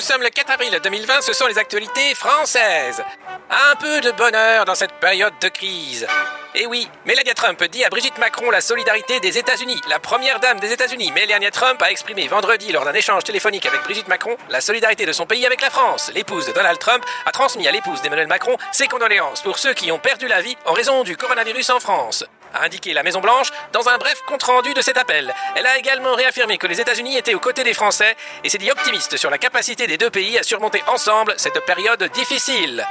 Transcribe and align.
Nous 0.00 0.06
sommes 0.06 0.22
le 0.22 0.30
4 0.30 0.52
avril 0.52 0.80
2020, 0.82 1.20
ce 1.20 1.34
sont 1.34 1.46
les 1.46 1.58
actualités 1.58 2.14
françaises. 2.14 3.02
Un 3.50 3.76
peu 3.76 4.00
de 4.00 4.10
bonheur 4.12 4.64
dans 4.64 4.74
cette 4.74 4.94
période 4.94 5.34
de 5.42 5.48
crise. 5.48 6.06
Et 6.54 6.64
oui, 6.64 6.88
Melania 7.04 7.34
Trump 7.34 7.62
dit 7.64 7.84
à 7.84 7.90
Brigitte 7.90 8.16
Macron 8.16 8.50
la 8.50 8.62
solidarité 8.62 9.20
des 9.20 9.36
États-Unis. 9.36 9.78
La 9.90 9.98
première 9.98 10.40
dame 10.40 10.58
des 10.58 10.72
États-Unis, 10.72 11.12
Melania 11.12 11.50
Trump, 11.50 11.82
a 11.82 11.90
exprimé 11.90 12.26
vendredi 12.28 12.72
lors 12.72 12.86
d'un 12.86 12.94
échange 12.94 13.24
téléphonique 13.24 13.66
avec 13.66 13.82
Brigitte 13.82 14.08
Macron 14.08 14.38
la 14.48 14.62
solidarité 14.62 15.04
de 15.04 15.12
son 15.12 15.26
pays 15.26 15.44
avec 15.44 15.60
la 15.60 15.68
France. 15.68 16.10
L'épouse 16.14 16.46
de 16.46 16.52
Donald 16.52 16.78
Trump 16.78 17.04
a 17.26 17.30
transmis 17.30 17.68
à 17.68 17.70
l'épouse 17.70 18.00
d'Emmanuel 18.00 18.26
Macron 18.26 18.56
ses 18.72 18.88
condoléances 18.88 19.42
pour 19.42 19.58
ceux 19.58 19.74
qui 19.74 19.92
ont 19.92 19.98
perdu 19.98 20.28
la 20.28 20.40
vie 20.40 20.56
en 20.64 20.72
raison 20.72 21.02
du 21.02 21.18
coronavirus 21.18 21.68
en 21.68 21.80
France 21.80 22.24
a 22.54 22.64
indiqué 22.64 22.92
la 22.92 23.02
Maison-Blanche 23.02 23.50
dans 23.72 23.88
un 23.88 23.98
bref 23.98 24.22
compte-rendu 24.26 24.74
de 24.74 24.80
cet 24.80 24.96
appel. 24.96 25.34
Elle 25.56 25.66
a 25.66 25.78
également 25.78 26.14
réaffirmé 26.14 26.58
que 26.58 26.66
les 26.66 26.80
États-Unis 26.80 27.16
étaient 27.16 27.34
aux 27.34 27.40
côtés 27.40 27.64
des 27.64 27.74
Français 27.74 28.16
et 28.44 28.48
s'est 28.48 28.58
dit 28.58 28.70
optimiste 28.70 29.16
sur 29.16 29.30
la 29.30 29.38
capacité 29.38 29.86
des 29.86 29.98
deux 29.98 30.10
pays 30.10 30.38
à 30.38 30.42
surmonter 30.42 30.82
ensemble 30.86 31.34
cette 31.36 31.64
période 31.64 32.02
difficile. 32.12 32.86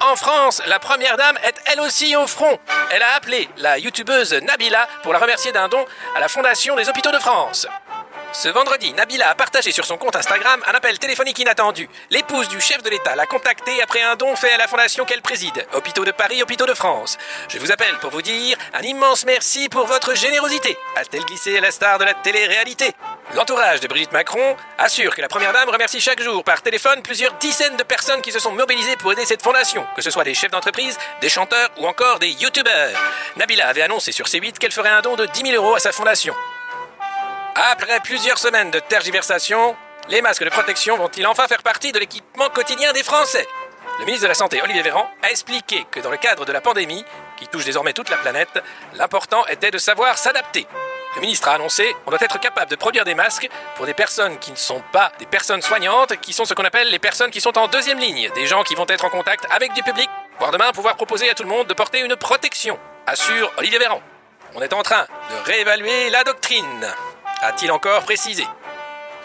En 0.00 0.16
France, 0.16 0.62
la 0.66 0.78
première 0.78 1.16
dame 1.16 1.38
est 1.42 1.54
elle 1.72 1.80
aussi 1.80 2.14
au 2.16 2.26
front. 2.26 2.58
Elle 2.90 3.02
a 3.02 3.14
appelé 3.14 3.48
la 3.56 3.78
youtubeuse 3.78 4.34
Nabila 4.34 4.86
pour 5.02 5.12
la 5.12 5.18
remercier 5.18 5.52
d'un 5.52 5.68
don 5.68 5.84
à 6.14 6.20
la 6.20 6.28
Fondation 6.28 6.76
des 6.76 6.88
Hôpitaux 6.88 7.12
de 7.12 7.18
France. 7.18 7.66
Ce 8.38 8.48
vendredi, 8.50 8.92
Nabila 8.92 9.30
a 9.30 9.34
partagé 9.34 9.72
sur 9.72 9.86
son 9.86 9.96
compte 9.96 10.14
Instagram 10.14 10.62
un 10.66 10.74
appel 10.74 10.98
téléphonique 10.98 11.38
inattendu. 11.38 11.88
L'épouse 12.10 12.48
du 12.48 12.60
chef 12.60 12.82
de 12.82 12.90
l'État 12.90 13.16
l'a 13.16 13.24
contacté 13.24 13.80
après 13.80 14.02
un 14.02 14.14
don 14.14 14.36
fait 14.36 14.52
à 14.52 14.58
la 14.58 14.68
fondation 14.68 15.06
qu'elle 15.06 15.22
préside, 15.22 15.66
Hôpitaux 15.72 16.04
de 16.04 16.10
Paris, 16.10 16.42
Hôpitaux 16.42 16.66
de 16.66 16.74
France. 16.74 17.16
Je 17.48 17.58
vous 17.58 17.72
appelle 17.72 17.98
pour 18.02 18.10
vous 18.10 18.20
dire 18.20 18.58
un 18.74 18.82
immense 18.82 19.24
merci 19.24 19.70
pour 19.70 19.86
votre 19.86 20.14
générosité, 20.14 20.76
a-t-elle 20.96 21.24
glissé 21.24 21.56
à 21.56 21.62
la 21.62 21.70
star 21.70 21.98
de 21.98 22.04
la 22.04 22.12
télé-réalité? 22.12 22.92
L'entourage 23.34 23.80
de 23.80 23.88
Brigitte 23.88 24.12
Macron 24.12 24.54
assure 24.76 25.16
que 25.16 25.22
la 25.22 25.28
Première 25.28 25.54
Dame 25.54 25.70
remercie 25.70 26.02
chaque 26.02 26.20
jour 26.20 26.44
par 26.44 26.60
téléphone 26.60 27.00
plusieurs 27.00 27.32
dizaines 27.38 27.78
de 27.78 27.84
personnes 27.84 28.20
qui 28.20 28.32
se 28.32 28.38
sont 28.38 28.52
mobilisées 28.52 28.96
pour 28.96 29.12
aider 29.12 29.24
cette 29.24 29.42
fondation, 29.42 29.86
que 29.96 30.02
ce 30.02 30.10
soit 30.10 30.24
des 30.24 30.34
chefs 30.34 30.50
d'entreprise, 30.50 30.98
des 31.22 31.30
chanteurs 31.30 31.70
ou 31.78 31.86
encore 31.86 32.18
des 32.18 32.32
youtubeurs. 32.32 33.00
Nabila 33.36 33.66
avait 33.66 33.80
annoncé 33.80 34.12
sur 34.12 34.26
C8 34.26 34.58
qu'elle 34.58 34.72
ferait 34.72 34.90
un 34.90 35.00
don 35.00 35.16
de 35.16 35.24
10 35.24 35.52
000 35.52 35.54
euros 35.54 35.74
à 35.74 35.80
sa 35.80 35.90
fondation. 35.90 36.34
Après 37.58 38.00
plusieurs 38.00 38.36
semaines 38.36 38.70
de 38.70 38.78
tergiversation, 38.80 39.74
les 40.10 40.20
masques 40.20 40.44
de 40.44 40.50
protection 40.50 40.98
vont-ils 40.98 41.26
enfin 41.26 41.48
faire 41.48 41.62
partie 41.62 41.90
de 41.90 41.98
l'équipement 41.98 42.50
quotidien 42.50 42.92
des 42.92 43.02
Français? 43.02 43.48
Le 43.98 44.04
ministre 44.04 44.24
de 44.24 44.28
la 44.28 44.34
Santé, 44.34 44.60
Olivier 44.60 44.82
Véran, 44.82 45.08
a 45.22 45.30
expliqué 45.30 45.86
que 45.90 46.00
dans 46.00 46.10
le 46.10 46.18
cadre 46.18 46.44
de 46.44 46.52
la 46.52 46.60
pandémie, 46.60 47.02
qui 47.38 47.48
touche 47.48 47.64
désormais 47.64 47.94
toute 47.94 48.10
la 48.10 48.18
planète, 48.18 48.62
l'important 48.92 49.46
était 49.46 49.70
de 49.70 49.78
savoir 49.78 50.18
s'adapter. 50.18 50.66
Le 51.14 51.22
ministre 51.22 51.48
a 51.48 51.54
annoncé 51.54 51.96
on 52.06 52.10
doit 52.10 52.20
être 52.20 52.38
capable 52.38 52.70
de 52.70 52.76
produire 52.76 53.06
des 53.06 53.14
masques 53.14 53.48
pour 53.76 53.86
des 53.86 53.94
personnes 53.94 54.38
qui 54.38 54.50
ne 54.50 54.56
sont 54.56 54.82
pas 54.92 55.10
des 55.18 55.24
personnes 55.24 55.62
soignantes, 55.62 56.20
qui 56.20 56.34
sont 56.34 56.44
ce 56.44 56.52
qu'on 56.52 56.66
appelle 56.66 56.90
les 56.90 56.98
personnes 56.98 57.30
qui 57.30 57.40
sont 57.40 57.56
en 57.56 57.68
deuxième 57.68 57.98
ligne, 57.98 58.28
des 58.34 58.46
gens 58.46 58.64
qui 58.64 58.74
vont 58.74 58.86
être 58.86 59.06
en 59.06 59.10
contact 59.10 59.46
avec 59.50 59.72
du 59.72 59.82
public, 59.82 60.10
voire 60.38 60.50
demain 60.50 60.72
pouvoir 60.72 60.96
proposer 60.96 61.30
à 61.30 61.34
tout 61.34 61.44
le 61.44 61.48
monde 61.48 61.66
de 61.66 61.74
porter 61.74 62.00
une 62.00 62.16
protection, 62.16 62.78
assure 63.06 63.50
Olivier 63.56 63.78
Véran. 63.78 64.02
On 64.54 64.60
est 64.60 64.74
en 64.74 64.82
train 64.82 65.06
de 65.30 65.50
réévaluer 65.50 66.10
la 66.10 66.22
doctrine 66.22 66.86
a-t-il 67.42 67.70
encore 67.70 68.02
précisé. 68.02 68.44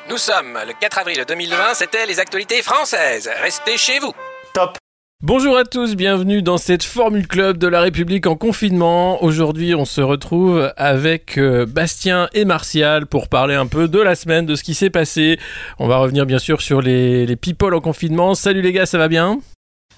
Nous 0.10 0.18
sommes 0.18 0.58
le 0.68 0.74
4 0.80 1.00
avril 1.00 1.24
2020, 1.28 1.74
c'était 1.76 2.06
les 2.06 2.20
actualités 2.20 2.62
françaises. 2.62 3.30
Restez 3.42 3.78
chez 3.78 4.00
vous. 4.00 4.14
Top. 4.54 4.78
Bonjour 5.24 5.56
à 5.56 5.66
tous, 5.66 5.96
bienvenue 5.96 6.42
dans 6.42 6.58
cette 6.58 6.84
Formule 6.84 7.28
Club 7.28 7.58
de 7.58 7.68
la 7.68 7.82
République 7.82 8.26
en 8.26 8.36
confinement. 8.36 9.24
Aujourd'hui, 9.24 9.76
on 9.76 9.86
se 9.86 10.02
retrouve 10.02 10.74
avec 10.78 11.38
euh, 11.38 11.68
Bastien 11.68 12.28
et 12.34 12.44
Martial 12.44 13.06
pour 13.06 13.30
parler 13.30 13.54
un 13.54 13.68
peu 13.68 13.88
de 13.88 14.00
la 14.00 14.16
semaine, 14.16 14.48
de 14.48 14.56
ce 14.56 14.64
qui 14.64 14.74
s'est 14.74 14.90
passé. 14.90 15.40
On 15.78 15.88
va 15.88 15.98
revenir 15.98 16.26
bien 16.26 16.40
sûr 16.40 16.62
sur 16.62 16.82
les, 16.82 17.28
les 17.28 17.36
people 17.36 17.76
en 17.76 17.82
confinement. 17.82 18.34
Salut 18.34 18.64
les 18.64 18.72
gars, 18.74 18.88
ça 18.88 18.98
va 18.98 19.08
bien? 19.08 19.40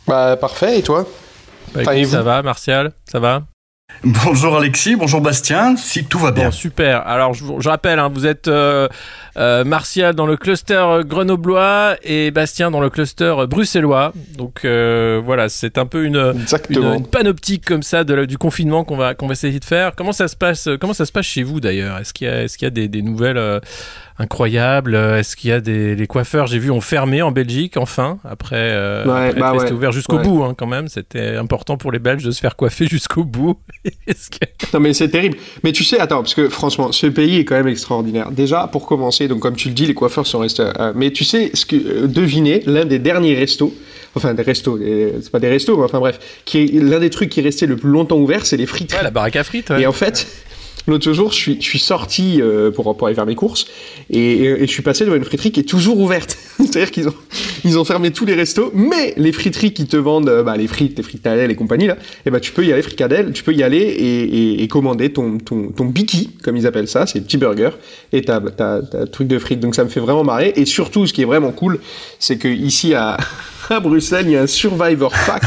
Bah 0.07 0.35
parfait, 0.35 0.79
et 0.79 0.83
toi? 0.83 1.07
Bah, 1.73 1.95
écoute, 1.95 2.11
Ça 2.11 2.21
va, 2.21 2.41
Martial 2.43 2.91
Ça 3.09 3.19
va? 3.19 3.43
Bonjour 4.03 4.57
Alexis, 4.57 4.95
bonjour 4.97 5.21
Bastien, 5.21 5.77
si 5.77 6.03
tout 6.03 6.19
va 6.19 6.31
bien. 6.31 6.45
Bon, 6.45 6.51
super. 6.51 7.07
Alors 7.07 7.33
je, 7.33 7.45
je 7.59 7.69
rappelle, 7.69 7.99
hein, 7.99 8.09
vous 8.13 8.25
êtes 8.25 8.49
euh, 8.49 8.89
euh, 9.37 9.63
Martial 9.63 10.13
dans 10.13 10.25
le 10.25 10.35
cluster 10.35 10.99
grenoblois 11.05 11.95
et 12.03 12.31
Bastien 12.31 12.69
dans 12.69 12.81
le 12.81 12.89
cluster 12.89 13.33
bruxellois. 13.47 14.11
Donc 14.37 14.65
euh, 14.65 15.21
voilà, 15.23 15.47
c'est 15.47 15.77
un 15.77 15.85
peu 15.85 16.03
une, 16.03 16.33
une, 16.69 16.83
une, 16.83 17.07
panoptique 17.07 17.65
comme 17.65 17.83
ça 17.83 18.03
de, 18.03 18.25
du 18.25 18.37
confinement 18.37 18.83
qu'on 18.83 18.97
va 18.97 19.13
qu'on 19.13 19.27
va 19.27 19.33
essayer 19.33 19.59
de 19.59 19.65
faire. 19.65 19.95
Comment 19.95 20.11
ça 20.11 20.27
se 20.27 20.35
passe 20.35 20.67
Comment 20.81 20.93
ça 20.93 21.05
se 21.05 21.11
passe 21.11 21.25
chez 21.25 21.43
vous 21.43 21.61
d'ailleurs? 21.61 21.97
Est-ce 21.97 22.13
qu'il 22.13 22.27
y 22.27 22.29
a 22.29 22.43
est-ce 22.43 22.57
qu'il 22.57 22.65
y 22.65 22.67
a 22.67 22.71
des, 22.71 22.89
des 22.89 23.01
nouvelles 23.01 23.61
euh, 24.19 24.23
incroyables 24.23 24.95
Est-ce 24.95 25.35
qu'il 25.35 25.49
y 25.49 25.53
a 25.53 25.59
des 25.61 25.95
les 25.95 26.07
coiffeurs 26.07 26.47
J'ai 26.47 26.59
vu 26.59 26.71
ont 26.71 26.81
fermé 26.81 27.21
en 27.21 27.31
Belgique 27.31 27.77
enfin 27.77 28.19
après. 28.23 28.55
Euh, 28.57 29.05
ouais, 29.05 29.27
après 29.29 29.39
bah 29.39 29.53
ouais. 29.53 29.71
ouvert 29.71 29.91
jusqu'au 29.91 30.17
Ouais. 30.17 30.23
bout 30.23 30.43
hein, 30.43 30.53
quand 30.57 30.67
même. 30.67 30.87
C'était 30.87 31.35
important 31.35 31.77
pour 31.77 31.91
les 31.91 31.99
Belges 31.99 32.23
de 32.23 32.31
se 32.31 32.39
faire 32.39 32.55
coiffer 32.55 32.87
jusqu'au 32.89 33.23
bout. 33.23 33.57
Que- 34.05 34.67
Non 34.73 34.79
mais 34.79 34.93
c'est 34.93 35.09
terrible. 35.09 35.37
Mais 35.63 35.71
tu 35.71 35.83
sais, 35.83 35.99
attends, 35.99 36.21
parce 36.21 36.33
que 36.35 36.49
franchement, 36.49 36.91
ce 36.91 37.07
pays 37.07 37.37
est 37.39 37.45
quand 37.45 37.55
même 37.55 37.67
extraordinaire. 37.67 38.31
Déjà, 38.31 38.67
pour 38.71 38.85
commencer, 38.85 39.27
donc 39.27 39.39
comme 39.39 39.55
tu 39.55 39.67
le 39.69 39.73
dis, 39.73 39.85
les 39.85 39.93
coiffeurs 39.93 40.27
sont 40.27 40.39
restés. 40.39 40.63
euh, 40.79 40.93
mais 40.95 41.11
tu 41.11 41.23
sais, 41.23 41.51
ce 41.53 41.65
que 41.65 41.75
euh, 41.75 42.07
devinez, 42.07 42.61
l'un 42.65 42.85
des 42.85 42.99
derniers 42.99 43.35
restos, 43.35 43.73
enfin 44.15 44.33
des 44.33 44.43
restos, 44.43 44.79
c'est 45.21 45.31
pas 45.31 45.39
des 45.39 45.49
restos, 45.49 45.77
mais 45.77 45.83
enfin 45.83 45.99
bref, 45.99 46.19
qui 46.45 46.59
est 46.59 46.71
l'un 46.81 46.99
des 46.99 47.09
trucs 47.09 47.29
qui 47.29 47.39
est 47.39 47.43
resté 47.43 47.65
le 47.65 47.75
plus 47.77 47.89
longtemps 47.89 48.17
ouvert, 48.17 48.45
c'est 48.45 48.57
les 48.57 48.65
friteries. 48.65 48.97
Ouais, 48.99 49.03
la 49.03 49.11
baraque 49.11 49.35
à 49.35 49.43
frites. 49.43 49.69
ouais. 49.71 49.81
Et 49.81 49.87
en 49.87 49.91
fait, 49.91 50.27
l'autre 50.87 51.11
jour, 51.13 51.31
je 51.31 51.37
suis, 51.37 51.57
je 51.59 51.65
suis 51.65 51.79
sorti 51.79 52.41
euh, 52.41 52.71
pour, 52.71 52.95
pour 52.95 53.07
aller 53.07 53.15
faire 53.15 53.25
mes 53.25 53.35
courses 53.35 53.65
et, 54.09 54.43
et 54.43 54.67
je 54.67 54.71
suis 54.71 54.81
passé 54.81 55.05
devant 55.05 55.15
une 55.15 55.23
friterie 55.23 55.51
qui 55.51 55.59
est 55.59 55.69
toujours 55.69 55.99
ouverte. 55.99 56.37
C'est-à-dire 56.57 56.91
qu'ils 56.91 57.07
ont, 57.07 57.15
ils 57.63 57.79
ont 57.79 57.85
fermé 57.85 58.11
tous 58.11 58.25
les 58.25 58.33
restos, 58.33 58.71
mais 58.73 59.13
les 59.17 59.31
friteries 59.31 59.73
qui 59.73 59.85
te 59.85 59.97
vendent 59.97 60.29
euh, 60.29 60.43
bah, 60.43 60.57
les 60.57 60.67
frites, 60.67 60.97
les 60.97 61.03
fricadelles 61.03 61.51
et 61.51 61.55
compagnie, 61.55 61.87
là, 61.87 61.97
et 62.25 62.29
bah, 62.29 62.39
tu 62.39 62.51
peux 62.51 62.65
y 62.65 62.71
aller, 62.71 62.81
fricadelles, 62.81 63.31
tu 63.31 63.43
peux 63.43 63.53
y 63.53 63.63
aller 63.63 63.77
et, 63.77 64.23
et, 64.23 64.63
et 64.63 64.67
commander 64.67 65.11
ton, 65.11 65.37
ton, 65.37 65.69
ton 65.69 65.85
biki, 65.85 66.31
comme 66.43 66.57
ils 66.57 66.67
appellent 66.67 66.87
ça, 66.87 67.05
c'est 67.05 67.21
petit 67.21 67.37
burger, 67.37 67.71
et 68.11 68.21
t'as, 68.21 68.39
t'as, 68.41 68.81
t'as 68.81 69.05
truc 69.05 69.27
de 69.27 69.39
frites. 69.39 69.59
Donc 69.59 69.75
ça 69.75 69.83
me 69.83 69.89
fait 69.89 69.99
vraiment 69.99 70.23
marrer. 70.23 70.53
Et 70.55 70.65
surtout, 70.65 71.07
ce 71.07 71.13
qui 71.13 71.21
est 71.21 71.25
vraiment 71.25 71.51
cool, 71.51 71.79
c'est 72.19 72.37
que 72.37 72.47
ici 72.47 72.93
à, 72.93 73.17
à 73.69 73.79
Bruxelles, 73.79 74.25
il 74.27 74.33
y 74.33 74.37
a 74.37 74.41
un 74.41 74.47
Survivor 74.47 75.13
Pack 75.25 75.43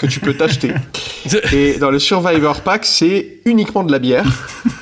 que 0.00 0.06
tu 0.06 0.20
peux 0.20 0.34
t'acheter. 0.34 0.72
Et 1.52 1.78
dans 1.78 1.90
le 1.90 1.98
Survivor 1.98 2.60
Pack, 2.60 2.84
c'est 2.84 3.38
uniquement 3.44 3.84
de 3.84 3.92
la 3.92 3.98
bière. 3.98 4.26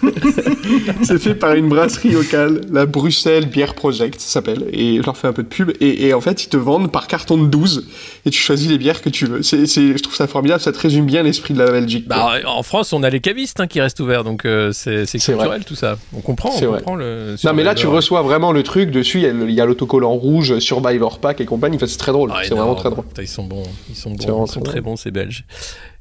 c'est 1.03 1.19
fait 1.19 1.35
par 1.35 1.55
une 1.55 1.69
brasserie 1.69 2.11
locale, 2.11 2.61
la 2.71 2.87
Bruxelles 2.87 3.47
Beer 3.47 3.75
Project, 3.75 4.21
ça 4.21 4.29
s'appelle. 4.29 4.65
Et 4.73 4.97
je 4.97 5.03
leur 5.03 5.17
fais 5.17 5.29
un 5.29 5.33
peu 5.33 5.43
de 5.43 5.49
pub. 5.49 5.71
Et, 5.81 6.07
et 6.07 6.15
en 6.15 6.21
fait, 6.21 6.45
ils 6.45 6.49
te 6.49 6.57
vendent 6.57 6.91
par 6.91 7.07
carton 7.07 7.39
de 7.39 7.47
12. 7.47 7.87
Et 8.27 8.31
tu 8.31 8.41
choisis 8.41 8.69
les 8.69 8.79
bières 8.79 9.01
que 9.01 9.09
tu 9.09 9.27
veux. 9.27 9.43
C'est, 9.43 9.67
je 9.67 10.03
trouve 10.03 10.15
ça 10.15 10.27
formidable. 10.27 10.61
Ça 10.61 10.73
te 10.73 10.79
résume 10.79 11.07
bien 11.07 11.23
l'esprit 11.23 11.55
de 11.55 11.59
la 11.59 11.71
Belgique. 11.71 12.09
Bah, 12.09 12.35
en 12.47 12.63
France, 12.63 12.93
on 12.93 13.03
a 13.03 13.11
les 13.11 13.21
cavistes 13.21 13.61
hein, 13.61 13.67
qui 13.67 13.81
restent 13.81 14.01
ouverts, 14.01 14.25
donc 14.25 14.45
euh, 14.45 14.73
c'est 14.73 15.07
culturel 15.07 15.65
tout 15.65 15.75
ça. 15.75 15.99
On 16.15 16.21
comprend, 16.21 16.51
on 16.55 16.61
comprend 16.61 16.95
le. 16.95 17.37
non, 17.45 17.53
mais 17.55 17.65
là, 17.65 17.75
tu 17.75 17.87
reçois 17.87 18.23
vraiment 18.23 18.53
le 18.53 18.63
truc. 18.63 18.91
Dessus, 18.91 19.23
il 19.23 19.51
y 19.51 19.61
a 19.61 19.67
l'autocollant 19.67 20.13
rouge, 20.13 20.59
Survivor 20.59 21.19
Pack 21.19 21.41
et 21.41 21.45
compagnie. 21.45 21.77
Enfin, 21.77 21.87
c'est 21.87 21.99
très 21.99 22.13
drôle. 22.13 22.31
Ah, 22.35 22.41
c'est 22.43 22.55
vraiment 22.55 22.75
très 22.75 22.91
drôle. 22.91 23.05
Putain, 23.07 23.23
ils 23.23 23.29
sont 23.29 23.45
bons, 23.45 23.63
ils 23.89 23.97
sont 23.97 24.11
bons, 24.11 24.47
ils 24.47 24.53
sont 24.53 24.61
très 24.61 24.73
très 24.73 24.81
bons 24.81 24.97
ces 24.97 25.11
Belges. 25.11 25.45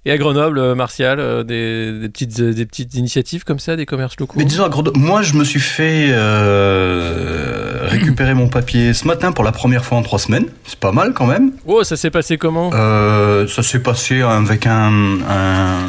Et 0.04 0.12
à 0.12 0.18
Grenoble, 0.18 0.58
euh, 0.58 0.74
Martial, 0.74 1.20
euh, 1.20 1.44
des, 1.44 2.00
des 2.00 2.10
petites 2.10 2.40
euh, 2.40 2.54
des 2.54 2.66
petites 2.66 2.96
initiatives 2.96 3.44
comme 3.44 3.60
ça, 3.60 3.76
des 3.76 3.86
commerces 3.86 4.16
locaux. 4.20 4.34
Mais 4.38 4.46
disons, 4.46 4.64
à 4.66 4.70
Grenoble, 4.70 5.00
moi 5.00 5.22
je 5.22 5.36
me 5.36 5.44
suis 5.44 5.60
fait 5.60 6.08
euh, 6.12 7.82
récupérer 7.84 8.34
mon 8.34 8.48
papier 8.48 8.94
ce 8.94 9.06
matin 9.06 9.32
pour 9.32 9.44
la 9.44 9.52
première 9.52 9.86
fois 9.86 10.00
en 10.00 10.02
trois 10.02 10.18
semaines. 10.18 10.46
C'est 10.66 10.80
pas 10.80 10.92
mal 10.92 11.14
quand 11.14 11.28
même. 11.28 11.52
Oh, 11.68 11.84
ça 11.84 11.98
s'est 11.98 12.10
passé 12.10 12.38
comment? 12.40 12.72
Euh, 12.74 13.48
ça 13.48 13.62
s'est 13.62 13.80
passé 13.84 14.22
avec 14.22 14.66
un, 14.66 15.20
un 15.30 15.80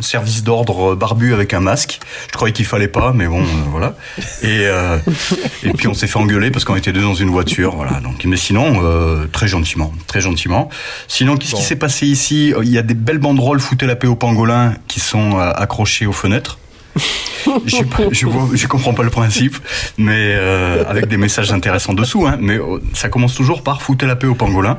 service 0.00 0.44
d'ordre 0.44 0.94
barbu 0.94 1.34
avec 1.34 1.52
un 1.52 1.60
masque. 1.60 1.98
Je 2.28 2.32
croyais 2.36 2.52
qu'il 2.52 2.64
fallait 2.64 2.86
pas, 2.88 3.12
mais 3.12 3.26
bon, 3.26 3.40
euh, 3.42 3.46
voilà. 3.70 3.96
Et, 4.42 4.66
euh, 4.68 4.98
et 5.64 5.72
puis 5.72 5.88
on 5.88 5.94
s'est 5.94 6.06
fait 6.06 6.18
engueuler 6.18 6.50
parce 6.52 6.64
qu'on 6.64 6.76
était 6.76 6.92
deux 6.92 7.02
dans 7.02 7.14
une 7.14 7.30
voiture, 7.30 7.74
voilà. 7.74 8.00
Donc, 8.00 8.24
mais 8.24 8.36
sinon, 8.36 8.82
euh, 8.84 9.26
très 9.32 9.48
gentiment, 9.48 9.92
très 10.06 10.20
gentiment. 10.20 10.68
Sinon, 11.08 11.36
qu'est-ce 11.36 11.52
Bon. 11.52 11.58
qui 11.58 11.64
s'est 11.64 11.76
passé 11.76 12.06
ici? 12.06 12.52
Il 12.62 12.70
y 12.70 12.78
a 12.78 12.82
des 12.82 12.94
belles 12.94 13.18
banderoles 13.32 13.60
foutez 13.60 13.86
la 13.86 13.96
paix 13.96 14.06
aux 14.06 14.16
pangolins 14.16 14.74
qui 14.88 15.00
sont 15.00 15.38
euh, 15.38 15.50
accrochées 15.54 16.06
aux 16.06 16.12
fenêtres. 16.12 16.58
je, 17.66 17.82
je, 18.54 18.66
comprends 18.66 18.92
pas 18.94 19.02
le 19.02 19.10
principe, 19.10 19.56
mais 19.98 20.34
euh, 20.36 20.84
avec 20.86 21.06
des 21.06 21.16
messages 21.16 21.50
intéressants 21.52 21.94
dessous. 21.94 22.26
Hein, 22.26 22.36
mais 22.40 22.58
euh, 22.58 22.78
ça 22.94 23.08
commence 23.08 23.34
toujours 23.34 23.62
par 23.62 23.80
foutez 23.82 24.06
la 24.06 24.16
paix 24.16 24.26
aux 24.26 24.34
pangolins. 24.34 24.78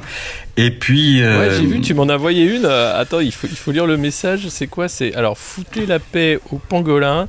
Et 0.55 0.69
puis. 0.71 1.21
euh, 1.21 1.39
Ouais, 1.49 1.55
j'ai 1.59 1.65
vu, 1.65 1.81
tu 1.81 1.93
m'en 1.95 2.07
as 2.09 2.15
envoyé 2.15 2.45
une. 2.45 2.65
Euh, 2.65 2.99
attends, 3.01 3.19
il 3.19 3.31
faut, 3.31 3.47
il 3.49 3.55
faut 3.57 3.71
lire 3.71 3.87
le 3.87 3.97
message. 3.97 4.47
C'est 4.49 4.67
quoi 4.67 4.87
C'est 4.87 5.13
alors 5.15 5.37
foutez 5.37 5.85
la 5.87 5.97
paix 5.99 6.39
aux 6.51 6.59
pangolins, 6.59 7.27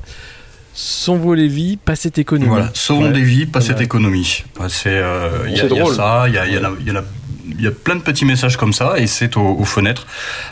sauvez 0.73 1.35
les 1.35 1.47
vies, 1.47 1.77
passez 1.77 2.11
économie. 2.15 2.47
Voilà, 2.49 2.69
sauvons 2.73 3.05
Ouais. 3.07 3.11
des 3.11 3.23
vies, 3.23 3.45
pas 3.47 3.61
cette 3.61 3.81
économie. 3.81 4.43
C'est, 4.69 4.91
il 4.91 4.95
y 4.95 4.99
a, 4.99 5.29
C'est 5.41 5.49
il 5.49 5.57
y 5.57 5.61
a 5.61 5.67
drôle. 5.67 5.95
ça, 5.95 6.25
il 6.27 6.35
y 6.35 6.37
a, 6.37 6.45
il 6.47 6.53
y 6.53 6.57
en 6.59 6.63
a- 6.65 6.73
il 6.79 6.87
y 6.87 6.91
en 6.91 6.95
a- 6.97 7.03
il 7.57 7.63
y 7.63 7.67
a 7.67 7.71
plein 7.71 7.95
de 7.95 8.01
petits 8.01 8.25
messages 8.25 8.57
comme 8.57 8.73
ça, 8.73 8.97
et 8.97 9.07
c'est 9.07 9.37
aux, 9.37 9.63
fenêtres. 9.65 10.05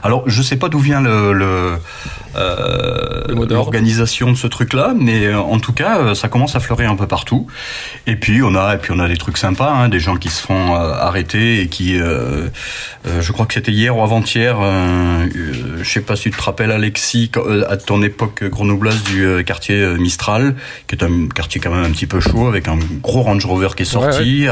Alors, 0.03 0.23
je 0.27 0.41
sais 0.41 0.55
pas 0.55 0.69
d'où 0.69 0.79
vient 0.79 1.01
le, 1.01 1.77
l'organisation 2.35 4.31
de 4.31 4.37
ce 4.37 4.47
truc-là, 4.47 4.93
mais 4.97 5.33
en 5.33 5.59
tout 5.59 5.73
cas, 5.73 6.15
ça 6.15 6.27
commence 6.27 6.55
à 6.55 6.59
fleurir 6.59 6.89
un 6.89 6.95
peu 6.95 7.07
partout. 7.07 7.47
Et 8.07 8.15
puis 8.15 8.41
on 8.43 8.55
a, 8.55 8.75
et 8.75 8.77
puis 8.77 8.91
on 8.95 8.99
a 8.99 9.07
des 9.07 9.17
trucs 9.17 9.37
sympas, 9.37 9.71
hein, 9.71 9.89
des 9.89 9.99
gens 9.99 10.17
qui 10.17 10.29
se 10.29 10.41
font 10.41 10.75
arrêter 10.75 11.61
et 11.61 11.67
qui, 11.67 11.97
je 11.97 13.31
crois 13.31 13.45
que 13.45 13.53
c'était 13.53 13.71
hier 13.71 13.95
ou 13.97 14.01
avant-hier, 14.01 14.57
je 15.33 15.83
sais 15.83 16.01
pas 16.01 16.15
si 16.15 16.31
tu 16.31 16.37
te 16.37 16.43
rappelles 16.43 16.71
Alexis, 16.71 17.31
à 17.69 17.77
ton 17.77 18.01
époque 18.01 18.43
grenobloise 18.43 19.03
du 19.03 19.43
quartier 19.45 19.85
Mistral, 19.97 20.55
qui 20.87 20.95
est 20.95 21.03
un 21.03 21.27
quartier 21.27 21.61
quand 21.61 21.71
même 21.71 21.85
un 21.85 21.91
petit 21.91 22.07
peu 22.07 22.19
chaud, 22.19 22.47
avec 22.47 22.67
un 22.67 22.77
gros 23.01 23.21
Range 23.21 23.45
Rover 23.45 23.69
qui 23.75 23.83
est 23.83 23.85
sorti. 23.85 24.47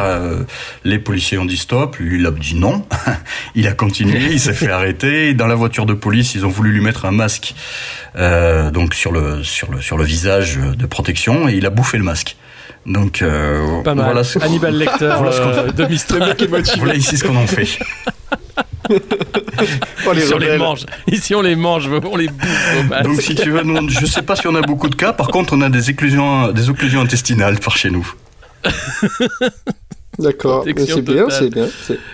les 0.83 0.99
policiers 0.99 1.37
ont 1.37 1.45
dit 1.45 1.57
stop, 1.57 1.97
lui 1.97 2.19
il 2.19 2.25
a 2.25 2.31
dit 2.31 2.55
non. 2.55 2.85
il 3.55 3.67
a 3.67 3.73
continué, 3.73 4.31
il 4.31 4.39
s'est 4.39 4.53
fait 4.53 4.69
arrêter. 4.71 5.33
Dans 5.33 5.47
la 5.47 5.55
voiture 5.55 5.85
de 5.85 5.93
police, 5.93 6.35
ils 6.35 6.45
ont 6.45 6.49
voulu 6.49 6.71
lui 6.71 6.81
mettre 6.81 7.05
un 7.05 7.11
masque 7.11 7.53
euh, 7.53 7.70
donc 8.71 8.93
sur 8.93 9.11
le 9.11 9.43
sur 9.43 9.71
le 9.71 9.81
sur 9.81 9.97
le 9.97 10.03
visage 10.03 10.57
de 10.57 10.85
protection 10.85 11.47
et 11.47 11.53
il 11.53 11.65
a 11.65 11.69
bouffé 11.69 11.97
le 11.97 12.03
masque. 12.03 12.35
Donc 12.85 13.21
euh, 13.21 13.81
Pas 13.83 13.93
mal. 13.93 14.05
voilà 14.05 14.23
ce... 14.23 14.39
Hannibal 14.39 14.75
Lecter 14.77 15.13
voilà 15.17 15.31
ce 15.31 15.41
euh, 15.41 15.71
de 15.71 15.85
Mistral. 15.85 16.35
voilà 16.77 16.95
ici 16.95 17.17
ce 17.17 17.23
qu'on 17.23 17.35
en 17.35 17.45
fait. 17.45 17.79
oh, 20.07 20.13
les 20.13 20.23
Ici 20.23 20.33
on 20.33 20.37
les 20.37 20.57
mange. 20.57 20.85
Ici 21.07 21.35
on 21.35 21.41
les 21.41 21.55
mange, 21.55 21.87
on 21.87 22.17
les 22.17 22.27
bouffe. 22.27 23.03
Donc 23.03 23.21
si 23.21 23.35
tu 23.35 23.51
veux, 23.51 23.61
nous, 23.61 23.87
je 23.89 24.05
sais 24.05 24.23
pas 24.23 24.35
si 24.35 24.47
on 24.47 24.55
a 24.55 24.61
beaucoup 24.61 24.89
de 24.89 24.95
cas. 24.95 25.13
Par 25.13 25.27
contre, 25.27 25.53
on 25.55 25.61
a 25.61 25.69
des 25.69 25.89
éclusions, 25.91 26.51
des 26.51 26.69
occlusions 26.69 27.01
intestinales 27.01 27.59
par 27.59 27.77
chez 27.77 27.91
nous. 27.91 28.11
D'accord, 30.21 30.63
c'est 30.65 31.01
bien, 31.01 31.25
c'est 31.29 31.49
bien. 31.49 31.67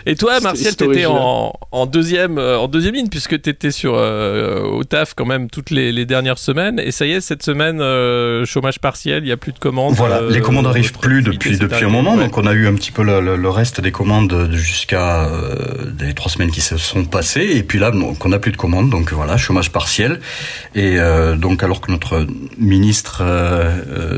Et 0.05 0.15
toi, 0.15 0.39
Martial, 0.39 0.75
t'étais 0.75 1.05
en, 1.05 1.53
en, 1.71 1.85
deuxième, 1.85 2.37
euh, 2.37 2.57
en 2.57 2.67
deuxième 2.67 2.95
ligne, 2.95 3.09
puisque 3.09 3.41
t'étais 3.41 3.71
sur 3.71 3.95
euh, 3.95 4.61
au 4.61 4.83
taf 4.83 5.13
quand 5.13 5.25
même 5.25 5.49
toutes 5.49 5.69
les, 5.69 5.91
les, 5.91 6.05
dernières 6.05 6.37
semaines. 6.37 6.79
Et 6.79 6.91
ça 6.91 7.05
y 7.05 7.11
est, 7.11 7.21
cette 7.21 7.43
semaine, 7.43 7.81
euh, 7.81 8.45
chômage 8.45 8.79
partiel, 8.79 9.23
il 9.23 9.27
n'y 9.27 9.31
a 9.31 9.37
plus 9.37 9.51
de 9.51 9.59
commandes. 9.59 9.93
Voilà, 9.95 10.21
les 10.21 10.41
commandes 10.41 10.65
n'arrivent 10.65 10.97
plus 10.97 11.21
depuis, 11.21 11.57
depuis 11.57 11.85
un 11.85 11.89
moment. 11.89 12.15
Donc 12.15 12.37
on 12.37 12.45
a 12.45 12.53
eu 12.53 12.67
un 12.67 12.73
petit 12.75 12.91
peu 12.91 13.03
le, 13.03 13.35
le, 13.35 13.49
reste 13.49 13.81
des 13.81 13.91
commandes 13.91 14.49
jusqu'à 14.51 15.29
des 15.87 16.13
trois 16.13 16.31
semaines 16.31 16.51
qui 16.51 16.61
se 16.61 16.77
sont 16.77 17.05
passées. 17.05 17.49
Et 17.53 17.63
puis 17.63 17.79
là, 17.79 17.91
donc, 17.91 18.25
on 18.25 18.29
n'a 18.29 18.39
plus 18.39 18.51
de 18.51 18.57
commandes. 18.57 18.89
Donc 18.89 19.11
voilà, 19.13 19.37
chômage 19.37 19.71
partiel. 19.71 20.19
Et 20.75 20.97
donc 21.37 21.63
alors 21.63 21.81
que 21.81 21.91
notre 21.91 22.25
ministre 22.57 23.23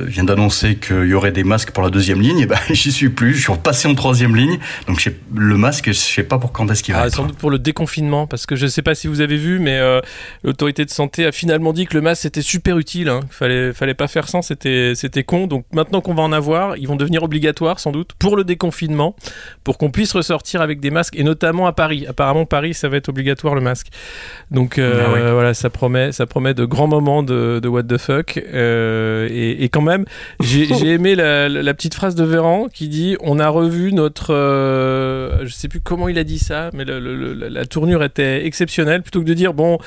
vient 0.06 0.24
d'annoncer 0.24 0.76
qu'il 0.76 1.06
y 1.06 1.14
aurait 1.14 1.32
des 1.32 1.44
masques 1.44 1.72
pour 1.72 1.84
la 1.84 1.90
deuxième 1.90 2.22
ligne, 2.22 2.40
et 2.40 2.44
eh 2.44 2.46
ben 2.46 2.58
j'y 2.70 2.92
suis 2.92 3.10
plus. 3.10 3.34
Je 3.34 3.42
suis 3.42 3.52
repassé 3.52 3.79
en 3.88 3.96
troisième 3.96 4.36
ligne. 4.36 4.60
Donc 4.88 5.10
le 5.36 5.58
masque, 5.58 5.88
je 5.88 5.94
sais 5.94 6.24
pas 6.24 6.38
pour 6.38 6.52
quand 6.52 6.70
est-ce 6.72 6.84
qu'il 6.84 6.94
va. 6.94 7.02
Ah, 7.02 7.10
sans 7.10 7.26
doute 7.26 7.38
pour 7.38 7.52
le 7.52 7.60
déconfinement, 7.60 8.28
parce 8.28 8.46
que 8.46 8.56
je 8.56 8.68
sais 8.68 8.82
pas 8.82 8.96
si 8.96 9.08
vous 9.08 9.22
avez 9.22 9.38
vu, 9.38 9.60
mais 9.60 9.78
euh, 9.78 10.02
l'autorité 10.44 10.86
de 10.86 10.90
santé 10.90 11.26
a 11.26 11.32
finalement 11.32 11.74
dit 11.74 11.86
que 11.86 11.96
le 11.96 12.02
masque 12.02 12.24
c'était 12.24 12.42
super 12.42 12.78
utile. 12.78 13.10
Hein. 13.10 13.22
Fallait, 13.30 13.74
fallait 13.74 13.94
pas 13.94 14.08
faire 14.08 14.28
sans, 14.28 14.42
c'était, 14.42 14.94
c'était 14.96 15.24
con. 15.24 15.48
Donc 15.48 15.66
maintenant 15.74 16.02
qu'on 16.02 16.14
va 16.14 16.24
en 16.24 16.32
avoir, 16.32 16.78
ils 16.78 16.88
vont 16.88 16.96
devenir 16.96 17.24
obligatoires 17.24 17.80
sans 17.80 17.92
doute 17.92 18.12
pour 18.20 18.36
le 18.36 18.44
déconfinement, 18.44 19.16
pour 19.64 19.78
qu'on 19.78 19.92
puisse 19.92 20.14
ressortir 20.14 20.62
avec 20.62 20.80
des 20.80 20.92
masques, 20.92 21.16
et 21.18 21.24
notamment 21.24 21.68
à 21.68 21.74
Paris. 21.74 22.06
Apparemment 22.08 22.46
Paris, 22.46 22.74
ça 22.74 22.90
va 22.90 22.98
être 22.98 23.10
obligatoire 23.10 23.56
le 23.56 23.62
masque. 23.62 23.88
Donc 24.52 24.78
euh, 24.78 25.30
ah 25.30 25.34
voilà, 25.34 25.54
ça 25.54 25.70
promet, 25.70 26.12
ça 26.12 26.26
promet 26.26 26.54
de 26.54 26.66
grands 26.66 26.88
moments 26.88 27.24
de, 27.24 27.60
de 27.62 27.68
what 27.68 27.84
the 27.84 27.98
fuck. 27.98 28.38
Euh, 28.38 29.28
et, 29.32 29.64
et, 29.64 29.70
quand 29.70 29.82
même, 29.82 30.06
j'ai, 30.40 30.68
aimé 30.94 31.16
la, 31.16 31.50
la, 31.50 31.74
petite 31.74 31.94
phrase 31.94 32.16
de 32.16 32.24
Véran 32.24 32.68
qui 32.72 32.88
dit 32.88 33.16
on 33.22 33.40
a 33.40 33.50
revu 33.60 33.94
notre, 33.94 34.34
euh, 34.34 35.46
je 35.46 35.54
sais 35.54 35.68
plus 35.68 35.82
comment 35.82 36.10
il 36.10 36.18
a 36.18 36.24
dit 36.24 36.40
ça, 36.40 36.70
mais 36.74 36.86
la 36.86 37.66
tournure 37.66 38.04
était 38.04 38.46
exceptionnelle. 38.46 39.02
Plutôt 39.02 39.22
que 39.22 39.26
de 39.26 39.34
dire 39.34 39.54
bon, 39.54 39.78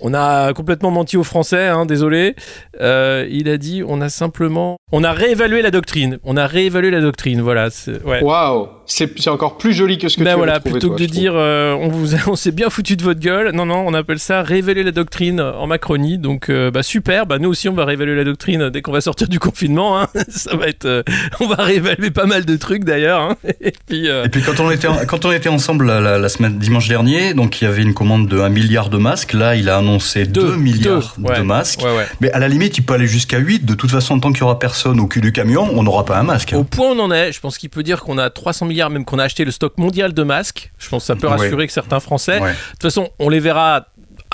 on 0.00 0.14
a 0.14 0.52
complètement 0.52 0.90
menti 0.90 1.16
aux 1.16 1.24
Français, 1.24 1.68
hein, 1.68 1.86
désolé. 1.86 2.34
Euh, 2.80 3.26
il 3.30 3.48
a 3.48 3.56
dit 3.56 3.82
on 3.86 4.00
a 4.00 4.08
simplement, 4.08 4.76
on 4.90 5.04
a 5.04 5.12
réévalué 5.12 5.62
la 5.62 5.70
doctrine. 5.70 6.18
On 6.24 6.36
a 6.36 6.46
réévalué 6.46 6.90
la 6.90 7.00
doctrine. 7.00 7.40
Voilà. 7.40 7.68
Waouh, 8.04 8.68
c'est 8.86 9.28
encore 9.28 9.58
plus 9.58 9.72
joli 9.72 9.98
que 9.98 10.08
ce 10.08 10.16
que 10.16 10.24
ben 10.24 10.32
tu 10.32 10.36
voilà, 10.36 10.60
plutôt 10.60 10.90
que 10.90 11.00
de 11.00 11.06
dire 11.06 11.32
euh, 11.34 11.74
on 11.74 11.88
vous, 11.88 12.14
on 12.26 12.36
s'est 12.36 12.52
bien 12.52 12.68
foutu 12.68 12.96
de 12.96 13.02
votre 13.02 13.20
gueule. 13.20 13.52
Non 13.52 13.66
non, 13.66 13.84
on 13.86 13.94
appelle 13.94 14.18
ça 14.18 14.42
réévaluer 14.42 14.82
la 14.82 14.92
doctrine 14.92 15.40
en 15.40 15.66
Macronie. 15.66 16.18
Donc 16.18 16.50
euh, 16.50 16.70
bah 16.70 16.82
super. 16.82 17.26
Bah 17.26 17.38
nous 17.38 17.48
aussi 17.48 17.68
on 17.68 17.74
va 17.74 17.84
réévaluer 17.84 18.16
la 18.16 18.24
doctrine 18.24 18.70
dès 18.70 18.82
qu'on 18.82 18.92
va 18.92 19.00
sortir 19.00 19.28
du 19.28 19.38
confinement. 19.38 20.00
Hein. 20.00 20.08
Ça 20.28 20.56
va 20.56 20.66
être, 20.66 21.04
on 21.40 21.46
va 21.46 21.62
réévaluer 21.62 22.10
pas 22.10 22.26
mal 22.26 22.44
de 22.44 22.56
trucs 22.56 22.84
d'ailleurs. 22.84 23.20
Hein. 23.20 23.36
Et 23.60 23.72
puis. 23.86 24.06
Et 24.06 24.28
puis 24.28 24.42
quand 24.42 24.60
on 24.60 24.70
était 24.70 24.88
quand 25.06 25.24
on 25.24 25.32
était 25.32 25.48
ensemble 25.48 25.86
la, 25.86 26.28
semaine 26.28 26.58
dimanche 26.58 26.88
dernier, 26.88 27.34
donc 27.34 27.60
il 27.60 27.64
y 27.64 27.66
avait 27.66 27.82
une 27.82 27.94
commande 27.94 28.28
de 28.28 28.38
1 28.40 28.48
milliard 28.48 28.90
de 28.90 28.98
masques. 28.98 29.32
Là 29.32 29.54
il 29.54 29.68
a 29.68 29.78
annoncé 29.78 30.12
c'est 30.12 30.26
2 30.26 30.56
milliards 30.56 31.14
de 31.16 31.42
masques. 31.42 31.82
Mais 32.20 32.30
à 32.32 32.38
la 32.38 32.48
limite, 32.48 32.76
il 32.78 32.82
peut 32.82 32.94
aller 32.94 33.06
jusqu'à 33.06 33.38
8. 33.38 33.64
De 33.64 33.74
toute 33.74 33.90
façon, 33.90 34.18
tant 34.20 34.32
qu'il 34.32 34.42
n'y 34.42 34.44
aura 34.44 34.58
personne 34.58 35.00
au 35.00 35.06
cul 35.06 35.20
du 35.20 35.32
camion, 35.32 35.68
on 35.72 35.82
n'aura 35.82 36.04
pas 36.04 36.18
un 36.18 36.22
masque. 36.22 36.54
Au 36.56 36.64
point 36.64 36.90
où 36.90 36.92
on 36.92 36.98
en 36.98 37.10
est, 37.10 37.32
je 37.32 37.40
pense 37.40 37.58
qu'il 37.58 37.70
peut 37.70 37.82
dire 37.82 38.02
qu'on 38.02 38.18
a 38.18 38.28
300 38.28 38.66
milliards, 38.72 38.90
même 38.90 39.04
qu'on 39.04 39.18
a 39.18 39.24
acheté 39.24 39.44
le 39.44 39.50
stock 39.50 39.78
mondial 39.78 40.12
de 40.12 40.22
masques. 40.22 40.72
Je 40.78 40.88
pense 40.88 41.02
que 41.02 41.06
ça 41.06 41.16
peut 41.16 41.28
rassurer 41.28 41.66
que 41.66 41.72
certains 41.72 42.00
Français. 42.00 42.40
De 42.40 42.46
toute 42.72 42.82
façon, 42.82 43.10
on 43.18 43.28
les 43.28 43.40
verra 43.40 43.86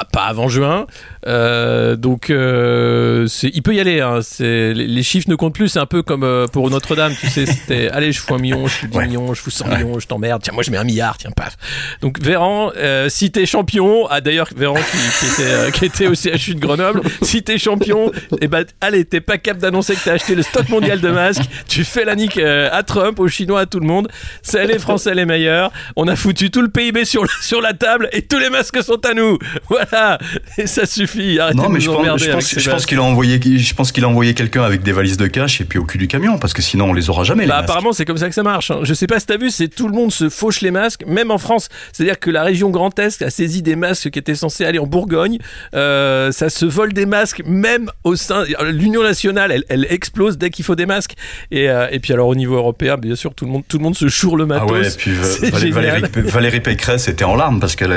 pas 0.04 0.24
avant 0.24 0.48
juin. 0.48 0.86
Euh, 1.26 1.96
donc, 1.96 2.30
euh, 2.30 3.26
il 3.42 3.62
peut 3.62 3.74
y 3.74 3.80
aller. 3.80 4.00
Hein. 4.00 4.20
Les, 4.40 5.02
chiffres 5.02 5.28
ne 5.28 5.34
comptent 5.34 5.54
plus. 5.54 5.68
C'est 5.68 5.78
un 5.78 5.86
peu 5.86 6.02
comme 6.02 6.24
euh, 6.24 6.46
pour 6.46 6.70
Notre-Dame. 6.70 7.14
Tu 7.18 7.28
sais, 7.28 7.46
c'était 7.46 7.88
allez, 7.92 8.12
je 8.12 8.20
fous 8.20 8.34
un 8.34 8.38
million, 8.38 8.66
je 8.66 8.74
fous 8.74 8.86
10 8.86 8.98
millions, 8.98 9.34
je 9.34 9.42
fous 9.42 9.50
100 9.50 9.68
millions, 9.68 9.98
je 9.98 10.06
t'emmerde. 10.06 10.42
Tiens, 10.42 10.54
moi, 10.54 10.62
je 10.62 10.70
mets 10.70 10.78
un 10.78 10.84
milliard. 10.84 11.18
Tiens, 11.18 11.30
paf. 11.30 11.56
Donc, 12.00 12.20
Véran, 12.20 12.72
si 13.08 13.30
t'es 13.30 13.46
champion, 13.46 14.06
ah 14.08 14.20
d'ailleurs, 14.20 14.48
Véran 14.56 14.74
qui, 14.74 15.26
était, 15.26 15.72
qui 15.72 15.84
était 15.84 16.06
au 16.06 16.14
CHU 16.14 16.54
de 16.54 16.60
Grenoble, 16.60 17.02
si 17.22 17.42
t'es 17.42 17.58
champion, 17.58 18.10
et 18.12 18.42
eh 18.42 18.48
ben, 18.48 18.64
allez, 18.80 19.04
t'es 19.04 19.20
pas 19.20 19.38
capable 19.38 19.62
d'annoncer 19.62 19.94
que 19.94 20.04
t'as 20.04 20.12
acheté 20.12 20.34
le 20.34 20.42
stock 20.42 20.68
mondial 20.68 21.00
de 21.00 21.08
masques. 21.08 21.42
Tu 21.68 21.84
fais 21.84 22.04
la 22.04 22.14
nique 22.14 22.38
à 22.38 22.82
Trump, 22.82 23.18
aux 23.20 23.28
Chinois, 23.28 23.60
à 23.60 23.66
tout 23.66 23.80
le 23.80 23.86
monde. 23.86 24.08
C'est 24.42 24.66
les 24.66 24.78
Français 24.78 25.14
les 25.14 25.24
meilleurs. 25.24 25.72
On 25.96 26.08
a 26.08 26.16
foutu 26.16 26.50
tout 26.50 26.62
le 26.62 26.68
PIB 26.68 27.04
sur, 27.04 27.28
sur 27.42 27.60
la 27.60 27.72
table 27.72 28.08
et 28.12 28.22
tous 28.22 28.38
les 28.38 28.50
masques 28.50 28.82
sont 28.82 29.04
à 29.04 29.14
nous. 29.14 29.38
Voilà. 29.68 29.87
Et 30.58 30.66
ça 30.66 30.86
suffit. 30.86 31.38
Arrêtez 31.38 31.58
non, 31.58 31.68
mais 31.68 31.80
je 31.80 31.90
pense, 32.70 32.86
qu'il 32.86 32.98
a 32.98 33.02
envoyé, 33.02 33.40
je 33.42 33.74
pense 33.74 33.92
qu'il 33.92 34.04
a 34.04 34.08
envoyé 34.08 34.34
quelqu'un 34.34 34.62
avec 34.62 34.82
des 34.82 34.92
valises 34.92 35.16
de 35.16 35.26
cash 35.26 35.60
et 35.60 35.64
puis 35.64 35.78
au 35.78 35.84
cul 35.84 35.98
du 35.98 36.08
camion, 36.08 36.38
parce 36.38 36.52
que 36.52 36.62
sinon 36.62 36.90
on 36.90 36.92
les 36.92 37.10
aura 37.10 37.24
jamais. 37.24 37.46
Bah, 37.46 37.58
apparemment, 37.58 37.92
c'est 37.92 38.04
comme 38.04 38.18
ça 38.18 38.28
que 38.28 38.34
ça 38.34 38.42
marche. 38.42 38.70
Hein. 38.70 38.80
Je 38.82 38.94
sais 38.94 39.06
pas 39.06 39.20
si 39.20 39.26
t'as 39.26 39.36
vu, 39.36 39.50
c'est 39.50 39.68
tout 39.68 39.88
le 39.88 39.94
monde 39.94 40.12
se 40.12 40.28
fauche 40.28 40.60
les 40.60 40.70
masques, 40.70 41.04
même 41.06 41.30
en 41.30 41.38
France. 41.38 41.68
C'est-à-dire 41.92 42.18
que 42.18 42.30
la 42.30 42.42
région 42.42 42.70
Grand 42.70 42.96
Est 42.98 43.22
a 43.22 43.30
saisi 43.30 43.62
des 43.62 43.76
masques 43.76 44.10
qui 44.10 44.18
étaient 44.18 44.34
censés 44.34 44.64
aller 44.64 44.78
en 44.78 44.86
Bourgogne. 44.86 45.38
Euh, 45.74 46.32
ça 46.32 46.50
se 46.50 46.66
vole 46.66 46.92
des 46.92 47.06
masques, 47.06 47.42
même 47.46 47.90
au 48.04 48.16
sein. 48.16 48.44
L'Union 48.70 49.02
nationale, 49.02 49.62
elle, 49.68 49.86
explose 49.90 50.38
dès 50.38 50.50
qu'il 50.50 50.64
faut 50.64 50.74
des 50.74 50.86
masques. 50.86 51.14
Et, 51.50 51.70
euh, 51.70 51.88
et, 51.90 51.98
puis 51.98 52.12
alors 52.12 52.28
au 52.28 52.34
niveau 52.34 52.56
européen, 52.56 52.96
bien 52.96 53.16
sûr, 53.16 53.34
tout 53.34 53.44
le 53.44 53.50
monde, 53.50 53.62
tout 53.66 53.78
le 53.78 53.84
monde 53.84 53.96
se 53.96 54.08
choure 54.08 54.36
le 54.36 54.46
matos. 54.46 54.68
Ah 54.68 54.72
ouais, 54.72 54.88
et 54.88 54.96
puis 54.96 55.12
Valérie, 55.70 56.02
Valérie, 56.14 56.60
Pécresse 56.60 57.08
était 57.08 57.24
en 57.24 57.36
larmes 57.36 57.60
parce 57.60 57.76
qu'elle 57.76 57.94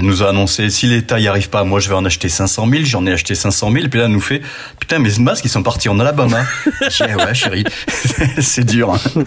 nous 0.00 0.22
a 0.22 0.28
annoncé 0.28 0.70
si 0.70 0.86
l'État 0.86 1.18
y 1.22 1.28
arrive 1.28 1.48
pas, 1.48 1.64
moi 1.64 1.80
je 1.80 1.88
vais 1.88 1.94
en 1.94 2.04
acheter 2.04 2.28
500 2.28 2.68
000, 2.68 2.84
j'en 2.84 3.06
ai 3.06 3.12
acheté 3.12 3.34
500 3.34 3.70
000, 3.72 3.88
puis 3.88 3.98
là 3.98 4.06
elle 4.06 4.12
nous 4.12 4.20
fait, 4.20 4.42
putain, 4.80 4.98
mes 4.98 5.10
masques 5.18 5.44
ils 5.44 5.50
sont 5.50 5.62
partis 5.62 5.88
en 5.88 5.98
Alabama. 5.98 6.44
J'ai 6.90 7.14
ouais 7.14 7.34
chérie, 7.34 7.64
c'est 8.40 8.64
dur. 8.64 8.92
Hein. 8.94 9.24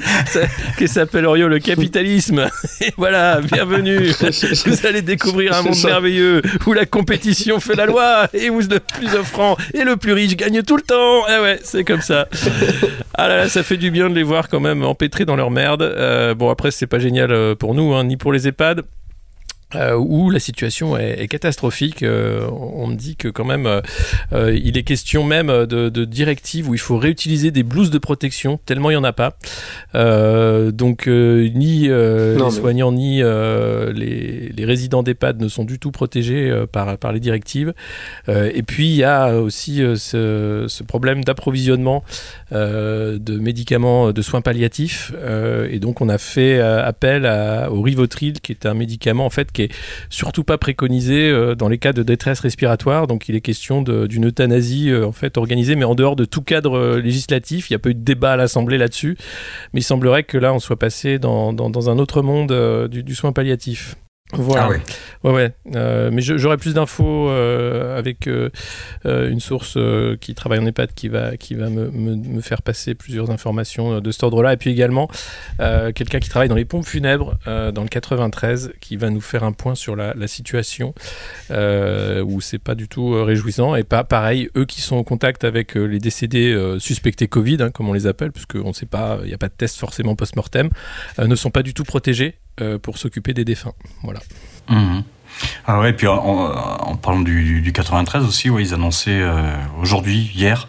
Qui 0.77 0.87
s'appelle 0.87 1.25
Orio 1.25 1.47
le 1.47 1.59
capitalisme. 1.59 2.47
Et 2.81 2.93
voilà, 2.97 3.41
bienvenue. 3.41 4.11
Vous 4.65 4.85
allez 4.85 5.01
découvrir 5.01 5.53
un 5.53 5.61
monde 5.61 5.83
merveilleux 5.83 6.41
où 6.65 6.73
la 6.73 6.85
compétition 6.85 7.59
fait 7.59 7.75
la 7.75 7.85
loi 7.85 8.27
et 8.33 8.49
où 8.49 8.59
le 8.59 8.79
plus 8.79 9.13
offrant 9.15 9.57
et 9.73 9.83
le 9.83 9.95
plus 9.97 10.13
riche 10.13 10.35
gagne 10.35 10.61
tout 10.63 10.77
le 10.77 10.81
temps. 10.81 11.23
Eh 11.27 11.41
ouais, 11.41 11.59
c'est 11.63 11.83
comme 11.83 12.01
ça. 12.01 12.27
Ah 13.13 13.27
là 13.27 13.37
là, 13.37 13.49
ça 13.49 13.63
fait 13.63 13.77
du 13.77 13.91
bien 13.91 14.09
de 14.09 14.15
les 14.15 14.23
voir 14.23 14.49
quand 14.49 14.59
même 14.59 14.83
empêtrés 14.83 15.25
dans 15.25 15.35
leur 15.35 15.51
merde. 15.51 15.81
Euh, 15.81 16.33
bon 16.33 16.49
après 16.49 16.71
c'est 16.71 16.87
pas 16.87 16.99
génial 16.99 17.31
euh, 17.31 17.55
pour 17.55 17.73
nous, 17.73 17.93
hein, 17.93 18.03
ni 18.03 18.17
pour 18.17 18.33
les 18.33 18.47
EHPAD. 18.47 18.83
Euh, 19.73 19.95
où 19.95 20.29
la 20.29 20.39
situation 20.39 20.95
est, 20.95 21.27
catastrophique. 21.27 22.03
Euh, 22.03 22.47
on 22.51 22.87
me 22.87 22.95
dit 22.95 23.15
que 23.15 23.27
quand 23.27 23.43
même, 23.43 23.65
euh, 24.31 24.57
il 24.63 24.77
est 24.77 24.83
question 24.83 25.23
même 25.23 25.47
de, 25.47 25.89
de 25.89 26.05
directives 26.05 26.69
où 26.69 26.75
il 26.75 26.79
faut 26.79 26.97
réutiliser 26.97 27.49
des 27.49 27.63
blouses 27.63 27.89
de 27.89 27.97
protection, 27.97 28.59
tellement 28.65 28.91
il 28.91 28.93
n'y 28.93 28.97
en 28.97 29.03
a 29.03 29.13
pas. 29.13 29.37
donc 30.71 31.07
ni 31.07 31.87
les 31.87 32.51
soignants 32.51 32.91
ni 32.91 33.21
les, 33.21 34.49
les, 34.49 34.65
résidents 34.65 35.03
d'EHPAD 35.03 35.41
ne 35.41 35.47
sont 35.47 35.65
du 35.65 35.79
tout 35.79 35.91
protégés 35.91 36.53
par, 36.71 36.97
par 36.97 37.11
les 37.11 37.19
directives. 37.19 37.73
et 38.27 38.63
puis 38.63 38.87
il 38.89 38.95
y 38.95 39.03
a 39.03 39.35
aussi 39.35 39.77
ce, 39.95 40.65
ce, 40.67 40.83
problème 40.83 41.23
d'approvisionnement 41.23 42.03
de 42.51 43.39
médicaments 43.39 44.11
de 44.11 44.21
soins 44.21 44.41
palliatifs. 44.41 45.11
et 45.69 45.79
donc 45.79 46.01
on 46.01 46.09
a 46.09 46.17
fait 46.17 46.59
appel 46.59 47.25
à, 47.25 47.71
au 47.71 47.81
Rivotril, 47.81 48.39
qui 48.41 48.51
est 48.51 48.65
un 48.65 48.73
médicament 48.73 49.25
en 49.25 49.29
fait 49.29 49.51
qui 49.51 49.63
est 49.63 49.64
surtout 50.09 50.43
pas 50.43 50.57
préconisé 50.57 51.29
euh, 51.29 51.55
dans 51.55 51.67
les 51.67 51.77
cas 51.77 51.93
de 51.93 52.03
détresse 52.03 52.39
respiratoire. 52.39 53.07
Donc 53.07 53.29
il 53.29 53.35
est 53.35 53.41
question 53.41 53.81
d'une 53.81 54.27
euthanasie 54.27 54.89
euh, 54.89 55.05
en 55.05 55.11
fait 55.11 55.37
organisée, 55.37 55.75
mais 55.75 55.85
en 55.85 55.95
dehors 55.95 56.15
de 56.15 56.25
tout 56.25 56.41
cadre 56.41 56.77
euh, 56.77 57.01
législatif. 57.01 57.69
Il 57.69 57.73
n'y 57.73 57.75
a 57.75 57.79
pas 57.79 57.89
eu 57.89 57.95
de 57.95 58.03
débat 58.03 58.33
à 58.33 58.37
l'Assemblée 58.37 58.77
là-dessus, 58.77 59.17
mais 59.73 59.81
il 59.81 59.83
semblerait 59.83 60.23
que 60.23 60.37
là 60.37 60.53
on 60.53 60.59
soit 60.59 60.79
passé 60.79 61.19
dans, 61.19 61.53
un 61.89 61.99
autre 61.99 62.21
monde 62.21 62.53
du, 62.89 63.15
soin 63.15 63.31
palliatif. 63.31 63.95
Voilà. 64.37 64.63
Ah 64.63 64.69
Ouais, 65.25 65.31
ouais. 65.31 65.51
Euh, 65.75 66.11
mais 66.13 66.21
j'aurai 66.21 66.57
plus 66.57 66.75
d'infos 66.75 67.29
euh, 67.29 67.97
avec 67.97 68.27
euh, 68.27 68.51
une 69.03 69.39
source 69.39 69.75
qui 70.21 70.35
travaille 70.35 70.59
en 70.59 70.65
EHPAD 70.67 70.93
qui 70.93 71.07
va, 71.07 71.35
qui 71.35 71.55
va 71.55 71.69
me, 71.69 71.89
me, 71.89 72.41
faire 72.41 72.61
passer 72.61 72.93
plusieurs 72.93 73.31
informations 73.31 73.99
de 73.99 74.11
cet 74.11 74.21
ordre-là. 74.21 74.53
Et 74.53 74.57
puis 74.57 74.69
également 74.69 75.09
quelqu'un 75.57 76.19
qui 76.19 76.29
travaille 76.29 76.49
dans 76.49 76.55
les 76.55 76.65
pompes 76.65 76.85
funèbres 76.85 77.37
dans 77.45 77.81
le 77.81 77.87
93 77.87 78.73
qui 78.79 78.97
va 78.97 79.09
nous 79.09 79.21
faire 79.21 79.43
un 79.43 79.51
point 79.51 79.73
sur 79.73 79.95
la, 79.95 80.13
la 80.13 80.27
situation 80.27 80.93
où 81.49 82.41
c'est 82.41 82.59
pas 82.59 82.75
du 82.75 82.87
tout 82.87 83.23
réjouissant. 83.23 83.75
Et 83.75 83.83
pas 83.83 84.03
pareil, 84.03 84.49
eux 84.55 84.65
qui 84.65 84.81
sont 84.81 84.95
en 84.95 85.03
contact 85.03 85.43
avec 85.43 85.73
les 85.73 85.99
décédés 85.99 86.55
suspectés 86.79 87.27
Covid, 87.27 87.57
hein, 87.61 87.71
comme 87.71 87.89
on 87.89 87.93
les 87.93 88.05
appelle, 88.05 88.31
puisqu'on 88.31 88.69
ne 88.69 88.73
sait 88.73 88.85
pas, 88.85 89.19
il 89.23 89.27
n'y 89.27 89.33
a 89.33 89.39
pas 89.39 89.47
de 89.47 89.53
test 89.53 89.79
forcément 89.79 90.15
post-mortem, 90.15 90.69
ne 91.17 91.35
sont 91.35 91.51
pas 91.51 91.63
du 91.63 91.73
tout 91.73 91.83
protégés 91.83 92.35
pour 92.81 92.97
s'occuper 92.97 93.33
des 93.33 93.45
défunts. 93.45 93.73
Voilà. 94.03 94.21
Mmh. 94.69 95.01
Ah 95.65 95.79
ouais, 95.79 95.89
et 95.91 95.93
puis 95.93 96.07
en, 96.07 96.95
parlant 97.01 97.21
du, 97.21 97.61
du, 97.61 97.71
93 97.73 98.23
aussi, 98.25 98.49
ouais, 98.49 98.63
ils 98.63 98.73
annonçaient 98.73 99.21
euh, 99.21 99.53
aujourd'hui, 99.81 100.31
hier, 100.33 100.67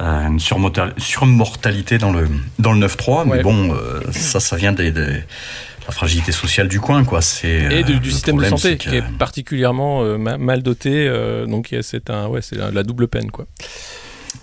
euh, 0.00 0.26
une 0.26 0.40
surmortalité 0.40 1.98
dans 1.98 2.12
le 2.12 2.28
dans 2.58 2.72
le 2.72 2.86
9-3, 2.86 3.28
mais 3.28 3.42
bon, 3.42 3.74
euh, 3.74 4.00
ça, 4.12 4.40
ça 4.40 4.56
vient 4.56 4.72
des, 4.72 4.90
la 4.92 5.92
fragilité 5.92 6.32
sociale 6.32 6.68
du 6.68 6.80
coin, 6.80 7.04
quoi. 7.04 7.20
C'est 7.20 7.68
et 7.70 7.84
du, 7.84 8.10
système 8.10 8.38
de 8.38 8.44
santé 8.44 8.76
qui 8.76 8.96
est 8.96 9.18
particulièrement 9.18 10.18
mal 10.18 10.62
doté, 10.62 11.10
donc 11.46 11.74
c'est 11.82 12.10
un, 12.10 12.26
ouais, 12.28 12.42
c'est 12.42 12.56
la, 12.56 12.82
double 12.82 13.08
peine, 13.08 13.30
quoi. 13.30 13.46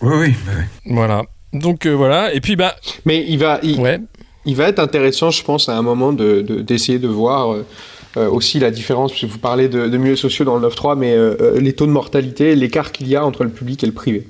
Oui, 0.02 0.36
oui, 0.48 0.64
Voilà. 0.86 1.24
Donc 1.54 1.88
voilà, 1.88 2.34
et 2.34 2.42
puis 2.42 2.58
bah. 2.58 2.76
Mais 3.06 3.24
il 3.26 3.40
va, 3.40 3.60
il, 3.64 3.80
ouais. 3.80 4.02
Il 4.46 4.56
va 4.56 4.68
être 4.68 4.80
intéressant, 4.80 5.32
je 5.32 5.44
pense, 5.44 5.70
à 5.70 5.78
un 5.78 5.82
moment 5.82 6.14
de 6.14 6.42
d'essayer 6.42 7.00
de, 7.00 7.08
voir 7.08 7.58
euh, 8.18 8.30
aussi 8.30 8.60
la 8.60 8.72
différence, 8.72 9.12
puisque 9.12 9.30
vous 9.30 9.40
parlez 9.40 9.68
de, 9.68 9.90
de 9.90 9.98
milieux 9.98 10.16
sociaux 10.16 10.46
dans 10.46 10.58
le 10.58 10.66
9-3, 10.70 10.98
mais 10.98 11.14
euh, 11.14 11.36
euh, 11.42 11.60
les 11.60 11.74
taux 11.74 11.86
de 11.86 11.92
mortalité, 11.92 12.56
l'écart 12.56 12.94
qu'il 12.94 13.10
y 13.10 13.16
a 13.18 13.26
entre 13.26 13.44
le 13.44 13.50
public 13.50 13.84
et 13.84 13.88
le 13.88 13.92
privé. 13.92 14.26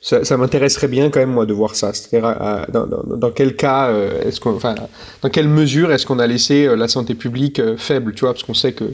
Ça, 0.00 0.24
ça 0.24 0.38
m'intéresserait 0.38 0.88
bien 0.88 1.10
quand 1.10 1.20
même 1.20 1.32
moi 1.32 1.44
de 1.44 1.52
voir 1.52 1.74
ça. 1.74 1.92
C'est-à-dire 1.92 2.66
dans, 2.72 2.86
dans, 2.86 3.02
dans, 3.02 3.30
quel 3.30 3.54
cas 3.54 3.92
est-ce 4.24 4.40
qu'on, 4.40 4.54
enfin, 4.54 4.74
dans 5.20 5.28
quelle 5.28 5.48
mesure 5.48 5.92
est-ce 5.92 6.06
qu'on 6.06 6.18
a 6.20 6.26
laissé 6.26 6.74
la 6.74 6.88
santé 6.88 7.14
publique 7.14 7.60
faible, 7.76 8.14
tu 8.14 8.20
vois, 8.20 8.32
parce 8.32 8.44
qu'on 8.44 8.54
sait 8.54 8.72
que 8.72 8.84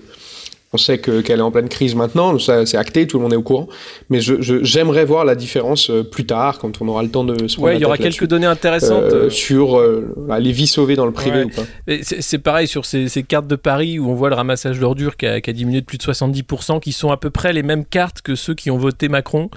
on 0.74 0.76
sait 0.76 0.98
qu'elle 0.98 1.38
est 1.38 1.42
en 1.42 1.52
pleine 1.52 1.68
crise 1.68 1.94
maintenant, 1.94 2.36
ça 2.40 2.66
c'est 2.66 2.76
acté, 2.76 3.06
tout 3.06 3.18
le 3.18 3.22
monde 3.22 3.32
est 3.32 3.36
au 3.36 3.42
courant. 3.42 3.68
Mais 4.10 4.20
j'aimerais 4.20 5.02
je, 5.02 5.06
voir 5.06 5.24
la 5.24 5.36
différence 5.36 5.88
euh, 5.88 6.02
plus 6.02 6.26
tard, 6.26 6.58
quand 6.58 6.82
on 6.82 6.88
aura 6.88 7.04
le 7.04 7.10
temps 7.10 7.22
de 7.22 7.46
se 7.46 7.60
Ouais, 7.60 7.76
il 7.76 7.80
y 7.80 7.84
aura 7.84 7.96
quelques 7.96 8.26
données 8.26 8.48
intéressantes 8.48 9.04
euh, 9.04 9.30
sur 9.30 9.78
euh, 9.78 10.12
les 10.40 10.50
vies 10.50 10.66
sauvées 10.66 10.96
dans 10.96 11.06
le 11.06 11.12
privé 11.12 11.44
ou 11.44 11.50
pas. 11.50 11.62
C'est 12.02 12.38
pareil 12.38 12.66
sur 12.66 12.86
ces, 12.86 13.06
ces, 13.06 13.22
cartes 13.22 13.46
de 13.46 13.54
Paris 13.54 14.00
où 14.00 14.10
on 14.10 14.14
voit 14.14 14.30
le 14.30 14.34
ramassage 14.34 14.80
d'ordures 14.80 15.16
qui, 15.16 15.26
qui 15.42 15.50
a, 15.50 15.52
diminué 15.52 15.80
de 15.80 15.86
plus 15.86 15.98
de 15.98 16.02
70%, 16.02 16.80
qui 16.80 16.90
sont 16.90 17.12
à 17.12 17.16
peu 17.16 17.30
près 17.30 17.52
les 17.52 17.62
mêmes 17.62 17.84
cartes 17.84 18.20
que 18.20 18.34
ceux 18.34 18.54
qui 18.54 18.72
ont 18.72 18.76
voté 18.76 19.08
Macron, 19.08 19.50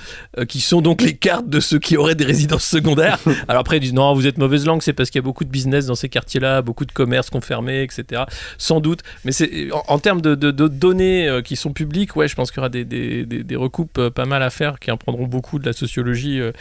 qui 0.48 0.62
sont 0.62 0.82
donc 0.82 1.02
les 1.02 1.16
cartes 1.16 1.50
de 1.50 1.60
ceux 1.60 1.80
qui 1.80 1.98
auraient 1.98 2.14
des 2.14 2.26
résidences 2.26 2.66
secondaires. 2.66 3.18
Alors 3.48 3.62
après 3.62 3.78
ils 3.78 3.82
disent 3.82 3.94
non, 3.94 4.14
vous 4.14 4.28
êtes 4.28 4.38
mauvaise 4.38 4.68
langue, 4.68 4.84
c'est 4.84 4.94
parce 4.94 5.10
qu'il 5.10 5.18
y 5.18 5.24
a 5.24 5.26
beaucoup 5.26 5.46
de 5.46 5.50
business 5.50 5.88
dans 5.88 5.96
ces 5.96 6.10
quartiers-là, 6.10 6.62
beaucoup 6.62 6.86
de 6.86 6.92
commerces 6.92 7.32
confirmés, 7.32 7.82
etc. 7.82 8.24
Sans 8.60 8.82
doute, 8.82 9.00
mais 9.26 9.32
c'est 9.32 9.72
en, 9.72 9.84
en, 9.88 9.98
termes 9.98 10.22
de, 10.22 10.36
de, 10.36 10.52
de 10.52 10.68
données 10.68 11.07
euh, 11.28 11.42
qui 11.42 11.56
sont 11.56 11.74
publics, 11.74 12.16
ouais, 12.16 12.28
je 12.28 12.36
pense 12.36 12.52
qu'il 12.52 12.58
y 12.58 12.62
aura 12.62 12.70
des, 12.70 13.56
recoupes 13.56 13.98
euh, 13.98 14.10
pas 14.10 14.26
mal 14.26 14.44
à 14.44 14.50
faire 14.50 14.80
qui 14.80 14.92
en 14.92 14.98
prendront 14.98 15.26
beaucoup 15.26 15.60
de 15.60 15.66
la 15.66 15.74
sociologie 15.74 16.40
euh, 16.40 16.52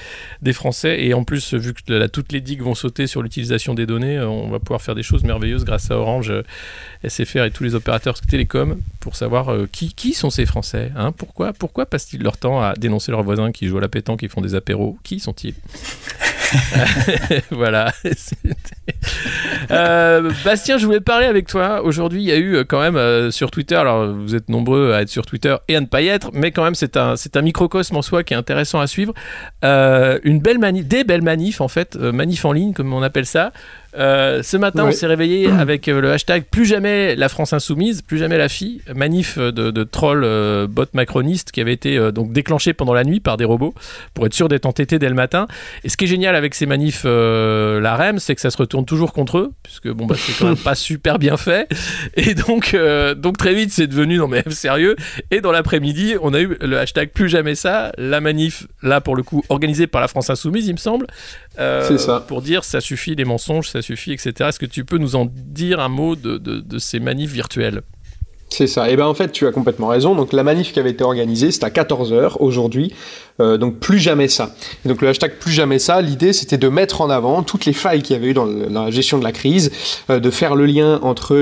des 0.43 0.53
Français. 0.53 1.05
Et 1.05 1.15
en 1.15 1.25
plus, 1.25 1.55
vu 1.55 1.75
que 1.75 2.07
toutes 2.07 2.33
les 2.33 2.41
digues 2.41 2.63
vont 2.63 2.75
sauter 2.75 3.07
sur 3.07 3.23
l'utilisation 3.23 3.75
des 3.75 3.87
données, 3.87 4.21
on 4.21 4.49
va 4.49 4.59
pouvoir 4.59 4.83
faire 4.83 4.95
des 4.95 5.03
choses 5.03 5.25
merveilleuses 5.25 5.65
grâce 5.65 5.91
à 5.91 5.99
Orange, 5.99 6.33
SFR 7.07 7.45
et 7.45 7.51
tous 7.51 7.65
les 7.65 7.75
opérateurs 7.75 8.21
télécoms 8.21 8.79
pour 9.07 9.15
savoir 9.15 9.55
qui, 9.71 9.95
qui 9.95 10.15
sont 10.15 10.31
ces 10.31 10.47
Français. 10.47 10.91
Hein 10.97 11.13
pourquoi, 11.13 11.53
pourquoi 11.53 11.87
passent-ils 11.87 12.21
leur 12.21 12.39
temps 12.39 12.61
à 12.61 12.75
dénoncer 12.75 13.13
leurs 13.13 13.23
voisins 13.23 13.53
qui 13.53 13.69
jouent 13.69 13.79
à 13.79 13.83
la 13.83 13.89
pétanque, 13.89 14.19
qui 14.19 14.29
font 14.29 14.41
des 14.41 14.57
apéros? 14.57 14.99
Qui 15.05 15.21
sont-ils? 15.21 15.55
Voilà. 17.51 17.93
Euh, 19.71 20.31
Bastien, 20.45 20.79
je 20.79 20.87
voulais 20.87 21.01
parler 21.01 21.27
avec 21.27 21.47
toi. 21.47 21.83
Aujourd'hui, 21.83 22.23
il 22.23 22.27
y 22.27 22.33
a 22.33 22.37
eu 22.37 22.57
euh, 22.57 22.65
quand 22.65 22.81
même 22.81 22.97
euh, 22.97 23.31
sur 23.31 23.51
Twitter, 23.51 23.75
alors 23.75 24.13
vous 24.13 24.35
êtes 24.35 24.49
nombreux 24.49 24.93
à 24.93 25.03
être 25.03 25.09
sur 25.09 25.27
Twitter 25.27 25.57
et 25.69 25.77
à 25.77 25.81
ne 25.81 25.87
pas 25.87 26.03
y 26.03 26.09
être, 26.09 26.31
mais 26.33 26.53
quand 26.53 26.65
même 26.65 26.75
c'est 26.75 26.97
un, 26.97 27.17
c'est 27.17 27.37
un 27.37 27.43
microcosme 27.43 27.97
en 27.97 28.03
soi 28.03 28.25
qui 28.25 28.35
est 28.35 28.37
intéressant 28.37 28.81
à 28.81 28.87
suivre. 28.87 29.13
une 29.63 30.41
belle 30.41 30.59
manif, 30.59 30.87
des 30.87 31.05
belles 31.05 31.23
manifs 31.23 31.61
en 31.61 31.69
fait, 31.69 31.97
manif 31.97 32.45
en 32.45 32.53
ligne 32.53 32.73
comme 32.73 32.93
on 32.93 33.03
appelle 33.03 33.27
ça, 33.27 33.53
euh, 33.97 34.43
ce 34.43 34.57
matin, 34.57 34.87
on 34.87 34.93
s'est 34.93 35.07
réveillé 35.07 35.49
avec 35.51 35.89
euh, 35.89 36.01
le 36.01 36.13
hashtag 36.13 36.45
Plus 36.51 36.67
jamais 36.67 37.17
la 37.17 37.29
France 37.29 37.53
insoumise, 37.53 38.03
plus 38.03 38.19
jamais 38.19 38.39
la 38.39 38.49
fille, 38.49 38.81
manif 38.95 39.39
de, 39.39 39.51
de 39.71 39.85
trolls 39.85 40.25
euh, 40.25 40.67
bot 40.67 40.87
macronistes 40.93 41.51
qui 41.51 41.61
avait 41.61 41.73
été 41.73 42.13
donc 42.13 42.33
déclenché 42.33 42.73
pendant 42.73 42.95
la 42.95 43.05
nuit 43.05 43.21
par 43.21 43.37
des 43.37 43.45
robots 43.45 43.75
pour 44.15 44.27
être 44.27 44.35
sûr 44.35 44.49
d'être 44.49 44.67
entêté 44.67 44.99
dès 44.99 45.09
le 45.09 45.15
matin. 45.15 45.47
Et 45.85 45.89
ce 45.89 45.97
qui 45.97 46.05
est 46.05 46.09
génial 46.09 46.37
avec 46.37 46.55
ces 46.55 46.67
manifs, 46.67 47.05
la 47.05 47.97
REM, 47.97 48.19
c'est 48.19 48.35
que 48.35 48.41
ça 48.41 48.51
se 48.51 48.57
retourne 48.57 48.85
toujours 48.85 49.13
contre 49.13 49.39
eux, 49.39 49.53
puisque 49.63 49.89
bon, 49.89 50.07
bah, 50.07 50.17
c'est 50.19 50.39
quand 50.39 50.49
même 50.49 50.57
pas 50.65 50.75
super 50.75 51.19
bien 51.19 51.37
fait. 51.37 51.69
Et 52.17 52.35
donc, 52.35 52.77
donc 53.17 53.37
très 53.39 53.55
vite, 53.55 53.73
c'est 53.73 53.87
devenu 53.87 54.19
non 54.19 54.29
mais 54.29 54.45
sérieux. 54.51 54.97
Et 55.31 55.41
dans 55.41 55.53
l'après-midi, 55.53 56.15
on 56.21 56.35
a 56.35 56.41
eu 56.41 56.57
le 56.61 56.79
hashtag 56.79 57.11
Plus 57.11 57.29
jamais 57.29 57.55
ça, 57.55 57.93
la 57.99 58.21
manif 58.21 58.67
là 58.83 59.01
pour 59.01 59.17
le 59.17 59.23
coup 59.23 59.43
organisée 59.49 59.87
par 59.87 60.01
la 60.01 60.09
France 60.09 60.31
insoumise, 60.31 60.67
il 60.67 60.73
me 60.73 60.79
semble, 60.79 61.07
c'est 61.57 61.99
ça. 61.99 62.25
pour 62.27 62.43
dire 62.43 62.65
ça 62.65 62.81
suffit 62.81 63.15
les 63.15 63.25
mensonges, 63.25 63.71
ça 63.71 63.83
suffit, 63.83 64.13
etc. 64.13 64.33
Est-ce 64.41 64.59
que 64.59 64.67
tu 64.67 64.85
peux 64.85 64.99
nous 64.99 65.17
en 65.17 65.27
dire 65.27 65.81
un 65.81 65.89
mot 65.89 66.17
de, 66.17 66.39
de 66.39 66.79
ces 66.79 67.01
manifs 67.01 67.33
virtuels? 67.33 67.83
C'est 68.49 68.67
ça. 68.67 68.89
Et 68.89 68.93
eh 68.93 68.97
ben 68.97 69.07
en 69.07 69.15
fait, 69.15 69.33
tu 69.33 69.47
as 69.47 69.53
complètement 69.53 69.89
raison. 69.89 70.15
Donc 70.15 70.33
la 70.33 70.43
manif 70.43 70.73
qui 70.73 70.79
avait 70.79 70.91
été 70.91 71.05
organisée, 71.05 71.51
c'est 71.51 71.65
à 71.65 71.71
14h 71.71 72.37
aujourd'hui. 72.39 72.95
Euh, 73.39 73.59
donc 73.59 73.79
plus 73.81 73.99
jamais 73.99 74.29
ça. 74.29 74.55
Et 74.85 74.89
donc 74.89 75.03
le 75.03 75.09
hashtag 75.09 75.33
plus 75.39 75.53
jamais 75.53 75.79
ça, 75.79 76.01
l'idée 76.01 76.33
c'était 76.33 76.57
de 76.57 76.69
mettre 76.69 77.03
en 77.03 77.11
avant 77.11 77.43
toutes 77.43 77.67
les 77.67 77.75
failles 77.75 78.01
qu'il 78.01 78.17
y 78.17 78.19
avait 78.19 78.29
eu 78.29 78.35
dans, 78.35 78.47
la 78.47 78.91
gestion 78.91 79.19
de 79.19 79.25
la 79.25 79.33
crise, 79.33 79.71
euh, 80.09 80.21
de 80.21 80.31
faire 80.31 80.55
le 80.55 80.65
lien 80.65 80.99
entre 81.03 81.37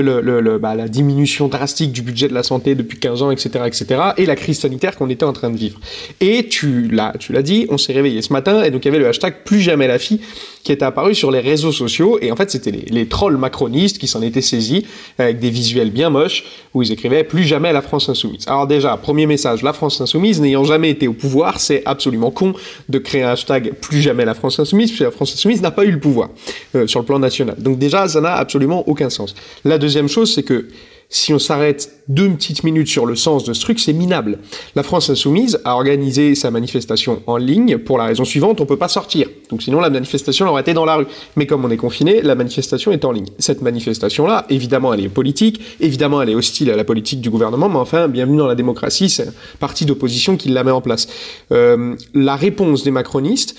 bah, 0.57 0.75
la 0.75 0.87
diminution 0.89 1.47
drastique 1.47 1.93
du 1.93 2.01
budget 2.01 2.27
de 2.27 2.33
la 2.33 2.43
santé 2.43 2.75
depuis 2.75 2.99
15 2.99 3.21
ans, 3.21 3.31
etc., 3.31 3.49
etc., 3.65 4.01
et 4.17 4.25
la 4.25 4.35
crise 4.35 4.59
sanitaire 4.59 4.97
qu'on 4.97 5.09
était 5.09 5.23
en 5.23 5.31
train 5.31 5.49
de 5.49 5.57
vivre. 5.57 5.79
Et 6.19 6.47
tu 6.49 6.89
l'as, 6.89 7.13
tu 7.17 7.31
l'as 7.31 7.41
dit, 7.41 7.65
on 7.69 7.77
s'est 7.77 7.93
réveillé 7.93 8.21
ce 8.21 8.33
matin 8.33 8.63
et 8.63 8.71
donc 8.71 8.83
il 8.83 8.89
y 8.89 8.91
avait 8.91 8.99
le 8.99 9.07
hashtag 9.07 9.35
plus 9.45 9.61
jamais 9.61 9.87
la 9.87 9.99
fille 9.99 10.19
qui 10.63 10.71
était 10.71 10.83
apparu 10.83 11.15
sur 11.15 11.31
les 11.31 11.39
réseaux 11.39 11.71
sociaux 11.71 12.17
et 12.21 12.31
en 12.31 12.35
fait 12.35 12.49
c'était 12.51 12.71
les, 12.71 12.85
les 12.89 13.07
trolls 13.07 13.37
macronistes 13.37 13.99
qui 13.99 14.07
s'en 14.07 14.21
étaient 14.21 14.41
saisis 14.41 14.85
avec 15.17 15.39
des 15.39 15.51
visuels 15.51 15.91
bien 15.91 16.09
moches 16.09 16.43
où 16.73 16.81
ils 16.81 16.91
écrivaient 16.91 17.23
plus 17.23 17.43
jamais 17.43 17.71
la 17.71 17.81
France 17.81 18.09
insoumise. 18.09 18.45
Alors 18.47 18.67
déjà, 18.67 18.97
premier 18.97 19.27
message, 19.27 19.61
la 19.61 19.73
France 19.73 20.01
insoumise 20.01 20.41
n'ayant 20.41 20.65
jamais 20.65 20.89
été 20.89 21.07
au 21.07 21.13
pouvoir, 21.13 21.59
c'est 21.59 21.84
absolument 21.85 22.31
con 22.31 22.53
de 22.89 22.97
créer 22.99 23.23
un 23.23 23.31
hashtag 23.31 23.73
plus 23.73 24.01
jamais 24.01 24.25
la 24.25 24.33
France 24.33 24.59
insoumise, 24.59 24.89
puisque 24.89 25.03
la 25.03 25.11
France 25.11 25.33
insoumise 25.33 25.61
n'a 25.61 25.71
pas 25.71 25.85
eu 25.85 25.91
le 25.91 25.99
pouvoir 25.99 26.29
euh, 26.75 26.87
sur 26.87 26.99
le 26.99 27.05
plan 27.05 27.19
national. 27.19 27.55
Donc 27.57 27.77
déjà, 27.77 28.07
ça 28.07 28.21
n'a 28.21 28.33
absolument 28.33 28.87
aucun 28.87 29.09
sens. 29.09 29.35
La 29.63 29.77
deuxième 29.77 30.07
chose, 30.07 30.33
c'est 30.33 30.43
que 30.43 30.67
si 31.09 31.33
on 31.33 31.39
s'arrête 31.39 32.03
deux 32.07 32.29
petites 32.29 32.63
minutes 32.63 32.87
sur 32.87 33.05
le 33.05 33.15
sens 33.15 33.43
de 33.43 33.53
ce 33.53 33.61
truc, 33.61 33.79
c'est 33.79 33.93
minable. 33.93 34.39
La 34.75 34.83
France 34.83 35.09
insoumise 35.09 35.59
a 35.63 35.75
organisé 35.75 36.35
sa 36.35 36.51
manifestation 36.51 37.21
en 37.27 37.37
ligne 37.37 37.77
pour 37.77 37.97
la 37.97 38.05
raison 38.05 38.25
suivante, 38.25 38.61
on 38.61 38.65
peut 38.65 38.77
pas 38.77 38.87
sortir. 38.87 39.27
Donc 39.49 39.61
sinon 39.61 39.79
la 39.79 39.89
manifestation 39.89 40.47
aurait 40.47 40.61
été 40.61 40.73
dans 40.73 40.85
la 40.85 40.95
rue. 40.95 41.07
Mais 41.35 41.45
comme 41.45 41.63
on 41.65 41.69
est 41.69 41.77
confiné, 41.77 42.21
la 42.21 42.35
manifestation 42.35 42.91
est 42.91 43.05
en 43.05 43.11
ligne. 43.11 43.27
Cette 43.39 43.61
manifestation-là, 43.61 44.45
évidemment, 44.49 44.93
elle 44.93 45.01
est 45.01 45.09
politique, 45.09 45.61
évidemment, 45.79 46.21
elle 46.21 46.29
est 46.29 46.35
hostile 46.35 46.69
à 46.69 46.75
la 46.75 46.83
politique 46.83 47.21
du 47.21 47.29
gouvernement, 47.29 47.69
mais 47.69 47.77
enfin, 47.77 48.07
bienvenue 48.07 48.37
dans 48.37 48.47
la 48.47 48.55
démocratie, 48.55 49.09
c'est 49.09 49.27
un 49.27 49.33
parti 49.59 49.85
d'opposition 49.85 50.37
qui 50.37 50.49
la 50.49 50.63
met 50.63 50.71
en 50.71 50.81
place. 50.81 51.07
Euh, 51.51 51.95
la 52.13 52.35
réponse 52.35 52.83
des 52.83 52.91
macronistes, 52.91 53.55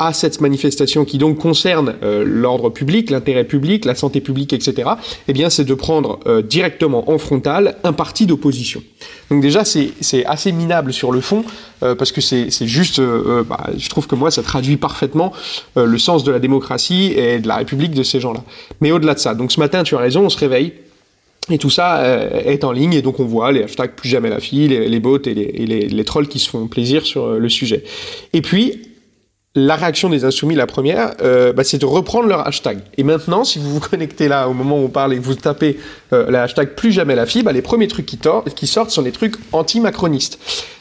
à 0.00 0.12
cette 0.12 0.40
manifestation 0.40 1.04
qui 1.04 1.18
donc 1.18 1.38
concerne 1.38 1.96
euh, 2.04 2.22
l'ordre 2.24 2.70
public, 2.70 3.10
l'intérêt 3.10 3.42
public, 3.42 3.84
la 3.84 3.96
santé 3.96 4.20
publique, 4.20 4.52
etc., 4.52 4.90
eh 5.26 5.32
bien, 5.32 5.50
c'est 5.50 5.64
de 5.64 5.74
prendre 5.74 6.20
euh, 6.28 6.40
directement 6.40 7.10
en 7.10 7.18
frontal 7.18 7.76
un 7.82 7.92
parti 7.92 8.24
d'opposition. 8.24 8.80
Donc 9.28 9.42
déjà, 9.42 9.64
c'est 9.64 10.24
assez 10.24 10.52
minable 10.52 10.92
sur 10.92 11.10
le 11.10 11.20
fond, 11.20 11.44
euh, 11.82 11.96
parce 11.96 12.12
que 12.12 12.20
c'est 12.20 12.48
juste, 12.66 13.00
bah, 13.00 13.70
je 13.76 13.88
trouve 13.88 14.06
que 14.06 14.14
moi, 14.14 14.30
ça 14.30 14.44
traduit 14.44 14.76
parfaitement 14.76 15.32
le 15.74 15.98
sens 15.98 16.22
de 16.22 16.30
la 16.30 16.38
démocratie 16.38 17.12
et 17.16 17.40
de 17.40 17.48
la 17.48 17.56
République 17.56 17.92
de 17.92 18.04
ces 18.04 18.20
gens-là. 18.20 18.44
Mais 18.80 18.92
au-delà 18.92 19.14
de 19.14 19.18
ça, 19.18 19.34
donc 19.34 19.50
ce 19.50 19.58
matin, 19.58 19.82
tu 19.82 19.96
as 19.96 19.98
raison, 19.98 20.24
on 20.24 20.30
se 20.30 20.38
réveille. 20.38 20.74
Et 21.50 21.58
tout 21.58 21.70
ça 21.70 22.04
est 22.44 22.62
en 22.62 22.72
ligne, 22.72 22.92
et 22.92 23.02
donc 23.02 23.20
on 23.20 23.24
voit 23.24 23.52
les 23.52 23.62
hashtags 23.62 23.92
plus 23.92 24.08
jamais 24.08 24.28
la 24.28 24.38
fille, 24.38 24.68
les, 24.68 24.86
les 24.88 25.00
bots 25.00 25.18
et, 25.18 25.34
les, 25.34 25.42
et 25.42 25.66
les, 25.66 25.88
les, 25.88 26.04
trolls 26.04 26.28
qui 26.28 26.38
se 26.38 26.50
font 26.50 26.66
plaisir 26.68 27.06
sur 27.06 27.26
le 27.30 27.48
sujet. 27.48 27.84
Et 28.34 28.42
puis, 28.42 28.87
la 29.54 29.76
réaction 29.76 30.08
des 30.08 30.24
insoumis, 30.24 30.54
la 30.54 30.66
première, 30.66 31.14
euh, 31.22 31.52
bah, 31.52 31.64
c'est 31.64 31.78
de 31.78 31.86
reprendre 31.86 32.28
leur 32.28 32.46
hashtag. 32.46 32.80
Et 32.96 33.02
maintenant, 33.02 33.44
si 33.44 33.58
vous 33.58 33.70
vous 33.70 33.80
connectez 33.80 34.28
là 34.28 34.48
au 34.48 34.52
moment 34.52 34.78
où 34.78 34.84
on 34.84 34.88
parle 34.88 35.14
et 35.14 35.16
que 35.16 35.22
vous 35.22 35.34
tapez 35.34 35.78
euh, 36.12 36.30
le 36.30 36.38
hashtag 36.38 36.74
plus 36.74 36.92
jamais 36.92 37.14
la 37.14 37.26
fille, 37.26 37.42
bah, 37.42 37.52
les 37.52 37.62
premiers 37.62 37.88
trucs 37.88 38.06
qui, 38.06 38.18
qui, 38.54 38.66
sortent 38.66 38.90
sont 38.90 39.02
des 39.02 39.12
trucs 39.12 39.36
anti-macronistes. 39.52 40.38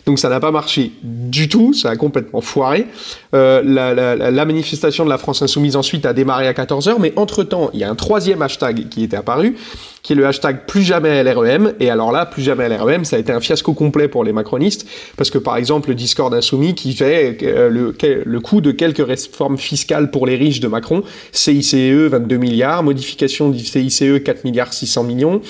Donc 0.08 0.20
ça 0.20 0.30
n'a 0.30 0.40
pas 0.40 0.52
marché 0.52 0.94
du 1.04 1.50
tout, 1.50 1.74
ça 1.74 1.90
a 1.90 1.98
complètement 1.98 2.40
foiré. 2.40 2.88
Euh, 3.34 3.62
la, 3.62 4.46
manifestation 4.46 5.04
de 5.04 5.10
la 5.10 5.18
France 5.18 5.42
Insoumise 5.42 5.76
ensuite 5.76 6.06
a 6.06 6.14
démarré 6.14 6.48
à 6.48 6.54
14h, 6.54 6.96
mais 6.98 7.12
entre-temps, 7.18 7.70
il 7.74 7.82
y 7.82 7.84
a 7.84 7.90
un 7.90 7.96
troisième 7.96 8.42
hashtag 8.42 8.88
qui 8.88 9.04
était 9.04 9.18
apparu, 9.18 9.58
qui 10.04 10.14
est 10.14 10.16
le 10.16 10.26
hashtag 10.26 10.66
plus 10.66 10.84
jamais 10.84 11.22
LREM. 11.26 11.74
Et 11.82 11.90
alors 11.90 12.14
là, 12.14 12.26
plus 12.26 12.42
jamais 12.42 12.70
LREM, 12.70 13.04
ça 13.04 13.18
a 13.18 13.20
été 13.20 13.34
un 13.34 13.42
fiasco 13.42 13.74
complet 13.74 14.08
pour 14.08 14.24
les 14.24 14.32
macronistes, 14.32 14.88
parce 15.18 15.30
que 15.30 15.40
par 15.40 15.58
exemple, 15.58 15.90
le 15.90 15.96
Discord 15.96 16.34
Insoumis 16.34 16.74
qui 16.74 16.94
fait 16.94 17.38
euh, 17.44 17.70
le, 17.70 17.94
le 18.02 18.40
coût 18.40 18.62
de 18.62 18.72
quelques 18.72 19.06
réformes 19.06 19.58
fiscales 19.58 20.10
pour 20.10 20.26
les 20.26 20.38
riches 20.38 20.62
de 20.62 20.70
Macron, 20.70 21.04
CICE 21.34 21.76
22 21.76 22.38
milliards, 22.38 22.82
modification 22.82 23.50
du 23.50 23.60
CICE 23.60 24.04
4 24.24 24.46
milliards 24.46 24.72
600 24.72 25.04
millions, 25.04 25.42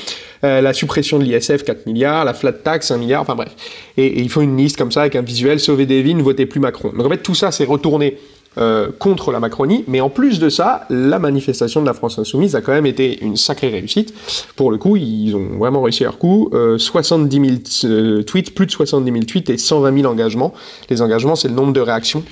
euh, 0.44 0.62
la 0.62 0.74
suppression 0.74 1.20
de 1.20 1.24
l'ISF 1.24 1.64
4 1.64 1.86
milliards, 1.86 2.26
la 2.26 2.34
flat 2.34 2.54
tax 2.54 2.92
1 2.92 2.98
milliard, 2.98 3.22
enfin 3.22 3.36
bref. 3.36 3.56
Et, 3.98 4.06
et, 4.06 4.22
il 4.22 4.30
faut 4.30 4.42
une 4.42 4.58
liste 4.58 4.78
comme 4.78 4.92
ça 4.92 5.02
avec 5.02 5.16
un 5.16 5.22
visuel, 5.22 5.60
sauver 5.60 5.86
des 5.86 6.02
vies, 6.02 6.16
ne 6.16 6.24
votez 6.24 6.46
plus 6.46 6.60
Macron. 6.60 6.92
Donc 6.96 7.06
en 7.06 7.10
fait 7.10 7.24
tout 7.24 7.36
ça 7.36 7.52
s'est 7.52 7.66
retourné 7.66 8.18
euh, 8.58 8.90
contre 8.98 9.32
la 9.32 9.40
Macronie, 9.40 9.84
mais 9.88 10.02
en 10.02 10.10
plus 10.10 10.40
de 10.40 10.50
ça, 10.50 10.88
la 10.90 11.20
manifestation 11.20 11.80
de 11.80 11.86
la 11.86 11.94
France 11.94 12.18
Insoumise 12.18 12.56
a 12.56 12.62
quand 12.62 12.72
même 12.72 12.88
été 12.88 13.24
une 13.24 13.38
sacrée 13.38 13.70
réussite. 13.70 14.16
Pour 14.56 14.72
le 14.72 14.80
coup, 14.80 14.96
ils 14.96 15.36
ont 15.36 15.60
vraiment 15.60 15.84
réussi 15.84 16.02
leur 16.02 16.18
coup. 16.18 16.50
Euh, 16.54 16.80
70 16.80 17.70
000 17.84 17.92
euh, 17.94 18.24
tweets, 18.24 18.56
plus 18.56 18.66
de 18.66 18.72
70 18.72 19.12
000 19.12 19.26
tweets 19.26 19.52
et 19.52 19.60
120 19.60 20.02
000 20.02 20.12
engagements. 20.12 20.56
Les 20.90 21.04
engagements, 21.04 21.36
c'est 21.36 21.50
le 21.50 21.54
nombre 21.54 21.72
de 21.72 21.82
réactions 21.82 22.24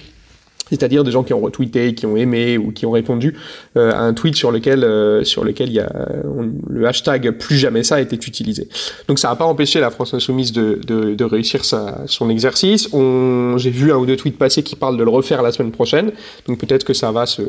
c'est-à-dire 0.69 1.03
des 1.03 1.11
gens 1.11 1.23
qui 1.23 1.33
ont 1.33 1.39
retweeté, 1.39 1.93
qui 1.93 2.05
ont 2.05 2.17
aimé 2.17 2.57
ou 2.57 2.71
qui 2.71 2.85
ont 2.85 2.91
répondu 2.91 3.35
euh, 3.77 3.91
à 3.91 3.99
un 3.99 4.13
tweet 4.13 4.35
sur 4.35 4.51
lequel 4.51 4.83
euh, 4.83 5.23
sur 5.23 5.43
lequel 5.43 5.69
il 5.69 5.75
y 5.75 5.79
a 5.79 5.91
le 6.69 6.87
hashtag 6.87 7.31
plus 7.31 7.57
jamais 7.57 7.83
ça 7.83 7.99
été 8.01 8.15
utilisé. 8.15 8.67
Donc 9.07 9.19
ça 9.19 9.29
n'a 9.29 9.35
pas 9.35 9.45
empêché 9.45 9.79
la 9.79 9.89
France 9.89 10.13
insoumise 10.13 10.51
de, 10.51 10.79
de, 10.85 11.15
de 11.15 11.23
réussir 11.23 11.65
sa, 11.65 12.01
son 12.07 12.29
exercice. 12.29 12.89
J'ai 13.57 13.69
vu 13.69 13.91
un 13.91 13.97
ou 13.97 14.05
deux 14.05 14.17
tweets 14.17 14.37
passer 14.37 14.63
qui 14.63 14.75
parlent 14.75 14.97
de 14.97 15.03
le 15.03 15.09
refaire 15.09 15.41
la 15.41 15.51
semaine 15.51 15.71
prochaine. 15.71 16.11
Donc 16.47 16.59
peut-être 16.59 16.83
que 16.83 16.93
ça 16.93 17.11
va 17.11 17.25
se 17.25 17.41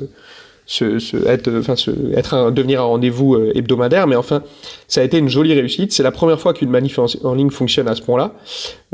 se, 0.66 0.98
se, 0.98 1.16
être, 1.26 1.50
enfin, 1.58 1.76
se, 1.76 1.90
être 2.14 2.34
un, 2.34 2.50
devenir 2.50 2.80
un 2.80 2.84
rendez-vous 2.84 3.34
euh, 3.34 3.52
hebdomadaire, 3.54 4.06
mais 4.06 4.16
enfin, 4.16 4.42
ça 4.88 5.00
a 5.00 5.04
été 5.04 5.18
une 5.18 5.28
jolie 5.28 5.54
réussite. 5.54 5.92
C'est 5.92 6.02
la 6.02 6.10
première 6.10 6.40
fois 6.40 6.52
qu'une 6.52 6.70
manif 6.70 6.98
en, 6.98 7.34
ligne 7.34 7.50
fonctionne 7.50 7.88
à 7.88 7.94
ce 7.94 8.02
point-là. 8.02 8.34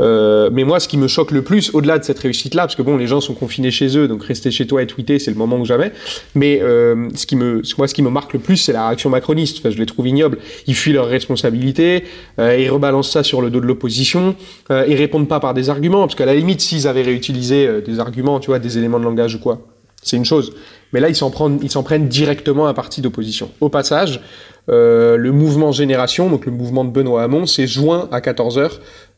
Euh, 0.01 0.51
mais 0.53 0.65
moi, 0.65 0.81
ce 0.81 0.89
qui 0.89 0.97
me 0.97 1.09
choque 1.09 1.31
le 1.31 1.43
plus, 1.43 1.75
au-delà 1.75 1.99
de 1.99 2.05
cette 2.05 2.19
réussite-là, 2.19 2.63
parce 2.63 2.77
que 2.77 2.83
bon, 2.83 2.97
les 2.97 3.07
gens 3.07 3.21
sont 3.21 3.35
confinés 3.35 3.71
chez 3.71 3.97
eux, 3.97 4.09
donc 4.09 4.23
rester 4.25 4.51
chez 4.51 4.67
toi 4.67 4.83
et 4.83 4.87
tweeter, 4.87 5.19
c'est 5.19 5.31
le 5.31 5.37
moment 5.37 5.59
ou 5.59 5.65
jamais. 5.65 5.93
Mais 6.35 6.61
euh, 6.63 7.09
ce 7.15 7.27
qui 7.27 7.37
me, 7.37 7.63
moi, 7.79 7.89
ce 7.89 7.95
qui 7.95 8.03
me 8.03 8.11
marque 8.11 8.33
le 8.33 8.39
plus, 8.39 8.57
c'est 8.57 8.73
la 8.73 8.87
réaction 8.87 9.11
macroniste. 9.11 9.59
Enfin, 9.59 9.71
je 9.71 9.79
les 9.79 9.87
trouve 9.87 10.09
ignobles. 10.09 10.39
Ils 10.67 10.75
fuient 10.75 10.93
leurs 10.93 11.07
responsabilités, 11.07 12.05
euh, 12.39 12.57
ils 12.59 12.71
rebalancent 12.71 13.11
ça 13.11 13.23
sur 13.23 13.41
le 13.41 13.51
dos 13.51 13.61
de 13.61 13.67
l'opposition, 13.67 14.35
euh, 14.71 14.85
ils 14.89 14.97
répondent 14.97 15.29
pas 15.29 15.41
par 15.41 15.55
des 15.55 15.71
arguments, 15.71 16.03
parce 16.03 16.15
qu'à 16.15 16.27
la 16.27 16.35
limite, 16.35 16.61
s'ils 16.61 16.87
avaient 16.87 17.03
réutilisé 17.03 17.67
euh, 17.67 17.81
des 17.81 18.01
arguments, 18.01 18.41
tu 18.41 18.49
vois, 18.49 18.59
des 18.59 18.79
éléments 18.79 18.99
de 18.99 19.05
langage 19.05 19.35
ou 19.35 19.39
quoi, 19.39 19.61
c'est 20.03 20.17
une 20.17 20.25
chose. 20.25 20.53
Mais 20.93 21.01
là, 21.01 21.09
ils 21.09 21.17
s'en 21.17 21.31
prennent, 21.31 21.59
prennent 21.85 22.09
directement 22.09 22.67
à 22.67 22.75
parti 22.75 23.01
d'opposition. 23.01 23.51
Au 23.61 23.69
passage, 23.69 24.21
euh, 24.69 25.17
le 25.17 25.33
mouvement 25.33 25.73
Génération, 25.73 26.29
donc 26.29 26.47
le 26.47 26.53
mouvement 26.53 26.85
de 26.85 26.91
Benoît 26.91 27.23
Hamon, 27.23 27.47
s'est 27.47 27.67
joint 27.67 28.09
à 28.13 28.21
14h 28.21 28.73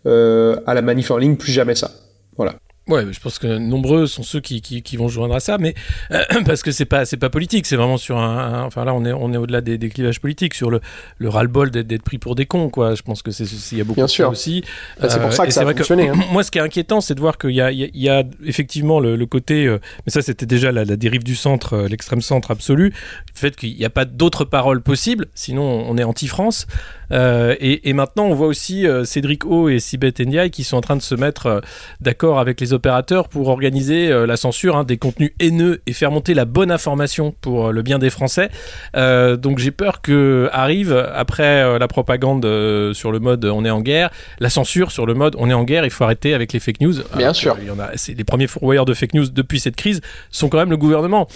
euh, 0.07 0.57
à 0.67 0.75
la 0.75 0.83
manif 0.83 1.11
en 1.11 1.17
ligne, 1.17 1.37
plus 1.37 1.53
jamais 1.53 1.75
ça. 1.75 1.91
Voilà. 2.37 2.55
Ouais, 2.87 3.05
je 3.11 3.19
pense 3.19 3.39
que 3.39 3.47
nombreux 3.47 4.07
sont 4.07 4.23
ceux 4.23 4.41
qui, 4.41 4.61
qui, 4.61 4.83
qui 4.83 4.99
vont 4.99 5.09
joindre 5.09 5.35
à 5.35 5.41
ça, 5.41 5.57
mais 5.57 5.75
euh, 6.11 6.23
parce 6.45 6.63
que 6.63 6.71
c'est 6.71 6.85
pas 6.85 7.07
c'est 7.07 7.17
pas 7.17 7.31
politique, 7.31 7.65
c'est 7.65 7.77
vraiment 7.77 7.97
sur 7.97 8.19
un, 8.19 8.63
enfin 8.63 8.85
là 8.85 8.93
on 8.93 9.07
est 9.07 9.13
on 9.13 9.33
est 9.33 9.39
au-delà 9.39 9.63
des, 9.63 9.79
des, 9.79 9.89
clivages 9.89 10.21
politiques, 10.21 10.53
sur 10.53 10.71
le, 10.71 10.81
le 11.17 11.31
ras-le-bol 11.31 11.71
d'être 11.71 12.03
pris 12.03 12.19
pour 12.19 12.35
des 12.35 12.45
cons 12.45 12.69
quoi. 12.69 12.95
Je 12.95 13.01
pense 13.01 13.23
que 13.23 13.31
c'est 13.31 13.45
il 13.73 13.79
y 13.79 13.81
a 13.81 13.85
beaucoup 13.85 13.97
Bien 13.97 14.05
de 14.05 14.11
sûr. 14.11 14.27
ça 14.27 14.31
aussi. 14.31 14.63
Bah, 15.01 15.09
c'est 15.09 15.19
pour 15.19 15.33
ça 15.33 15.47
que 15.47 15.53
ça 15.53 15.63
a 15.63 15.65
fonctionné. 15.65 16.09
Que, 16.09 16.13
hein. 16.13 16.25
Moi, 16.33 16.43
ce 16.43 16.51
qui 16.51 16.59
est 16.59 16.63
inquiétant, 16.63 17.01
c'est 17.01 17.15
de 17.15 17.21
voir 17.21 17.39
qu'il 17.39 17.53
y 17.53 17.63
a 17.63 17.73
il 17.73 17.91
y, 17.95 18.03
y, 18.03 18.09
a 18.11 18.23
effectivement 18.45 19.01
le, 19.01 19.17
le 19.17 19.27
côté, 19.27 19.67
euh, 19.67 19.79
mais 20.05 20.13
ça 20.13 20.21
c'était 20.21 20.47
déjà 20.47 20.71
la, 20.71 20.85
la, 20.85 20.97
dérive 20.97 21.25
du 21.25 21.37
centre, 21.37 21.73
euh, 21.73 21.89
l'extrême 21.89 22.21
centre 22.21 22.51
absolu, 22.51 22.91
le 22.91 22.93
fait 23.35 23.57
qu'il 23.57 23.75
n'y 23.75 23.85
a 23.87 23.91
pas 23.91 24.05
d'autres 24.05 24.45
paroles 24.45 24.83
possibles, 24.83 25.27
sinon 25.35 25.63
on 25.89 25.97
est 25.97 26.05
anti-France. 26.05 26.67
Euh, 27.13 27.55
et, 27.61 27.89
et, 27.89 27.93
maintenant, 27.93 28.25
on 28.27 28.35
voit 28.35 28.47
aussi 28.47 28.87
euh, 28.87 29.05
Cédric 29.05 29.45
O 29.45 29.69
et 29.69 29.79
Sibeth 29.81 30.21
Ndiaye 30.21 30.51
qui 30.51 30.65
sont 30.65 30.77
en 30.77 30.81
train 30.81 30.97
de 30.97 31.03
se 31.03 31.15
mettre 31.15 31.47
euh, 31.47 31.61
d'accord 32.01 32.39
avec 32.39 32.61
les 32.61 32.73
opérateurs 32.75 33.29
pour 33.29 33.49
organiser 33.49 34.11
la 34.27 34.37
censure 34.37 34.77
hein, 34.77 34.85
des 34.85 34.97
contenus 34.97 35.33
haineux 35.41 35.81
et 35.87 35.93
faire 35.93 36.11
monter 36.11 36.35
la 36.35 36.45
bonne 36.45 36.71
information 36.71 37.35
pour 37.41 37.73
le 37.73 37.83
bien 37.83 37.99
des 37.99 38.11
Français. 38.11 38.51
donc 38.95 39.59
j'ai 39.59 39.71
peur 39.71 40.03
que 40.03 40.49
arrive 40.53 40.93
après 41.15 41.79
la 41.79 41.89
propagande 41.89 42.45
sur 42.93 43.13
le 43.13 43.19
mode 43.19 43.45
on 43.45 43.65
est 43.65 43.71
en 43.71 43.81
guerre, 43.81 44.11
la 44.39 44.51
censure 44.51 44.91
sur 44.91 45.07
le 45.07 45.15
mode 45.15 45.37
on 45.39 45.49
est 45.49 45.55
en 45.55 45.65
guerre, 45.65 45.85
il 45.85 45.91
faut 45.91 46.05
arrêter 46.05 46.35
avec 46.35 46.53
les 46.53 46.61
fake 46.61 46.81
news. 46.81 46.95
Bien 47.17 47.33
sûr. 47.33 47.57
Il 47.61 47.69
y 47.69 47.71
en 47.71 47.79
a, 47.79 47.91
c'est 47.97 48.15
les 48.15 48.25
premiers 48.25 48.47
fourvoyeurs 48.47 48.85
de 48.85 48.95
fake 48.95 49.15
news 49.15 49.27
depuis 49.31 49.61
cette 49.61 49.77
crise 49.77 50.01
sont 50.31 50.49
quand 50.49 50.59
même 50.59 50.71
le 50.71 50.77
gouvernement. 50.77 51.29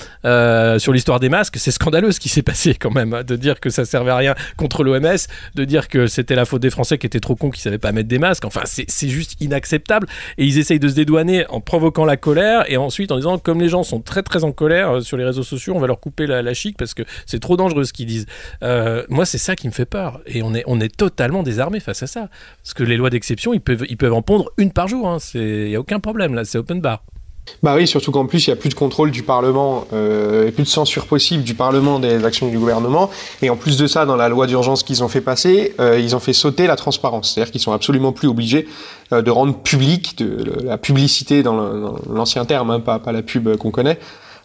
sur 0.79 0.93
l'histoire 0.93 1.21
des 1.21 1.29
masques, 1.29 1.57
c'est 1.57 1.71
scandaleux 1.71 2.13
ce 2.13 2.21
qui 2.21 2.29
s'est 2.29 2.43
passé 2.43 2.75
quand 2.75 2.91
même, 2.91 3.23
de 3.27 3.37
dire 3.37 3.61
que 3.61 3.71
ça 3.71 3.85
servait 3.85 4.11
à 4.11 4.17
rien 4.17 4.35
contre 4.57 4.85
l'OMS, 4.85 5.17
de 5.55 5.65
dire 5.65 5.89
que 5.89 6.07
c'était 6.07 6.35
la 6.35 6.45
faute 6.45 6.63
des 6.63 6.71
Français 6.71 6.99
qui 6.99 7.07
étaient 7.07 7.21
trop 7.21 7.37
cons, 7.37 7.51
qui 7.51 7.61
savaient 7.61 7.79
pas 7.79 7.93
mettre 7.93 8.09
des 8.09 8.19
masques. 8.19 8.45
Enfin, 8.45 8.63
c'est 8.65 9.09
juste 9.09 9.41
inacceptable. 9.41 10.07
Et 10.37 10.45
ils 10.45 10.59
essayent 10.59 10.81
de 10.81 10.89
se 10.89 10.95
dédouaner 10.95 11.28
en 11.49 11.61
provoquant 11.61 12.05
la 12.05 12.17
colère 12.17 12.71
et 12.71 12.77
ensuite 12.77 13.13
en 13.13 13.17
disant, 13.17 13.39
comme 13.39 13.61
les 13.61 13.69
gens 13.69 13.83
sont 13.83 14.01
très 14.01 14.23
très 14.23 14.45
en 14.45 14.53
colère 14.53 14.97
euh, 14.97 15.01
sur 15.01 15.17
les 15.17 15.25
réseaux 15.25 15.43
sociaux, 15.43 15.75
on 15.75 15.81
va 15.81 15.87
leur 15.87 16.01
couper 16.01 16.27
la, 16.27 16.43
la 16.43 16.55
chic 16.55 16.77
parce 16.77 16.95
que 16.95 17.03
c'est 17.27 17.41
trop 17.41 17.57
dangereux 17.57 17.85
ce 17.85 17.93
qu'ils 17.93 18.07
disent. 18.07 18.27
Euh, 18.63 19.05
moi, 19.09 19.27
c'est 19.27 19.39
ça 19.39 19.57
qui 19.57 19.67
me 19.67 19.73
fait 19.73 19.87
peur. 19.87 20.21
Et 20.27 20.43
on 20.43 20.55
est, 20.55 20.65
on 20.67 20.81
est 20.81 20.95
totalement 20.95 21.43
désarmé 21.43 21.81
face 21.81 22.03
à 22.03 22.07
ça. 22.07 22.29
Parce 22.63 22.75
que 22.75 22.83
les 22.83 22.97
lois 22.97 23.11
d'exception, 23.11 23.53
ils 23.53 23.61
peuvent, 23.61 23.85
ils 23.89 23.97
peuvent 23.97 24.15
en 24.15 24.23
pondre 24.23 24.51
une 24.57 24.73
par 24.73 24.89
jour. 24.89 25.19
Il 25.35 25.41
hein. 25.41 25.69
n'y 25.69 25.77
a 25.77 25.81
aucun 25.81 26.01
problème 26.01 26.35
là, 26.35 26.45
c'est 26.45 26.59
open 26.59 26.81
bar. 26.81 27.03
Bah 27.63 27.75
oui, 27.77 27.87
surtout 27.87 28.11
qu'en 28.11 28.27
plus, 28.27 28.47
il 28.47 28.51
n'y 28.51 28.55
a 28.55 28.57
plus 28.57 28.69
de 28.69 28.75
contrôle 28.75 29.11
du 29.11 29.23
Parlement, 29.23 29.87
euh, 29.93 30.49
et 30.49 30.51
plus 30.51 30.65
de 30.65 30.69
censure 30.69 31.07
possible 31.07 31.45
du 31.45 31.55
Parlement 31.55 31.99
des 31.99 32.25
actions 32.25 32.49
du 32.49 32.59
gouvernement. 32.59 33.11
Et 33.43 33.51
en 33.51 33.57
plus 33.57 33.77
de 33.77 33.87
ça, 33.87 34.07
dans 34.07 34.17
la 34.17 34.29
loi 34.29 34.47
d'urgence 34.47 34.83
qu'ils 34.83 35.03
ont 35.03 35.09
fait 35.09 35.21
passer, 35.21 35.75
euh, 35.81 35.99
ils 35.99 36.15
ont 36.15 36.21
fait 36.21 36.33
sauter 36.33 36.67
la 36.67 36.77
transparence. 36.77 37.35
C'est-à-dire 37.35 37.53
qu'ils 37.53 37.61
sont 37.61 37.73
absolument 37.73 38.13
plus 38.13 38.29
obligés 38.29 38.67
euh, 39.13 39.23
de 39.23 39.31
rendre 39.31 39.55
public 39.55 40.17
de, 40.19 40.43
de, 40.43 40.65
la 40.65 40.79
publicité 40.79 41.43
dans 41.43 41.97
l'ancien 42.11 42.45
terme, 42.45 42.71
hein, 42.71 42.81
pas, 42.81 42.99
pas 42.99 43.13
la 43.13 43.23
pub 43.23 43.57
qu'on 43.57 43.71
connaît 43.71 43.99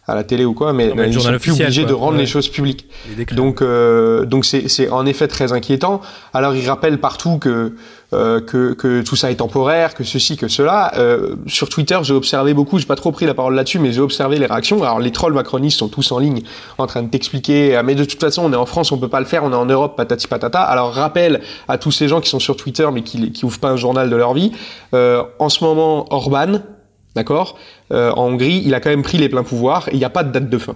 à 0.08 0.16
la 0.16 0.24
télé 0.24 0.44
ou 0.44 0.54
quoi, 0.54 0.74
mais, 0.74 0.90
non, 0.90 0.96
mais 0.96 1.08
ils 1.08 1.22
sont 1.22 1.38
plus 1.40 1.52
obligés 1.52 1.84
quoi. 1.84 1.90
de 1.90 1.96
rendre 1.96 2.14
ouais. 2.14 2.20
les 2.20 2.26
choses 2.26 2.50
publiques. 2.50 2.88
Les 3.18 3.24
donc, 3.26 3.62
euh, 3.62 4.26
donc 4.26 4.44
c'est, 4.44 4.68
c'est 4.68 4.90
en 4.90 5.06
effet 5.06 5.28
très 5.28 5.54
inquiétant. 5.54 6.02
Alors, 6.34 6.56
ils 6.56 6.68
rappellent 6.68 7.00
partout 7.00 7.38
que, 7.38 7.76
euh, 8.14 8.40
que, 8.40 8.74
que 8.74 9.02
tout 9.02 9.16
ça 9.16 9.32
est 9.32 9.36
temporaire, 9.36 9.94
que 9.94 10.04
ceci, 10.04 10.38
que 10.38 10.48
cela. 10.48 10.94
Euh, 10.98 11.36
sur 11.48 11.70
Twitter, 11.70 12.00
j'ai 12.04 12.14
observé 12.14 12.54
beaucoup, 12.54 12.80
j'ai 12.80 12.86
pas 12.86 12.96
trop 12.96 13.12
pris 13.12 13.26
la 13.26 13.34
parole 13.34 13.56
là-dessus, 13.56 13.80
mais 13.80 13.92
j'ai 13.92 14.02
observé 14.02 14.38
les 14.38 14.46
réactions. 14.46 14.82
Alors, 14.84 15.00
les 15.00 15.12
trolls 15.12 15.34
macronistes 15.34 15.80
sont 15.80 15.90
tous 15.90 16.12
en 16.12 16.20
ligne, 16.20 16.42
en 16.78 16.88
train 16.88 17.04
de 17.04 17.10
t'expliquer, 17.10 17.76
ah, 17.76 17.84
mais 17.84 17.96
de 17.96 18.06
toute 18.06 18.20
façon, 18.20 18.44
on 18.46 18.54
est 18.54 18.58
en 18.58 18.66
France, 18.66 18.92
on 18.92 18.98
peut 18.98 19.10
pas 19.10 19.20
le 19.20 19.26
faire, 19.26 19.44
on 19.44 19.52
est 19.52 19.56
en 19.56 19.66
Europe, 19.66 19.98
patati 19.98 20.28
patata. 20.28 20.62
Alors, 20.62 20.94
rappel 20.94 21.42
à 21.68 21.78
tous 21.78 21.92
ces 21.92 22.08
gens 22.08 22.22
qui 22.22 22.30
sont 22.30 22.40
sur 22.40 22.56
Twitter, 22.56 22.88
mais 22.94 23.02
qui, 23.02 23.32
qui 23.32 23.46
ouvrent 23.46 23.60
pas 23.60 23.70
un 23.70 23.78
journal 23.78 24.10
de 24.10 24.16
leur 24.16 24.34
vie. 24.34 24.52
Euh, 24.94 25.24
en 25.40 25.50
ce 25.50 25.64
moment, 25.64 26.06
Orban, 26.14 26.60
D'accord 27.16 27.58
euh, 27.92 28.12
En 28.12 28.28
Hongrie, 28.28 28.64
il 28.66 28.74
a 28.74 28.80
quand 28.80 28.90
même 28.90 29.04
pris 29.04 29.18
les 29.18 29.30
pleins 29.30 29.44
pouvoirs 29.44 29.88
et 29.90 29.94
il 29.94 30.00
n'y 30.00 30.06
a 30.06 30.10
pas 30.10 30.24
de 30.24 30.32
date 30.32 30.50
de 30.50 30.58
fin. 30.58 30.76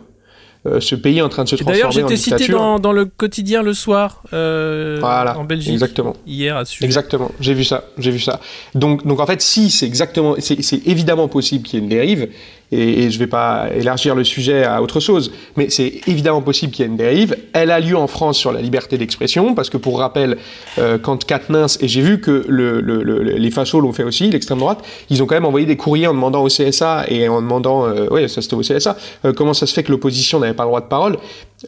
Euh, 0.68 0.80
ce 0.80 0.96
pays 0.96 1.20
est 1.20 1.22
en 1.22 1.30
train 1.30 1.44
de 1.44 1.50
se 1.50 1.56
transformer 1.56 1.80
D'ailleurs, 1.80 1.92
j'étais 1.92 2.18
cité 2.18 2.48
dans, 2.48 2.80
dans, 2.80 2.92
le 2.92 3.06
quotidien 3.06 3.64
le 3.64 3.74
soir 3.74 4.22
euh, 4.34 4.98
voilà, 5.00 5.38
en 5.38 5.44
Belgique. 5.44 5.74
Exactement. 5.74 6.16
Hier 6.26 6.56
à 6.58 6.66
sujet. 6.66 6.86
Exactement. 6.86 7.32
J'ai 7.40 7.54
vu 7.54 7.64
ça. 7.64 7.86
J'ai 7.98 8.12
vu 8.12 8.20
ça. 8.20 8.40
Donc, 8.76 9.06
donc 9.06 9.20
en 9.20 9.26
fait, 9.26 9.42
si 9.42 9.70
c'est 9.70 9.86
exactement, 9.86 10.36
c'est 10.40 10.88
évidemment 10.88 11.28
possible 11.28 11.66
qu'il 11.66 11.80
y 11.80 11.82
ait 11.82 11.84
une 11.84 11.90
dérive. 11.90 12.30
Et, 12.72 13.04
et 13.04 13.10
je 13.10 13.16
ne 13.16 13.20
vais 13.20 13.28
pas 13.28 13.68
élargir 13.74 14.14
le 14.14 14.24
sujet 14.24 14.64
à 14.64 14.82
autre 14.82 15.00
chose, 15.00 15.32
mais 15.56 15.70
c'est 15.70 16.02
évidemment 16.08 16.42
possible 16.42 16.74
qu'il 16.74 16.84
y 16.84 16.88
ait 16.88 16.92
une 16.92 16.98
dérive. 16.98 17.36
Elle 17.54 17.72
a 17.72 17.80
lieu 17.80 17.96
en 17.96 18.08
France 18.08 18.38
sur 18.38 18.52
la 18.52 18.62
liberté 18.62 18.98
d'expression, 18.98 19.56
parce 19.56 19.70
que 19.70 19.78
pour 19.78 20.00
rappel, 20.00 20.38
euh, 20.78 20.98
quand 20.98 21.26
Katnins, 21.26 21.68
et 21.80 21.88
j'ai 21.88 22.02
vu 22.02 22.20
que 22.20 22.46
le, 22.48 22.82
le, 22.82 23.04
le, 23.04 23.22
les 23.22 23.52
fachos 23.52 23.80
l'ont 23.80 23.94
fait 23.94 24.04
aussi, 24.04 24.30
l'extrême 24.30 24.60
droite, 24.60 24.80
ils 25.10 25.24
ont 25.24 25.26
quand 25.26 25.36
même 25.36 25.46
envoyé 25.46 25.66
des 25.66 25.78
courriers 25.78 26.08
en 26.08 26.14
demandant 26.14 26.44
au 26.44 26.48
CSA 26.48 27.06
et 27.08 27.30
en 27.30 27.42
demandant, 27.42 27.86
euh, 27.86 28.08
oui, 28.12 28.28
ça 28.28 28.42
c'était 28.42 28.56
au 28.56 28.62
CSA, 28.62 28.98
euh, 29.26 29.34
comment 29.34 29.54
ça 29.54 29.66
se 29.66 29.74
fait 29.74 29.84
que 29.84 29.92
l'opposition 29.92 30.40
n'avait 30.40 30.54
pas 30.54 30.64
le 30.64 30.70
droit 30.70 30.82
de 30.82 30.88
parole. 30.88 31.18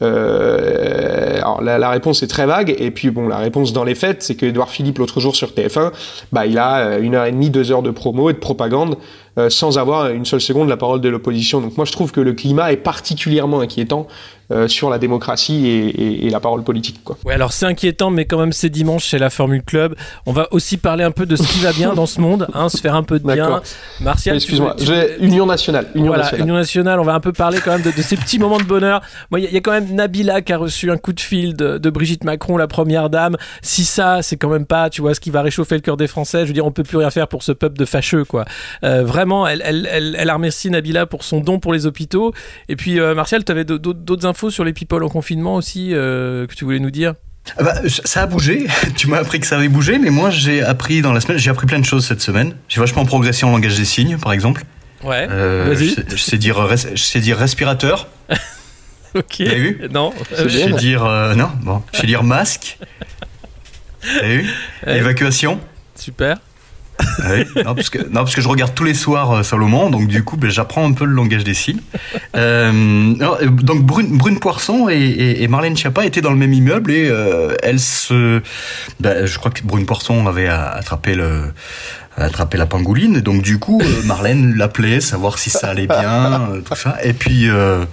Euh, 0.01 1.37
alors 1.37 1.63
la, 1.63 1.79
la, 1.79 1.89
réponse 1.89 2.21
est 2.21 2.27
très 2.27 2.45
vague, 2.45 2.75
et 2.77 2.91
puis 2.91 3.09
bon, 3.09 3.27
la 3.27 3.37
réponse 3.37 3.73
dans 3.73 3.83
les 3.83 3.95
faits, 3.95 4.21
c'est 4.21 4.35
que 4.35 4.45
Edouard 4.45 4.69
Philippe 4.69 4.99
l'autre 4.99 5.19
jour 5.19 5.35
sur 5.35 5.49
TF1, 5.49 5.91
bah 6.31 6.45
il 6.45 6.57
a 6.57 6.99
une 6.99 7.15
heure 7.15 7.25
et 7.25 7.31
demie, 7.31 7.49
deux 7.49 7.71
heures 7.71 7.81
de 7.81 7.91
promo 7.91 8.29
et 8.29 8.33
de 8.33 8.37
propagande 8.37 8.97
sans 9.47 9.77
avoir 9.77 10.09
une 10.09 10.25
seule 10.25 10.41
seconde 10.41 10.69
la 10.69 10.77
parole 10.77 11.01
de 11.01 11.09
l'opposition. 11.09 11.61
Donc 11.61 11.77
moi 11.77 11.85
je 11.85 11.91
trouve 11.91 12.11
que 12.11 12.21
le 12.21 12.33
climat 12.33 12.71
est 12.71 12.77
particulièrement 12.77 13.61
inquiétant 13.61 14.07
euh, 14.51 14.67
sur 14.67 14.89
la 14.89 14.97
démocratie 14.97 15.67
et, 15.67 16.25
et, 16.25 16.29
la 16.29 16.39
parole 16.39 16.63
politique. 16.63 17.03
Quoi. 17.03 17.17
Ouais, 17.23 17.33
alors 17.33 17.53
c'est 17.53 17.67
inquiétant, 17.67 18.09
mais 18.09 18.25
quand 18.25 18.39
même 18.39 18.51
c'est 18.51 18.69
dimanche 18.69 19.05
chez 19.05 19.19
la 19.19 19.29
Formule 19.29 19.63
Club. 19.63 19.95
On 20.25 20.31
va 20.31 20.47
aussi 20.51 20.77
parler 20.77 21.03
un 21.03 21.11
peu 21.11 21.27
de 21.27 21.35
ce 21.35 21.43
qui 21.43 21.59
va 21.59 21.71
bien 21.71 21.93
dans 21.93 22.07
ce 22.07 22.19
monde, 22.19 22.47
hein, 22.53 22.67
se 22.67 22.77
faire 22.77 22.95
un 22.95 23.03
peu 23.03 23.19
de 23.19 23.31
bien. 23.31 23.61
Martial, 23.99 24.35
excuse-moi, 24.35 24.75
Union 25.19 25.45
nationale. 25.45 25.87
Union 25.93 26.07
voilà, 26.07 26.23
nationale. 26.23 26.47
Union 26.47 26.55
nationale. 26.55 26.99
On 26.99 27.03
va 27.03 27.13
un 27.13 27.19
peu 27.19 27.31
parler 27.31 27.59
quand 27.63 27.71
même 27.71 27.83
de, 27.83 27.91
de 27.91 28.01
ces 28.01 28.17
petits 28.17 28.39
moments 28.39 28.57
de 28.57 28.63
bonheur. 28.63 29.01
Moi, 29.29 29.39
il 29.39 29.51
y, 29.51 29.57
a 29.57 29.61
quand 29.61 29.71
même 29.71 29.93
Nabila 29.93 30.41
qui 30.41 30.51
a 30.51 30.57
reçu 30.57 30.89
un 30.89 30.97
coup 30.97 31.13
de 31.13 31.19
fil 31.19 31.55
de, 31.55 31.77
de, 31.77 31.89
Brigitte 31.89 32.23
Macron, 32.23 32.57
la 32.57 32.67
première 32.67 33.11
dame. 33.11 33.37
Si 33.61 33.85
ça, 33.85 34.23
c'est 34.23 34.37
quand 34.37 34.49
même 34.49 34.65
pas, 34.65 34.89
tu 34.89 35.01
vois, 35.01 35.13
ce 35.13 35.19
qui 35.19 35.29
va 35.29 35.43
réchauffer 35.43 35.75
le 35.75 35.81
cœur 35.81 35.95
des 35.97 36.07
Français. 36.07 36.41
Je 36.41 36.47
veux 36.47 36.53
dire, 36.53 36.65
on 36.65 36.71
peut 36.71 36.83
plus 36.83 36.97
rien 36.97 37.11
faire 37.11 37.27
pour 37.27 37.43
ce 37.43 37.51
peuple 37.51 37.77
de 37.77 37.85
fâcheux, 37.85 38.25
quoi. 38.25 38.45
Euh, 38.83 39.03
vraiment, 39.03 39.47
elle, 39.47 39.61
elle, 39.63 39.87
elle, 39.91 40.15
elle, 40.17 40.29
a 40.29 40.33
remercié 40.33 40.71
Nabila 40.71 41.05
pour 41.05 41.23
son 41.23 41.39
don 41.39 41.59
pour 41.59 41.73
les 41.73 41.85
hôpitaux. 41.85 42.33
Et 42.67 42.75
puis, 42.75 42.99
euh, 42.99 43.13
Martial, 43.13 43.43
tu 43.43 43.51
avais 43.51 43.65
d'autres 43.65 44.25
infos 44.25 44.38
sur 44.49 44.63
les 44.63 44.73
people 44.73 45.03
en 45.03 45.09
confinement 45.09 45.55
aussi 45.55 45.89
euh, 45.93 46.47
que 46.47 46.55
tu 46.55 46.63
voulais 46.63 46.79
nous 46.79 46.91
dire? 46.91 47.15
Ah 47.57 47.63
bah, 47.63 47.75
ça 47.87 48.23
a 48.23 48.25
bougé. 48.27 48.67
Tu 48.95 49.07
m'as 49.07 49.17
appris 49.17 49.39
que 49.39 49.47
ça 49.47 49.57
avait 49.57 49.69
bougé, 49.69 49.97
mais 49.97 50.09
moi 50.09 50.29
j'ai 50.29 50.63
appris 50.63 51.01
dans 51.01 51.13
la 51.13 51.19
semaine, 51.19 51.37
j'ai 51.37 51.49
appris 51.49 51.67
plein 51.67 51.79
de 51.79 51.85
choses 51.85 52.05
cette 52.05 52.21
semaine. 52.21 52.55
J'ai 52.67 52.79
vachement 52.79 53.05
progressé 53.05 53.45
en 53.45 53.51
langage 53.51 53.77
des 53.77 53.85
signes, 53.85 54.17
par 54.17 54.31
exemple. 54.31 54.63
Ouais. 55.03 55.27
Euh, 55.29 55.75
je, 55.75 55.85
sais, 55.85 56.03
je, 56.09 56.15
sais, 56.17 56.37
dire, 56.37 56.67
je 56.75 57.01
sais 57.01 57.19
dire 57.19 57.37
respirateur. 57.37 58.07
ok. 59.15 59.35
T'as 59.37 59.55
vu? 59.55 59.81
Non. 59.91 60.13
Je 60.37 60.49
sais 60.49 60.71
dire 60.73 61.05
euh, 61.05 61.35
non. 61.35 61.49
Bon. 61.61 61.81
Je 61.93 61.99
sais 61.99 62.07
dire 62.07 62.23
masque. 62.23 62.77
T'as 64.01 64.27
vu? 64.27 64.49
Évacuation. 64.85 65.59
Super. 65.95 66.37
Oui, 67.29 67.45
non, 67.63 67.75
parce 67.75 67.89
que, 67.89 67.99
non, 67.99 68.21
parce 68.21 68.35
que 68.35 68.41
je 68.41 68.47
regarde 68.47 68.73
tous 68.73 68.83
les 68.83 68.93
soirs 68.93 69.31
euh, 69.31 69.43
Salomon, 69.43 69.89
donc 69.89 70.07
du 70.07 70.23
coup, 70.23 70.37
ben, 70.37 70.49
j'apprends 70.49 70.85
un 70.85 70.93
peu 70.93 71.05
le 71.05 71.13
langage 71.13 71.43
des 71.43 71.53
signes. 71.53 71.81
Euh, 72.35 73.13
donc 73.43 73.83
Brune, 73.83 74.17
Brune 74.17 74.39
Poisson 74.39 74.89
et, 74.89 74.95
et, 74.95 75.43
et, 75.43 75.47
Marlène 75.47 75.75
Schiappa 75.75 76.05
étaient 76.05 76.21
dans 76.21 76.31
le 76.31 76.37
même 76.37 76.53
immeuble 76.53 76.91
et 76.91 77.07
euh, 77.09 77.55
elles 77.63 77.79
se... 77.79 78.41
Ben, 78.99 79.25
je 79.25 79.37
crois 79.37 79.51
que 79.51 79.63
Brune 79.63 79.85
Poisson 79.85 80.27
avait 80.27 80.47
attrapé 80.47 81.15
le 81.15 81.51
attrapé 82.19 82.57
la 82.57 82.65
pangouline. 82.65 83.21
Donc 83.21 83.41
du 83.41 83.59
coup, 83.59 83.81
euh, 83.81 84.03
Marlène 84.03 84.53
l'appelait, 84.57 84.99
savoir 85.01 85.39
si 85.39 85.49
ça 85.49 85.69
allait 85.69 85.87
bien, 85.87 86.49
tout 86.65 86.75
ça. 86.75 86.97
Et 87.03 87.13
puis, 87.13 87.49
euh, 87.49 87.85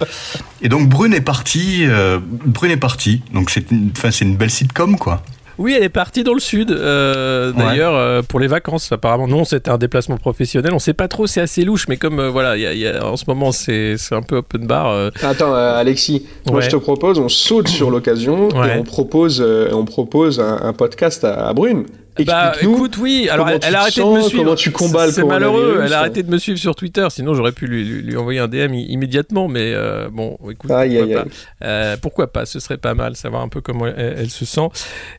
et 0.61 0.69
donc 0.69 0.89
Brune 0.89 1.13
est 1.13 1.21
partie. 1.21 1.85
Euh, 1.85 2.19
Brune 2.21 2.71
est 2.71 2.77
partie. 2.77 3.21
Donc 3.33 3.49
c'est, 3.49 3.65
enfin 3.95 4.11
c'est 4.11 4.25
une 4.25 4.35
belle 4.35 4.51
sitcom 4.51 4.97
quoi. 4.97 5.23
Oui, 5.57 5.73
elle 5.75 5.83
est 5.83 5.89
partie 5.89 6.23
dans 6.23 6.33
le 6.33 6.39
sud, 6.39 6.71
euh, 6.71 7.51
d'ailleurs, 7.51 7.95
euh, 7.95 8.21
pour 8.21 8.39
les 8.39 8.47
vacances. 8.47 8.91
Apparemment, 8.91 9.27
non, 9.27 9.43
c'était 9.43 9.71
un 9.71 9.77
déplacement 9.77 10.17
professionnel. 10.17 10.73
On 10.73 10.79
sait 10.79 10.93
pas 10.93 11.07
trop, 11.07 11.25
c'est 11.25 11.41
assez 11.41 11.63
louche, 11.63 11.87
mais 11.87 11.97
comme 11.97 12.19
euh, 12.19 12.29
voilà, 12.29 12.57
y 12.57 12.65
a, 12.65 12.73
y 12.73 12.87
a, 12.87 13.05
en 13.05 13.17
ce 13.17 13.25
moment, 13.27 13.51
c'est 13.51 13.95
un 14.11 14.21
peu 14.21 14.37
open 14.37 14.67
bar. 14.67 14.87
Euh. 14.87 15.09
Attends, 15.23 15.53
Alexis, 15.53 16.25
ouais. 16.45 16.51
moi 16.51 16.61
je 16.61 16.69
te 16.69 16.75
propose, 16.75 17.19
on 17.19 17.29
saute 17.29 17.67
sur 17.67 17.89
l'occasion 17.89 18.49
ouais. 18.49 18.75
et 18.75 18.79
on 18.79 18.83
propose, 18.83 19.41
on 19.71 19.85
propose 19.85 20.39
un, 20.39 20.59
un 20.61 20.73
podcast 20.73 21.23
à, 21.23 21.47
à 21.47 21.53
Brune. 21.53 21.85
Bah 22.25 22.53
écoute, 22.61 22.97
oui. 22.97 23.27
Alors 23.29 23.49
elle, 23.49 23.59
elle 23.63 23.75
a 23.75 23.81
arrêté 23.81 24.01
de 24.01 24.07
me 24.07 24.21
suivre. 24.21 24.43
Comment 24.43 24.55
tu 24.55 24.71
combats 24.71 25.11
C'est 25.11 25.23
malheureux. 25.23 25.81
Elle 25.83 25.93
a 25.93 25.99
arrêté 25.99 26.23
de 26.23 26.31
me 26.31 26.37
suivre 26.37 26.59
sur 26.59 26.75
Twitter. 26.75 27.07
Sinon, 27.09 27.33
j'aurais 27.33 27.51
pu 27.51 27.67
lui, 27.67 27.83
lui, 27.83 28.01
lui, 28.01 28.17
envoyer 28.17 28.39
un 28.39 28.47
DM 28.47 28.73
immédiatement. 28.73 29.47
Mais 29.47 29.73
euh, 29.73 30.09
bon, 30.11 30.37
écoute, 30.49 30.71
aïe, 30.71 30.97
pourquoi, 30.97 31.03
aïe, 31.03 31.13
pas. 31.13 31.21
aïe. 31.21 31.27
Euh, 31.63 31.97
pourquoi 32.01 32.31
pas 32.31 32.45
Ce 32.45 32.59
serait 32.59 32.77
pas 32.77 32.93
mal, 32.93 33.15
savoir 33.15 33.41
un 33.41 33.49
peu 33.49 33.61
comment 33.61 33.87
elle, 33.87 34.15
elle 34.17 34.29
se 34.29 34.45
sent. 34.45 34.69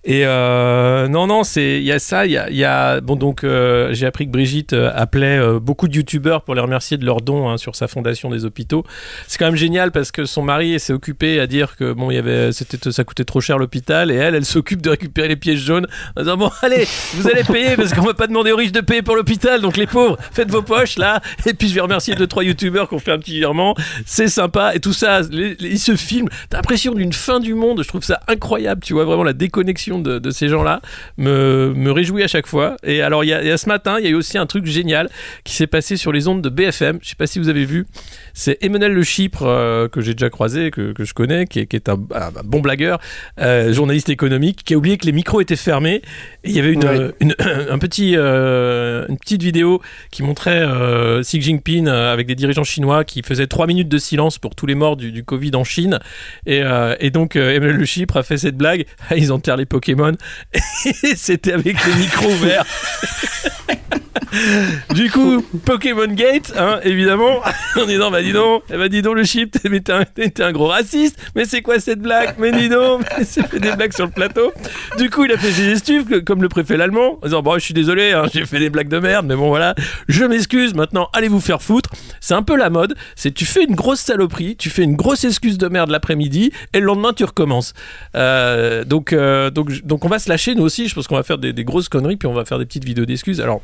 Et 0.04 0.22
euh, 0.24 1.08
non, 1.08 1.26
non, 1.26 1.44
c'est 1.44 1.78
il 1.78 1.84
y 1.84 1.92
a 1.92 1.98
ça. 1.98 2.26
Il 2.26 2.32
y 2.32 2.38
a, 2.38 2.50
y 2.50 2.64
a, 2.64 3.00
bon 3.00 3.16
donc 3.16 3.44
euh, 3.44 3.92
j'ai 3.92 4.06
appris 4.06 4.26
que 4.26 4.32
Brigitte 4.32 4.72
appelait 4.72 5.40
beaucoup 5.60 5.88
de 5.88 5.94
youtubeurs 5.94 6.42
pour 6.42 6.54
les 6.54 6.60
remercier 6.60 6.96
de 6.96 7.04
leurs 7.04 7.20
dons 7.20 7.48
hein, 7.48 7.56
sur 7.56 7.76
sa 7.76 7.88
fondation 7.88 8.30
des 8.30 8.44
hôpitaux. 8.44 8.84
C'est 9.26 9.38
quand 9.38 9.46
même 9.46 9.56
génial 9.56 9.92
parce 9.92 10.12
que 10.12 10.24
son 10.24 10.42
mari 10.42 10.78
s'est 10.80 10.92
occupé 10.92 11.40
à 11.40 11.46
dire 11.46 11.76
que 11.76 11.92
bon, 11.92 12.10
il 12.10 12.14
y 12.14 12.18
avait, 12.18 12.52
c'était, 12.52 12.90
ça 12.90 13.04
coûtait 13.04 13.24
trop 13.24 13.40
cher 13.40 13.58
l'hôpital 13.58 14.10
et 14.10 14.14
elle, 14.14 14.34
elle 14.34 14.44
s'occupe 14.44 14.82
de 14.82 14.90
récupérer 14.90 15.28
les 15.28 15.36
pièges 15.36 15.60
jaunes 15.60 15.86
en 16.16 16.20
disant 16.22 16.36
bon, 16.36 16.50
allez, 16.62 16.86
vous 17.14 17.28
allez 17.28 17.44
payer 17.44 17.76
parce 17.76 17.92
qu'on 17.92 18.02
va 18.02 18.14
pas 18.14 18.26
demander 18.26 18.52
aux 18.52 18.56
riches 18.56 18.72
de 18.72 18.80
payer 18.80 19.02
pour 19.02 19.16
l'hôpital. 19.16 19.60
Donc 19.60 19.76
les 19.76 19.86
pauvres, 19.86 20.18
faites 20.32 20.50
vos 20.50 20.62
poches 20.62 20.98
là. 20.98 21.20
Et 21.46 21.54
puis 21.54 21.68
je 21.68 21.74
vais 21.74 21.80
remercier 21.80 22.14
deux 22.14 22.26
trois 22.26 22.44
youtubeurs 22.44 22.88
qui 22.88 22.94
ont 22.94 22.98
fait 22.98 23.12
un 23.12 23.18
petit 23.18 23.32
virement. 23.32 23.74
C'est 24.06 24.28
sympa 24.28 24.74
et 24.74 24.80
tout 24.80 24.92
ça. 24.92 25.20
Ils 25.30 25.78
se 25.78 25.96
filment. 25.96 26.28
T'as 26.50 26.58
l'impression 26.58 26.94
d'une 26.94 27.12
fin 27.12 27.40
du 27.40 27.54
monde. 27.54 27.82
Je 27.82 27.88
trouve 27.88 28.02
ça 28.02 28.20
incroyable. 28.28 28.82
Tu 28.82 28.92
vois 28.92 29.04
vraiment 29.04 29.24
la 29.24 29.32
déconnexion 29.32 29.98
de, 29.98 30.30
ces 30.30 30.48
gens-là 30.48 30.80
me, 31.16 31.72
me 31.74 31.90
réjouit 31.90 32.22
à 32.22 32.28
chaque 32.28 32.46
fois. 32.46 32.76
Et 32.82 33.02
alors 33.02 33.24
il 33.24 33.28
y, 33.28 33.32
a, 33.32 33.56
ce 33.56 33.68
matin, 33.68 33.96
il 33.98 34.04
y 34.04 34.08
a 34.08 34.10
eu 34.10 34.14
aussi 34.14 34.38
un 34.38 34.46
truc 34.46 34.66
génial 34.66 35.08
qui 35.44 35.54
s'est 35.54 35.66
passé 35.66 35.96
sur 35.96 36.12
les 36.12 36.28
ondes 36.28 36.42
de 36.42 36.48
BFM. 36.48 36.98
Je 37.02 37.08
sais 37.08 37.16
pas 37.16 37.26
si 37.26 37.38
vous 37.38 37.48
avez 37.48 37.64
vu. 37.64 37.86
C'est 38.34 38.58
Emmanuel 38.60 38.92
Le 38.92 39.02
Chypre 39.02 39.42
euh, 39.42 39.88
que 39.88 40.00
j'ai 40.00 40.14
déjà 40.14 40.30
croisé, 40.30 40.70
que, 40.70 40.92
que 40.92 41.04
je 41.04 41.14
connais, 41.14 41.46
qui 41.46 41.60
est, 41.60 41.88
un, 41.88 41.96
bon 42.44 42.60
blagueur, 42.60 43.00
euh, 43.40 43.72
journaliste 43.72 44.08
économique, 44.08 44.62
qui 44.64 44.74
a 44.74 44.76
oublié 44.76 44.98
que 44.98 45.06
les 45.06 45.12
micros 45.12 45.40
étaient 45.40 45.56
fermés. 45.56 46.02
Et 46.44 46.50
il 46.50 46.56
y 46.56 46.60
avait 46.60 46.72
une, 46.72 46.77
ouais. 46.84 47.10
une, 47.20 47.34
un 47.70 47.78
petit, 47.78 48.14
euh, 48.16 49.06
une 49.08 49.18
petite 49.18 49.42
vidéo 49.42 49.80
qui 50.10 50.22
montrait 50.22 50.62
euh, 50.62 51.22
Xi 51.22 51.40
Jinping 51.40 51.88
euh, 51.88 52.12
avec 52.12 52.26
des 52.26 52.34
dirigeants 52.34 52.64
chinois 52.64 53.04
qui 53.04 53.22
faisaient 53.22 53.46
trois 53.46 53.66
minutes 53.66 53.88
de 53.88 53.98
silence 53.98 54.38
pour 54.38 54.54
tous 54.54 54.66
les 54.66 54.74
morts 54.74 54.96
du, 54.96 55.12
du 55.12 55.24
Covid 55.24 55.54
en 55.54 55.64
Chine. 55.64 55.98
Et, 56.46 56.62
euh, 56.62 56.96
et 57.00 57.10
donc 57.10 57.36
Emmanuel 57.36 57.76
Le 57.76 57.84
Chypre 57.84 58.16
a 58.16 58.22
fait 58.22 58.38
cette 58.38 58.56
blague. 58.56 58.86
Ils 59.16 59.32
enterrent 59.32 59.56
les 59.56 59.66
Pokémon. 59.66 60.12
Et 61.02 61.16
c'était 61.16 61.52
avec 61.52 61.76
les 61.86 61.94
micros 61.94 62.30
ouverts. 62.30 62.64
du 64.94 65.10
coup, 65.10 65.42
Pokémon 65.64 66.06
Gate, 66.06 66.52
hein, 66.56 66.80
évidemment, 66.82 67.40
en 67.76 67.86
disant 67.86 68.10
bah 68.10 68.22
dis 68.22 68.32
donc, 68.32 68.62
bah 68.68 68.88
dis 68.88 69.02
donc 69.02 69.16
le 69.16 69.24
chip, 69.24 69.56
t'es 69.62 70.42
un, 70.42 70.52
gros 70.52 70.66
raciste, 70.66 71.18
mais 71.34 71.44
c'est 71.44 71.62
quoi 71.62 71.80
cette 71.80 72.00
blague? 72.00 72.34
Mais 72.38 72.52
dis 72.52 72.68
donc, 72.68 73.02
c'est 73.24 73.46
fait 73.46 73.60
des 73.60 73.72
blagues 73.72 73.92
sur 73.92 74.06
le 74.06 74.12
plateau. 74.12 74.52
Du 74.98 75.10
coup, 75.10 75.24
il 75.24 75.32
a 75.32 75.38
fait 75.38 75.50
ses 75.50 75.70
excuses, 75.70 76.04
comme 76.26 76.42
le 76.42 76.48
préfet 76.48 76.76
l'allemand, 76.76 77.18
en 77.22 77.26
disant 77.26 77.42
bon, 77.42 77.54
je 77.54 77.64
suis 77.64 77.74
désolé, 77.74 78.12
hein, 78.12 78.24
j'ai 78.32 78.44
fait 78.44 78.58
des 78.58 78.70
blagues 78.70 78.88
de 78.88 78.98
merde, 78.98 79.26
mais 79.26 79.36
bon 79.36 79.48
voilà, 79.48 79.74
je 80.08 80.24
m'excuse. 80.24 80.74
Maintenant, 80.74 81.08
allez 81.12 81.28
vous 81.28 81.40
faire 81.40 81.62
foutre. 81.62 81.90
C'est 82.20 82.34
un 82.34 82.42
peu 82.42 82.56
la 82.56 82.70
mode. 82.70 82.94
C'est 83.16 83.32
tu 83.32 83.46
fais 83.46 83.64
une 83.64 83.74
grosse 83.74 84.00
saloperie, 84.00 84.56
tu 84.56 84.70
fais 84.70 84.82
une 84.82 84.96
grosse 84.96 85.24
excuse 85.24 85.58
de 85.58 85.68
merde 85.68 85.90
l'après-midi, 85.90 86.52
et 86.74 86.80
le 86.80 86.86
lendemain 86.86 87.12
tu 87.12 87.24
recommences. 87.24 87.72
Euh, 88.14 88.84
donc, 88.84 89.12
euh, 89.12 89.50
donc, 89.50 89.84
donc 89.84 90.04
on 90.04 90.08
va 90.08 90.18
se 90.18 90.28
lâcher 90.28 90.54
nous 90.54 90.64
aussi. 90.64 90.88
Je 90.88 90.94
pense 90.94 91.06
qu'on 91.06 91.16
va 91.16 91.22
faire 91.22 91.38
des 91.38 91.64
grosses 91.64 91.88
conneries, 91.88 92.16
puis 92.16 92.26
on 92.26 92.34
va 92.34 92.44
faire 92.44 92.58
des 92.58 92.66
petites 92.66 92.84
vidéos 92.84 93.06
d'excuses. 93.06 93.40
Alors 93.40 93.62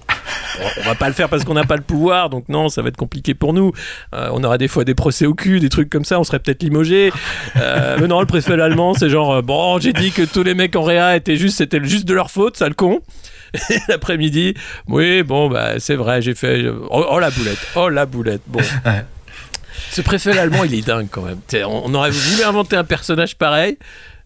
on 0.78 0.82
va 0.82 0.94
pas 0.94 1.08
le 1.08 1.14
faire 1.14 1.28
parce 1.28 1.44
qu'on 1.44 1.54
n'a 1.54 1.64
pas 1.64 1.76
le 1.76 1.82
pouvoir, 1.82 2.30
donc 2.30 2.48
non, 2.48 2.68
ça 2.68 2.82
va 2.82 2.88
être 2.88 2.96
compliqué 2.96 3.34
pour 3.34 3.52
nous. 3.52 3.72
Euh, 4.14 4.28
on 4.32 4.42
aura 4.44 4.58
des 4.58 4.68
fois 4.68 4.84
des 4.84 4.94
procès 4.94 5.26
au 5.26 5.34
cul, 5.34 5.60
des 5.60 5.68
trucs 5.68 5.90
comme 5.90 6.04
ça, 6.04 6.18
on 6.20 6.24
serait 6.24 6.38
peut-être 6.38 6.62
limogé. 6.62 7.12
Euh, 7.56 7.96
mais 8.00 8.06
non, 8.06 8.20
le 8.20 8.26
préfet 8.26 8.60
allemand, 8.60 8.94
c'est 8.94 9.08
genre, 9.08 9.34
euh, 9.34 9.42
bon, 9.42 9.78
j'ai 9.78 9.92
dit 9.92 10.12
que 10.12 10.22
tous 10.22 10.42
les 10.42 10.54
mecs 10.54 10.76
en 10.76 10.82
réa 10.82 11.16
étaient 11.16 11.36
juste, 11.36 11.58
c'était 11.58 11.82
juste 11.84 12.06
de 12.06 12.14
leur 12.14 12.30
faute, 12.30 12.56
ça 12.56 12.68
le 12.68 12.74
con. 12.74 13.00
Et 13.70 13.78
l'après-midi, 13.88 14.54
oui, 14.88 15.22
bon, 15.22 15.48
bah, 15.48 15.78
c'est 15.78 15.94
vrai, 15.94 16.22
j'ai 16.22 16.34
fait. 16.34 16.64
Oh, 16.90 17.04
oh, 17.08 17.18
la 17.18 17.30
boulette, 17.30 17.58
oh 17.76 17.88
la 17.88 18.06
boulette, 18.06 18.42
bon. 18.46 18.60
Ouais. 18.84 19.04
Ce 19.90 20.00
préfet 20.00 20.36
allemand, 20.36 20.64
il 20.64 20.74
est 20.74 20.86
dingue 20.86 21.08
quand 21.10 21.22
même. 21.22 21.38
On 21.66 21.94
aurait 21.94 22.10
voulu 22.10 22.42
inventer 22.42 22.76
un 22.76 22.84
personnage 22.84 23.36
pareil. 23.36 23.76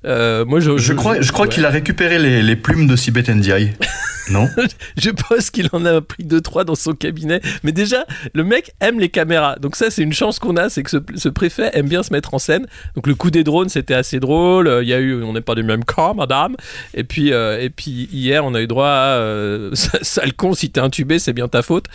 Euh, 0.05 0.45
moi, 0.45 0.61
je, 0.61 0.77
je, 0.79 0.79
je, 0.79 0.93
crois, 0.93 1.21
je 1.21 1.33
crois 1.33 1.47
ouais. 1.47 1.53
qu'il 1.53 1.65
a 1.65 1.71
récupéré 1.71 2.19
les, 2.19 2.43
les, 2.43 2.57
plumes 2.57 2.87
de 2.87 2.97
Sibeth 2.97 3.29
Ndiaye. 3.29 3.73
Non 4.31 4.49
Je 4.97 5.11
pense 5.11 5.51
qu'il 5.51 5.69
en 5.73 5.85
a 5.85 6.01
pris 6.01 6.25
deux 6.25 6.41
trois 6.41 6.65
dans 6.65 6.75
son 6.75 6.93
cabinet. 6.93 7.41
Mais 7.63 7.73
déjà, 7.73 8.05
le 8.35 8.45
mec 8.45 8.73
aime 8.81 9.01
les 9.01 9.09
caméras. 9.09 9.57
Donc 9.61 9.77
ça, 9.77 9.91
c'est 9.91 10.03
une 10.03 10.13
chance 10.13 10.39
qu'on 10.39 10.57
a, 10.57 10.69
c'est 10.69 10.83
que 10.83 10.91
ce, 10.91 10.99
ce, 11.15 11.29
préfet 11.29 11.71
aime 11.75 11.89
bien 11.89 12.03
se 12.03 12.13
mettre 12.13 12.35
en 12.35 12.39
scène. 12.39 12.67
Donc 12.95 13.07
le 13.07 13.15
coup 13.15 13.31
des 13.31 13.45
drones, 13.45 13.69
c'était 13.69 13.95
assez 13.95 14.21
drôle. 14.21 14.79
Il 14.83 14.89
y 14.89 14.95
a 14.95 14.99
eu, 14.99 15.23
on 15.23 15.33
n'est 15.33 15.41
pas 15.41 15.55
du 15.55 15.63
même 15.63 15.85
camp, 15.85 16.15
madame. 16.15 16.57
Et 16.95 17.05
puis, 17.05 17.33
euh, 17.33 17.61
et 17.61 17.71
puis 17.71 18.09
hier, 18.13 18.45
on 18.45 18.55
a 18.55 18.61
eu 18.61 18.67
droit 18.67 18.89
à 18.89 19.17
euh, 19.19 19.71
sale 19.75 20.33
con, 20.35 20.55
si 20.55 20.71
t'es 20.71 20.81
intubé, 20.81 21.19
c'est 21.19 21.33
bien 21.33 21.49
ta 21.49 21.63
faute. 21.63 21.87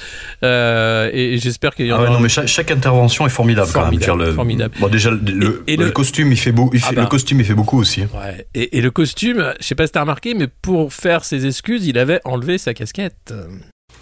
Euh, 0.43 1.09
et, 1.13 1.33
et 1.33 1.37
j'espère 1.37 1.75
qu'il 1.75 1.87
y 1.87 1.93
en 1.93 1.97
ah 1.97 2.01
ouais, 2.01 2.07
a. 2.07 2.11
non, 2.11 2.19
mais 2.19 2.29
chaque, 2.29 2.47
chaque, 2.47 2.71
intervention 2.71 3.25
est 3.25 3.29
formidable. 3.29 3.67
Formidable. 3.67 4.05
Quand 4.05 4.15
même. 4.17 4.27
Le, 4.27 4.33
formidable. 4.33 4.75
Bon, 4.79 4.87
déjà, 4.87 5.11
le, 5.11 5.63
et, 5.67 5.73
et 5.73 5.77
le, 5.77 5.85
le, 5.85 5.91
costume, 5.91 6.31
il 6.31 6.37
fait 6.37 6.51
beau. 6.51 6.69
Il 6.73 6.79
fait, 6.79 6.87
ah 6.89 6.93
bah. 6.95 7.01
Le 7.01 7.07
costume, 7.07 7.39
il 7.39 7.45
fait 7.45 7.53
beaucoup 7.53 7.79
aussi. 7.79 8.01
Ouais. 8.01 8.45
Et, 8.53 8.77
et, 8.77 8.81
le 8.81 8.91
costume, 8.91 9.53
je 9.59 9.65
sais 9.65 9.75
pas 9.75 9.85
si 9.85 9.93
t'as 9.93 10.01
remarqué, 10.01 10.33
mais 10.33 10.47
pour 10.47 10.93
faire 10.93 11.25
ses 11.25 11.45
excuses, 11.45 11.85
il 11.85 11.97
avait 11.97 12.21
enlevé 12.25 12.57
sa 12.57 12.73
casquette. 12.73 13.33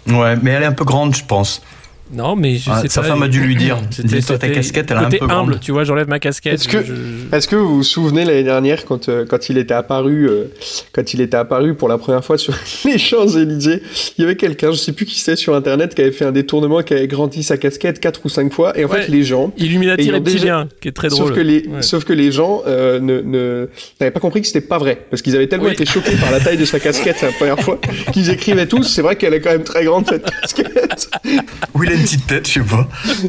Ouais, 0.06 0.36
mais 0.36 0.50
elle 0.50 0.62
est 0.62 0.66
un 0.66 0.72
peu 0.72 0.84
grande, 0.84 1.14
je 1.14 1.24
pense. 1.24 1.62
Non, 2.12 2.36
mais 2.36 2.56
je 2.56 2.70
ah, 2.70 2.82
sais 2.82 2.88
sa 2.88 3.00
pas. 3.00 3.08
femme 3.08 3.22
a 3.22 3.28
dû 3.28 3.40
lui 3.40 3.56
dire. 3.56 3.78
Dis-toi 3.98 4.38
ta 4.38 4.48
casquette, 4.48 4.90
elle 4.90 4.96
un 4.98 5.08
peu 5.08 5.16
humble, 5.22 5.28
grande. 5.28 5.60
Tu 5.60 5.72
vois, 5.72 5.84
j'enlève 5.84 6.08
ma 6.08 6.18
casquette. 6.18 6.54
Est-ce 6.54 6.68
que, 6.68 6.84
je... 6.84 6.92
est 7.34 7.46
que 7.46 7.56
vous 7.56 7.76
vous 7.76 7.82
souvenez 7.82 8.24
l'année 8.24 8.42
dernière 8.42 8.84
quand, 8.84 9.08
euh, 9.08 9.24
quand 9.24 9.48
il 9.48 9.56
était 9.56 9.74
apparu, 9.74 10.28
euh, 10.28 10.44
quand 10.92 11.14
il 11.14 11.20
était 11.20 11.36
apparu 11.36 11.74
pour 11.74 11.88
la 11.88 11.98
première 11.98 12.24
fois 12.24 12.36
sur 12.36 12.54
les 12.84 12.98
Champs 12.98 13.28
Élysées, 13.28 13.82
il 14.18 14.22
y 14.22 14.24
avait 14.24 14.36
quelqu'un, 14.36 14.72
je 14.72 14.76
sais 14.76 14.92
plus 14.92 15.06
qui 15.06 15.18
c'était 15.18 15.36
sur 15.36 15.54
Internet, 15.54 15.94
qui 15.94 16.02
avait 16.02 16.12
fait 16.12 16.24
un 16.24 16.32
détournement, 16.32 16.82
qui 16.82 16.92
avait 16.92 17.08
grandi 17.08 17.42
sa 17.42 17.56
casquette 17.56 17.98
quatre 17.98 18.20
ou 18.24 18.28
cinq 18.28 18.52
fois, 18.52 18.78
et 18.78 18.84
en 18.84 18.88
ouais. 18.88 19.02
fait 19.02 19.08
les 19.08 19.22
gens. 19.22 19.52
Illuminati 19.56 20.10
reptilien, 20.10 20.64
déjà... 20.64 20.68
qui 20.80 20.88
est 20.88 20.92
très 20.92 21.08
drôle. 21.08 21.28
Sauf 21.28 21.36
que 21.36 21.40
les, 21.40 21.66
ouais. 21.66 21.82
sauf 21.82 22.04
que 22.04 22.12
les 22.12 22.30
gens 22.30 22.62
euh, 22.66 23.00
ne, 23.00 23.20
ne 23.20 23.68
n'avaient 24.00 24.10
pas 24.10 24.20
compris 24.20 24.42
que 24.42 24.46
c'était 24.46 24.60
pas 24.60 24.78
vrai, 24.78 25.06
parce 25.08 25.22
qu'ils 25.22 25.34
avaient 25.34 25.48
tellement 25.48 25.66
oui. 25.66 25.72
été 25.72 25.86
choqués 25.86 26.16
par 26.16 26.30
la 26.30 26.40
taille 26.40 26.58
de 26.58 26.64
sa 26.64 26.78
casquette 26.78 27.22
la 27.22 27.32
première 27.32 27.58
fois 27.58 27.80
qu'ils 28.12 28.28
écrivaient 28.28 28.66
tous. 28.66 28.82
C'est 28.84 29.02
vrai 29.02 29.16
qu'elle 29.16 29.34
est 29.34 29.40
quand 29.40 29.52
même 29.52 29.64
très 29.64 29.84
grande 29.84 30.06
cette 30.08 30.30
casquette. 30.40 31.08
Oui, 31.74 31.88
a 31.92 31.96
une 31.96 32.02
petite 32.02 32.26
tête, 32.26 32.48
je 32.48 32.54
sais 32.54 32.60
pas. 32.60 32.88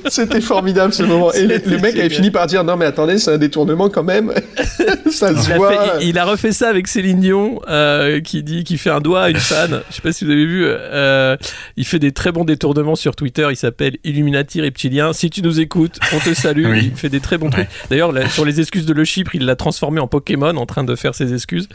C'était 0.10 0.42
formidable 0.42 0.94
ce 0.94 1.04
moment. 1.04 1.32
Et 1.34 1.46
le, 1.46 1.78
mec 1.80 1.98
avait 1.98 2.10
fini 2.10 2.32
par 2.32 2.48
dire 2.48 2.64
non 2.64 2.78
mais 2.78 2.86
attendez, 2.86 3.18
c'est 3.18 3.32
un 3.32 3.38
détournement 3.38 3.90
quand 3.90 4.04
même. 4.04 4.34
ça 5.12 5.36
se 5.36 5.50
il 5.50 5.56
voit. 5.56 5.96
A 5.98 6.02
il, 6.02 6.18
a 6.18 6.26
refait 6.26 6.52
ça 6.52 6.70
avec 6.70 6.88
Céline 6.88 7.20
Dion, 7.20 7.62
euh, 7.68 8.22
qui 8.22 8.44
dit, 8.44 8.64
qui 8.64 8.78
fait 8.78 8.90
un 8.90 9.02
doigt 9.02 9.24
à 9.24 9.30
une 9.30 9.38
fan. 9.38 9.82
Je 9.90 9.96
sais 9.96 10.02
pas 10.02 10.12
si 10.12 10.26
vous 10.26 10.32
avez 10.32 10.46
vu. 10.46 10.66
Euh, 10.66 11.38
il 11.78 11.86
fait 11.86 12.00
des 12.00 12.12
très 12.12 12.32
bons 12.32 12.46
détournements 12.46 12.96
sur 12.96 13.16
Twitter. 13.16 13.48
Il 13.50 13.58
s'appelle 13.58 13.98
Illuminati 14.04 14.62
Reptilien. 14.62 15.14
Si 15.14 15.30
tu 15.30 15.42
nous 15.42 15.60
écoutes, 15.60 16.00
on 16.14 16.20
te 16.20 16.34
salue. 16.34 16.78
Il 16.84 16.96
fait 16.96 17.10
des 17.10 17.20
très 17.20 17.38
bons 17.38 17.50
trucs. 17.50 17.68
D'ailleurs, 17.90 18.14
sur 18.30 18.46
les 18.46 18.60
excuses 18.60 18.86
de 18.86 18.94
Le 18.94 19.06
Chypre, 19.06 19.36
il 19.36 19.46
l'a 19.46 19.56
transformé 19.56 20.00
en 20.00 20.08
Pokémon, 20.08 20.56
en 20.56 20.66
train 20.66 20.84
de 20.84 20.96
faire 20.96 21.16
ses 21.16 21.34
excuses. 21.34 21.70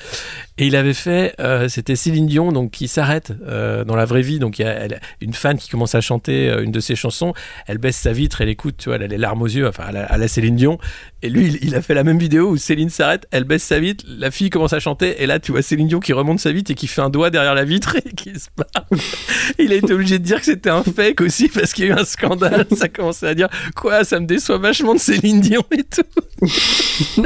Et 0.61 0.67
il 0.67 0.75
avait 0.75 0.95
fait, 0.95 1.35
euh, 1.39 1.69
c'était 1.69 1.95
Céline 1.95 2.27
Dion, 2.27 2.51
donc 2.51 2.73
qui 2.73 2.89
s'arrête 2.89 3.33
euh, 3.47 3.85
dans 3.85 3.95
la 3.95 4.05
vraie 4.05 4.23
vie. 4.23 4.41
Donc 4.41 4.59
il 4.59 4.63
y 4.63 4.69
a 4.69 4.89
une 5.21 5.33
fan 5.33 5.57
qui 5.57 5.69
commence 5.69 5.95
à 5.95 6.01
chanter 6.01 6.51
euh, 6.51 6.65
une 6.65 6.73
de 6.73 6.81
ses 6.81 6.97
chansons. 6.97 7.33
Elle 7.69 7.79
baisse 7.79 7.97
sa 7.97 8.13
vitre, 8.13 8.41
elle 8.41 8.49
écoute, 8.49 8.75
tu 8.77 8.89
vois, 8.89 8.97
elle 8.97 9.05
a 9.05 9.07
les 9.07 9.19
larmes 9.19 9.41
aux 9.41 9.47
yeux, 9.47 9.69
enfin 9.69 9.85
à 9.85 10.19
la, 10.19 10.29
Céline 10.29 10.57
Dion. 10.57 10.79
Et 11.23 11.31
lui, 11.31 11.59
il, 11.63 11.75
a 11.75 11.83
fait 11.83 11.95
la 11.95 12.05
même 12.05 12.19
vidéo 12.19 12.51
où 12.51 12.57
Céline 12.57 12.91
s'arrête, 12.91 13.27
elle 13.33 13.43
baisse 13.43 13.65
sa 13.65 13.81
vitre, 13.81 14.05
la 14.07 14.31
fille 14.31 14.51
commence 14.51 14.73
à 14.73 14.79
chanter, 14.79 15.21
et 15.21 15.27
là 15.27 15.41
tu 15.41 15.51
vois 15.51 15.63
Céline 15.63 15.89
Dion 15.89 15.99
qui 15.99 16.13
remonte 16.13 16.39
sa 16.39 16.53
vitre 16.53 16.71
et 16.71 16.75
qui 16.75 16.87
fait 16.87 17.01
un 17.01 17.11
doigt 17.11 17.31
derrière 17.31 17.55
la 17.55 17.65
vitre 17.65 17.97
et 17.97 18.15
qui 18.15 18.39
se 18.39 18.47
barre. 18.57 18.87
il 19.59 19.73
a 19.73 19.77
été 19.77 19.93
obligé 19.93 20.21
de 20.21 20.25
dire 20.25 20.39
que 20.39 20.45
c'était 20.45 20.71
un 20.71 20.85
fake 20.85 21.21
aussi 21.21 21.49
parce 21.49 21.73
qu'il 21.73 21.87
y 21.87 21.91
a 21.91 21.95
eu 21.95 21.99
un 21.99 22.05
scandale. 22.05 22.67
Ça 22.77 22.89
commençait 22.89 23.27
à 23.27 23.35
dire 23.35 23.49
quoi, 23.75 24.05
ça 24.05 24.21
me 24.21 24.27
déçoit 24.27 24.59
vachement 24.59 24.95
de 24.95 25.01
Céline 25.01 25.41
Dion 25.41 25.65
et 25.73 25.83
tout. 25.83 26.03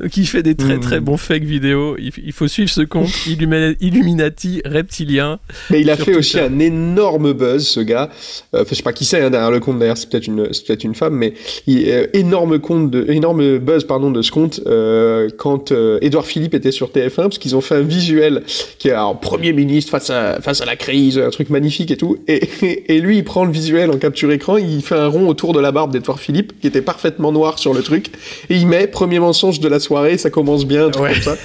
donc 0.00 0.16
il 0.16 0.26
fait 0.26 0.42
des 0.42 0.54
très 0.54 0.78
très 0.78 1.00
bons 1.00 1.18
fake 1.18 1.44
vidéos. 1.44 1.96
Il, 1.98 2.32
faut 2.32 2.48
suivre 2.48 2.70
ce 2.70 2.80
compte 2.80 3.10
Illuminati 3.26 4.62
reptilien. 4.64 5.38
Mais 5.70 5.82
il 5.82 5.90
a 5.90 5.96
fait 5.96 6.14
aussi 6.14 6.38
un 6.38 6.58
énorme 6.58 7.32
buzz, 7.34 7.66
ce 7.66 7.80
gars. 7.80 8.10
Euh, 8.54 8.64
je 8.68 8.74
sais 8.74 8.82
pas 8.82 8.92
qui 8.92 9.04
c'est 9.04 9.20
hein, 9.20 9.30
derrière 9.30 9.50
le 9.50 9.60
compte. 9.60 9.78
D'ailleurs, 9.78 9.98
c'est 9.98 10.08
peut-être 10.08 10.26
une, 10.26 10.44
peut-être 10.44 10.84
une 10.84 10.94
femme, 10.94 11.14
mais 11.14 11.34
il, 11.66 11.88
euh, 11.88 12.06
énorme 12.14 12.58
compte 12.58 12.85
de, 12.90 13.10
énorme 13.10 13.58
buzz 13.58 13.84
pardon 13.84 14.10
de 14.10 14.22
ce 14.22 14.30
compte 14.30 14.60
euh, 14.66 15.28
quand 15.36 15.72
Édouard 16.00 16.26
Philippe 16.26 16.54
était 16.54 16.72
sur 16.72 16.88
TF1 16.88 17.14
parce 17.14 17.38
qu'ils 17.38 17.56
ont 17.56 17.60
fait 17.60 17.76
un 17.76 17.82
visuel 17.82 18.42
qui 18.78 18.88
est 18.88 18.92
alors 18.92 19.18
premier 19.18 19.52
ministre 19.52 19.90
face 19.90 20.10
à 20.10 20.40
face 20.40 20.60
à 20.60 20.64
la 20.64 20.76
crise, 20.76 21.18
un 21.18 21.30
truc 21.30 21.50
magnifique 21.50 21.90
et 21.90 21.96
tout. 21.96 22.18
Et, 22.28 22.48
et, 22.94 23.00
lui, 23.00 23.18
il 23.18 23.24
prend 23.24 23.44
le 23.44 23.52
visuel 23.52 23.90
en 23.90 23.98
capture 23.98 24.30
écran, 24.30 24.56
il 24.56 24.82
fait 24.82 24.94
un 24.94 25.08
rond 25.08 25.28
autour 25.28 25.52
de 25.52 25.60
la 25.60 25.72
barbe 25.72 25.92
d'Édouard 25.92 26.20
Philippe 26.20 26.60
qui 26.60 26.66
était 26.66 26.82
parfaitement 26.82 27.32
noir 27.32 27.58
sur 27.58 27.74
le 27.74 27.82
truc, 27.82 28.10
et 28.50 28.56
il 28.56 28.66
met 28.66 28.86
premier 28.86 29.18
mensonge 29.18 29.60
de 29.60 29.68
la 29.68 29.80
soirée, 29.80 30.18
ça 30.18 30.30
commence 30.30 30.64
bien, 30.64 30.90
tout 30.90 31.00
comme 31.00 31.14
ça. 31.14 31.36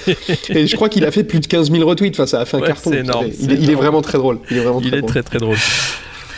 Et 0.49 0.67
je 0.67 0.75
crois 0.75 0.89
qu'il 0.89 1.05
a 1.05 1.11
fait 1.11 1.23
plus 1.23 1.39
de 1.39 1.47
15 1.47 1.71
000 1.71 1.87
retweets. 1.87 2.13
Enfin, 2.13 2.25
ça 2.25 2.41
a 2.41 2.45
fait 2.45 2.57
un 2.57 2.61
carton. 2.61 2.91
Énorme, 2.91 3.27
il, 3.39 3.69
est, 3.69 3.75
vraiment 3.75 4.01
très 4.01 4.17
drôle. 4.17 4.39
Il 4.49 4.57
est 4.57 4.61
vraiment 4.61 4.81
il 4.81 4.93
est 4.93 5.01
très 5.01 5.23
très 5.23 5.39
drôle. 5.39 5.57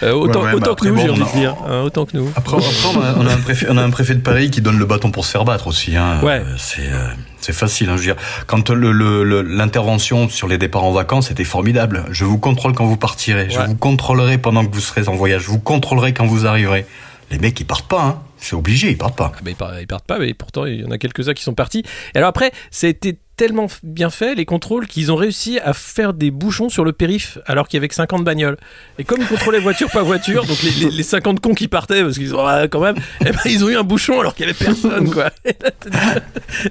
Euh, 0.04 0.12
autant, 0.14 0.44
autant 0.54 0.76
que 0.76 0.88
nous, 0.88 0.98
j'ai 0.98 1.10
envie 1.10 1.24
de 1.24 1.38
dire. 1.38 1.56
Hein, 1.68 1.82
autant 1.82 2.06
que 2.06 2.18
nous. 2.18 2.32
Après, 2.36 2.58
on, 2.58 3.26
a, 3.26 3.34
un 3.34 3.38
préfet, 3.38 3.68
on, 3.70 3.78
a, 3.78 3.84
un 3.84 3.90
préfet, 3.90 4.16
de 4.16 4.22
Paris 4.22 4.52
qui 4.52 4.62
donne 4.62 4.78
le 4.78 4.86
bâton 4.86 5.12
pour 5.12 5.26
se 5.26 5.32
faire 5.32 5.46
battre 5.46 5.68
aussi. 5.68 5.96
Hein. 5.96 6.20
Ouais. 6.22 6.42
Euh, 6.42 6.56
c'est 6.58 6.90
euh, 6.92 7.08
c'est 7.40 7.54
facile. 7.54 7.90
Hein, 7.90 7.98
je 7.98 8.02
veux 8.02 8.14
dire, 8.14 8.24
quand 8.48 8.70
l'intervention 8.70 10.24
le, 10.24 10.30
sur 10.30 10.48
les 10.48 10.58
départs 10.58 10.84
en 10.84 10.92
vacances 10.92 11.32
était 11.32 11.44
formidable. 11.44 12.06
Je 12.12 12.26
vous 12.26 12.38
contrôle 12.38 12.74
quand 12.74 12.86
vous 12.86 12.98
partirez. 12.98 13.50
Je 13.50 13.60
vous 13.60 13.76
contrôlerai 13.76 14.38
pendant 14.38 14.66
que 14.66 14.74
vous 14.74 14.82
serez 14.82 15.08
en 15.08 15.16
voyage. 15.16 15.44
Je 15.44 15.50
vous 15.50 15.60
contrôlerai 15.60 16.14
quand 16.14 16.26
vous 16.26 16.46
arriverez. 16.46 16.86
Les 17.32 17.40
mecs, 17.40 17.60
ils 17.60 17.66
partent 17.66 17.88
pas. 17.88 18.04
Hein. 18.04 18.22
C'est 18.38 18.56
obligé, 18.56 18.92
ils 18.92 18.98
partent 18.98 19.16
pas. 19.16 19.32
Ah 19.34 19.40
bah, 19.42 19.52
ils, 19.80 19.88
partent, 19.88 20.06
pas, 20.06 20.20
mais 20.20 20.34
pourtant 20.34 20.66
il 20.66 20.82
y 20.82 20.86
en 20.86 20.92
a 20.92 20.98
quelques-uns 20.98 21.34
qui 21.34 21.44
sont 21.44 21.54
partis. 21.54 21.84
Et 22.14 22.18
alors 22.18 22.28
après, 22.28 22.52
ça 22.72 22.88
a 22.88 22.90
été 22.90 23.18
tellement 23.36 23.68
bien 23.82 24.10
fait, 24.10 24.36
les 24.36 24.46
contrôles, 24.46 24.88
qu'ils 24.88 25.12
ont 25.12 25.16
réussi 25.16 25.60
à 25.60 25.74
faire 25.74 26.14
des 26.14 26.30
bouchons 26.30 26.70
sur 26.70 26.86
le 26.86 26.94
périph' 26.94 27.40
alors 27.46 27.68
qu'il 27.68 27.78
y 27.78 27.80
avait 27.80 27.88
que 27.88 27.96
50 27.96 28.24
bagnoles. 28.24 28.58
Et 29.00 29.04
comme 29.04 29.22
ils 29.22 29.28
contrôlaient 29.28 29.60
voiture 29.60 29.90
par 29.90 30.06
voiture, 30.06 30.46
donc 30.46 30.62
les, 30.62 30.92
les, 30.92 31.04
50 31.04 31.40
cons 31.40 31.56
qui 31.56 31.68
partaient, 31.68 32.04
parce 32.04 32.18
qu'ils 32.18 32.36
ont 32.36 32.46
ah, 32.46 32.68
quand 32.68 32.82
même, 32.82 32.96
eh 33.22 33.32
ben, 33.32 33.40
ils 33.46 33.64
ont 33.64 33.70
eu 33.70 33.76
un 33.76 33.84
bouchon 33.84 34.20
alors 34.20 34.36
qu'il 34.36 34.46
y 34.46 34.50
avait 34.50 34.58
personne, 34.58 35.10
quoi. 35.10 35.32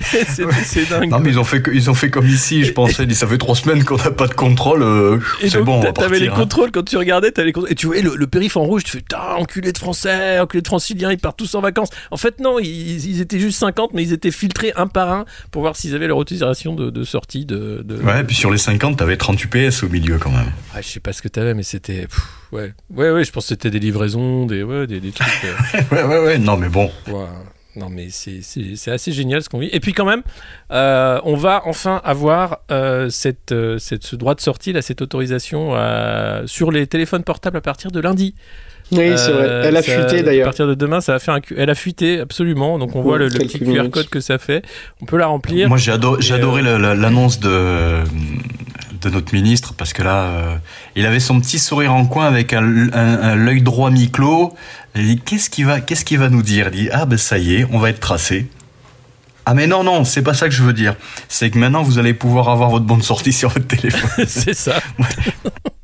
c'est 0.02 0.88
dingue. 0.88 1.10
Non, 1.10 1.18
mais 1.18 1.30
ils 1.30 1.38
ont, 1.38 1.44
fait, 1.44 1.62
ils 1.72 1.90
ont 1.90 1.94
fait 1.94 2.10
comme 2.10 2.28
ici, 2.28 2.64
je 2.64 2.72
pensais, 2.72 3.08
ça 3.12 3.26
fait 3.26 3.38
trois 3.38 3.56
semaines 3.56 3.84
qu'on 3.84 3.96
n'a 3.96 4.10
pas 4.10 4.28
de 4.28 4.34
contrôle, 4.34 4.82
euh, 4.82 5.18
c'est 5.40 5.62
bon, 5.62 5.78
on 5.78 5.80
va 5.80 5.92
T'avais 5.92 6.20
les 6.20 6.28
hein. 6.28 6.34
contrôles 6.34 6.70
quand 6.70 6.84
tu 6.84 6.96
regardais, 6.96 7.32
avais 7.36 7.46
les 7.46 7.52
contrôles, 7.52 7.72
et 7.72 7.74
tu 7.74 7.86
voyais 7.86 8.02
le, 8.02 8.26
périph' 8.26 8.56
en 8.56 8.62
rouge, 8.62 8.84
tu 8.84 8.92
fais, 8.92 9.04
enculé 9.36 9.72
de 9.72 9.78
français, 9.78 10.38
enculé 10.38 10.62
de 10.62 10.68
franciliens, 10.68 11.10
ils 11.10 11.18
partent 11.18 11.38
tous 11.38 11.54
en 11.56 11.60
vacances. 11.60 11.90
En 12.10 12.16
fait, 12.16 12.40
non, 12.40 12.58
ils, 12.60 13.04
ils 13.08 13.20
étaient 13.20 13.40
juste 13.40 13.58
50, 13.58 13.94
mais 13.94 14.02
ils 14.04 14.12
étaient 14.12 14.30
filtrés 14.30 14.72
un 14.76 14.86
par 14.86 15.10
un 15.10 15.24
pour 15.50 15.62
voir 15.62 15.76
s'ils 15.76 15.94
avaient 15.94 16.06
leur 16.06 16.16
autorisation 16.16 16.51
de, 16.52 16.90
de 16.90 17.04
sortie 17.04 17.44
de, 17.44 17.84
Ouais, 18.02 18.20
et 18.20 18.24
puis 18.24 18.36
sur 18.36 18.50
les 18.50 18.58
50, 18.58 18.98
t'avais 18.98 19.16
30 19.16 19.42
UPS 19.44 19.82
au 19.82 19.88
milieu 19.88 20.18
quand 20.18 20.30
même. 20.30 20.52
je 20.76 20.82
sais 20.82 21.00
pas 21.00 21.12
ce 21.12 21.22
que 21.22 21.28
t'avais, 21.28 21.54
mais 21.54 21.62
c'était. 21.62 22.06
Ouais. 22.52 22.72
ouais, 22.90 23.10
ouais, 23.10 23.24
je 23.24 23.32
pense 23.32 23.44
que 23.44 23.48
c'était 23.48 23.70
des 23.70 23.80
livraisons, 23.80 24.46
des, 24.46 24.62
ouais, 24.62 24.86
des, 24.86 25.00
trucs. 25.12 25.28
Euh. 25.44 25.80
ouais, 25.92 26.02
ouais, 26.02 26.18
ouais, 26.24 26.38
non, 26.38 26.56
mais 26.56 26.68
bon. 26.68 26.90
Non, 27.74 27.88
mais 27.88 28.08
c'est 28.10 28.90
assez 28.90 29.12
génial 29.12 29.42
ce 29.42 29.48
qu'on 29.48 29.58
vit. 29.58 29.70
Et 29.72 29.80
puis 29.80 29.94
quand 29.94 30.04
même, 30.04 30.22
euh, 30.70 31.18
on 31.24 31.36
va 31.36 31.62
enfin 31.64 32.02
avoir 32.04 32.60
euh, 32.70 33.08
cette, 33.08 33.54
cette, 33.78 34.04
ce 34.04 34.16
droit 34.16 34.34
de 34.34 34.40
sortie, 34.40 34.72
là, 34.72 34.82
cette 34.82 35.00
autorisation 35.00 35.74
sur 36.46 36.70
les 36.70 36.86
téléphones 36.86 37.24
portables 37.24 37.56
à 37.56 37.62
partir 37.62 37.90
de 37.90 38.00
lundi. 38.00 38.34
Oui, 38.92 39.12
c'est 39.16 39.32
vrai. 39.32 39.62
Elle 39.64 39.76
a 39.76 39.82
fuité 39.82 40.22
d'ailleurs. 40.22 40.46
À 40.46 40.50
partir 40.50 40.66
de 40.66 40.74
demain, 40.74 41.00
ça 41.00 41.12
va 41.12 41.18
faire 41.18 41.34
un. 41.34 41.40
Elle 41.56 41.70
a 41.70 41.74
fuité 41.74 42.20
absolument. 42.20 42.78
Donc 42.78 42.94
on 42.94 43.02
voit 43.02 43.18
le, 43.18 43.28
petit 43.28 43.58
QR 43.58 43.88
code 43.90 44.08
que 44.08 44.20
ça 44.20 44.38
fait. 44.38 44.62
On 45.00 45.06
peut 45.06 45.16
la 45.16 45.26
remplir. 45.26 45.68
Moi, 45.68 45.78
j'ai 45.78 45.92
adoré, 45.92 46.20
j'ai 46.20 46.34
adoré 46.34 46.62
euh, 46.64 46.94
l'annonce 46.94 47.40
de 47.40 48.02
de 49.00 49.10
notre 49.10 49.34
ministre 49.34 49.74
parce 49.76 49.92
que 49.92 50.02
là, 50.02 50.22
euh, 50.22 50.56
il 50.94 51.06
avait 51.06 51.20
son 51.20 51.40
petit 51.40 51.58
sourire 51.58 51.92
en 51.92 52.06
coin 52.06 52.26
avec 52.26 52.52
un, 52.52 52.88
un, 52.92 53.34
l'œil 53.34 53.60
droit 53.60 53.90
mi-clos. 53.90 54.54
Il 54.94 55.06
dit 55.06 55.20
qu'est-ce 55.20 55.50
qu'il 55.50 55.66
va, 55.66 55.80
qu'est-ce 55.80 56.04
qu'il 56.04 56.18
va 56.18 56.28
nous 56.28 56.42
dire? 56.42 56.68
Il 56.72 56.84
dit 56.84 56.88
ah 56.92 57.04
ben 57.04 57.18
ça 57.18 57.38
y 57.38 57.56
est, 57.56 57.66
on 57.72 57.78
va 57.78 57.90
être 57.90 58.00
tracé. 58.00 58.46
Ah 59.44 59.54
mais 59.54 59.66
non 59.66 59.82
non, 59.82 60.04
c'est 60.04 60.22
pas 60.22 60.34
ça 60.34 60.48
que 60.48 60.54
je 60.54 60.62
veux 60.62 60.72
dire. 60.72 60.94
C'est 61.28 61.50
que 61.50 61.58
maintenant 61.58 61.82
vous 61.82 61.98
allez 61.98 62.14
pouvoir 62.14 62.48
avoir 62.48 62.70
votre 62.70 62.84
bonne 62.84 63.02
sortie 63.02 63.32
sur 63.32 63.48
votre 63.48 63.66
téléphone. 63.66 64.24
c'est 64.28 64.54
ça. 64.54 64.74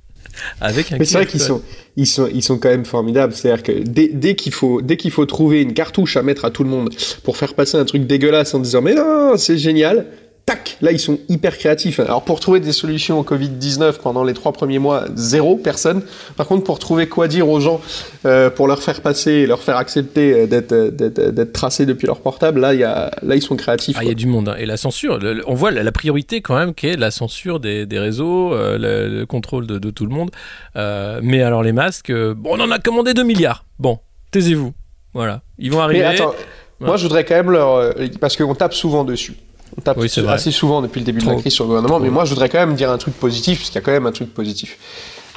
Avec 0.61 0.93
un 0.93 0.99
Mais 0.99 1.05
c'est 1.05 1.19
vrai 1.19 1.27
qu'ils 1.27 1.41
sont, 1.41 1.63
ils 1.97 2.07
sont, 2.07 2.29
ils 2.33 2.43
sont 2.43 2.59
quand 2.59 2.69
même 2.69 2.85
formidables. 2.85 3.33
C'est-à-dire 3.33 3.63
que 3.63 3.73
dès, 3.73 4.09
dès 4.09 4.35
qu'il 4.35 4.53
faut, 4.53 4.81
dès 4.83 4.97
qu'il 4.97 5.11
faut 5.11 5.27
trouver 5.27 5.63
une 5.63 5.75
cartouche 5.75 6.17
à 6.17 6.23
mettre 6.23 6.45
à 6.45 6.51
tout 6.51 6.65
le 6.65 6.71
monde 6.71 6.91
pour 7.25 7.37
faire 7.37 7.55
passer 7.55 7.77
un 7.77 7.85
truc 7.85 8.07
dégueulasse 8.07 8.55
en 8.55 8.61
disant 8.61 8.83
mais 8.83 8.95
non, 8.95 9.37
c'est 9.37 9.59
génial, 9.59 10.07
tac, 10.49 10.79
là 10.81 10.93
ils 10.93 10.99
sont 10.99 11.19
hyper 11.29 11.59
créatifs. 11.59 12.01
Alors 12.01 12.25
pour 12.25 12.41
trouver 12.41 12.59
des 12.59 12.73
solutions 12.73 13.21
au 13.21 13.23
Covid-19 13.23 13.99
pendant 14.03 14.25
les 14.25 14.33
trois 14.33 14.53
premiers 14.53 14.79
mois, 14.79 15.05
zéro, 15.15 15.57
personne. 15.57 16.03
Par 16.37 16.47
contre 16.47 16.65
pour 16.65 16.79
trouver 16.79 17.07
quoi 17.07 17.29
dire 17.29 17.47
aux 17.51 17.61
gens, 17.61 17.83
euh, 18.25 18.49
pour 18.49 18.67
leur 18.67 18.83
faire 18.83 19.03
passer, 19.03 19.31
et 19.33 19.47
leur 19.47 19.63
faire 19.63 19.77
accepter 19.77 20.49
euh, 20.51 20.63
euh, 20.73 20.91
d'être 20.91 21.53
tracés 21.53 21.85
depuis 21.85 22.07
leur 22.07 22.21
portable, 22.21 22.61
là, 22.61 22.73
y 22.73 22.83
a, 22.83 23.11
là 23.21 23.37
ils 23.37 23.43
sont 23.43 23.57
créatifs. 23.57 23.97
Ah, 23.99 24.05
il 24.05 24.09
y 24.09 24.11
a 24.11 24.15
du 24.15 24.27
monde. 24.27 24.49
Hein. 24.49 24.57
Et 24.59 24.65
la 24.65 24.79
censure, 24.79 25.19
on 25.47 25.55
voit 25.55 25.71
la, 25.71 25.93
priorité 25.93 26.41
quand 26.41 26.57
même 26.57 26.73
qui 26.73 26.87
est 26.87 26.97
la 26.97 27.11
censure 27.11 27.61
des, 27.61 27.85
des 27.85 27.99
réseaux, 27.99 28.53
le, 28.55 29.25
contrôle 29.27 29.67
de, 29.67 29.79
de, 29.79 29.91
tout 29.91 30.07
le 30.07 30.15
monde. 30.15 30.31
mais 30.75 31.43
alors 31.43 31.63
les 31.63 31.73
masques, 31.73 32.11
bon, 32.11 32.57
on 32.57 32.61
en 32.61 32.71
a 32.71 32.79
commandé 32.79 33.13
2 33.13 33.23
milliards. 33.23 33.67
Bon, 33.79 33.99
taisez-vous. 34.31 34.73
Voilà, 35.13 35.43
ils 35.59 35.71
vont 35.71 35.81
arriver. 35.81 36.01
Mais 36.01 36.07
attends, 36.07 36.35
moi 36.81 36.97
je 36.97 37.03
voudrais 37.03 37.25
quand 37.25 37.35
même 37.35 37.51
leur... 37.51 37.95
Parce 38.19 38.35
qu'on 38.37 38.55
tape 38.55 38.73
souvent 38.73 39.05
dessus. 39.05 39.35
On 39.79 39.81
tape 39.81 39.99
assez 40.29 40.51
souvent 40.51 40.83
depuis 40.83 40.99
le 40.99 41.07
début 41.07 41.21
de 41.21 41.27
la 41.27 41.37
crise 41.37 41.53
sur 41.53 41.63
le 41.63 41.69
gouvernement, 41.69 42.01
mais 42.01 42.11
moi 42.11 42.25
je 42.25 42.31
voudrais 42.31 42.49
quand 42.49 42.59
même 42.59 42.75
dire 42.75 42.91
un 42.91 42.99
truc 42.99 43.15
positif, 43.15 43.59
puisqu'il 43.59 43.77
y 43.77 43.79
a 43.79 43.81
quand 43.81 43.93
même 43.93 44.07
un 44.07 44.13
truc 44.13 44.35
positif. 44.35 44.77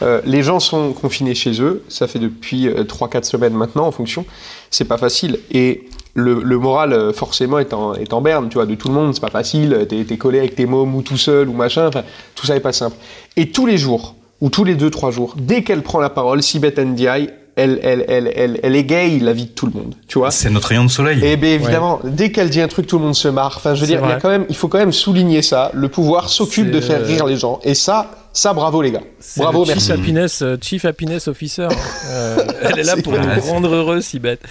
Euh, 0.02 0.20
les 0.26 0.42
gens 0.42 0.60
sont 0.60 0.94
confinés 0.94 1.36
chez 1.36 1.62
eux, 1.62 1.84
ça 1.90 2.08
fait 2.08 2.18
depuis 2.18 2.68
3-4 2.68 3.18
euh, 3.18 3.22
semaines 3.22 3.54
maintenant 3.54 3.86
en 3.86 3.92
fonction, 3.92 4.26
c'est 4.72 4.86
pas 4.86 4.98
facile. 4.98 5.40
Et 5.52 5.88
le, 6.16 6.42
moral 6.58 6.92
euh, 6.92 7.14
forcément 7.14 7.60
est 7.60 7.72
en, 7.72 7.94
est 7.94 8.12
en, 8.14 8.22
berne, 8.22 8.50
tu 8.50 8.56
vois, 8.56 8.66
de 8.66 8.74
tout 8.74 8.88
le 8.88 8.96
monde, 8.96 9.14
c'est 9.14 9.22
pas 9.22 9.30
facile, 9.30 9.86
t'es 9.88 10.00
es 10.00 10.18
collé 10.18 10.40
avec 10.40 10.56
tes 10.56 10.66
mômes 10.66 10.96
ou 10.96 11.04
tout 11.04 11.18
seul 11.18 11.48
ou 11.48 11.54
machin, 11.54 11.88
enfin, 11.88 12.04
tout 12.34 12.48
ça 12.48 12.56
est 12.56 12.62
pas 12.62 12.74
simple. 12.74 12.96
Et 13.38 13.52
tous 13.52 13.68
les 13.68 13.78
jours, 13.78 14.16
ou 14.40 14.50
tous 14.50 14.64
les 14.64 14.76
2-3 14.76 15.12
jours, 15.12 15.36
dès 15.38 15.64
qu'elle 15.64 15.84
prend 15.84 16.00
la 16.00 16.10
parole, 16.10 16.42
Sibeth 16.42 16.80
Ndiaye, 16.80 17.30
elle, 17.62 17.80
elle, 17.84 18.06
elle, 18.08 18.34
elle, 18.36 18.60
elle 18.64 18.76
égaye 18.76 19.20
la 19.20 19.34
vie 19.34 19.46
de 19.46 19.52
tout 19.52 19.66
le 19.66 19.74
monde, 19.74 19.96
tu 20.08 20.18
vois. 20.18 20.32
C'est 20.32 20.50
notre 20.50 20.68
rayon 20.70 20.86
de 20.86 20.90
soleil. 20.90 21.24
Et 21.24 21.34
eh 21.34 21.38
bien 21.38 21.52
évidemment, 21.52 22.00
dès 22.04 22.32
qu'elle 22.32 22.50
dit 22.50 22.62
un 22.62 22.68
truc, 22.68 22.88
tout 22.88 22.98
le 22.98 23.06
monde 23.06 23.16
se 23.16 23.28
marre. 23.28 23.54
Enfin, 23.58 23.76
je 23.76 23.82
veux 23.82 23.88
dire, 23.88 24.02
il, 24.04 24.10
y 24.10 24.14
a 24.14 24.20
quand 24.20 24.30
même, 24.30 24.46
il 24.50 24.56
faut 24.56 24.68
quand 24.68 24.80
même 24.80 24.92
souligner 24.92 25.42
ça. 25.42 25.72
Le 25.74 25.88
pouvoir 25.88 26.30
s'occupe 26.30 26.72
de 26.72 26.82
faire 26.82 27.06
rire 27.06 27.26
les 27.26 27.38
gens. 27.38 27.60
Et 27.64 27.76
ça, 27.76 28.12
ça, 28.34 28.54
bravo 28.54 28.82
les 28.82 28.92
gars. 28.92 29.02
Bravo, 29.36 29.66
Chief 29.66 29.76
merci. 29.76 29.92
Happiness, 29.92 30.42
euh, 30.42 30.58
Chief 30.62 30.86
Happiness 30.86 31.28
Officer. 31.28 31.68
Euh, 32.12 32.38
elle 32.62 32.80
est 32.80 32.84
là 32.84 32.98
pour 32.98 33.14
nous 33.14 33.42
rendre 33.42 33.74
heureux, 33.74 34.02
si 34.02 34.20
bête. 34.20 34.42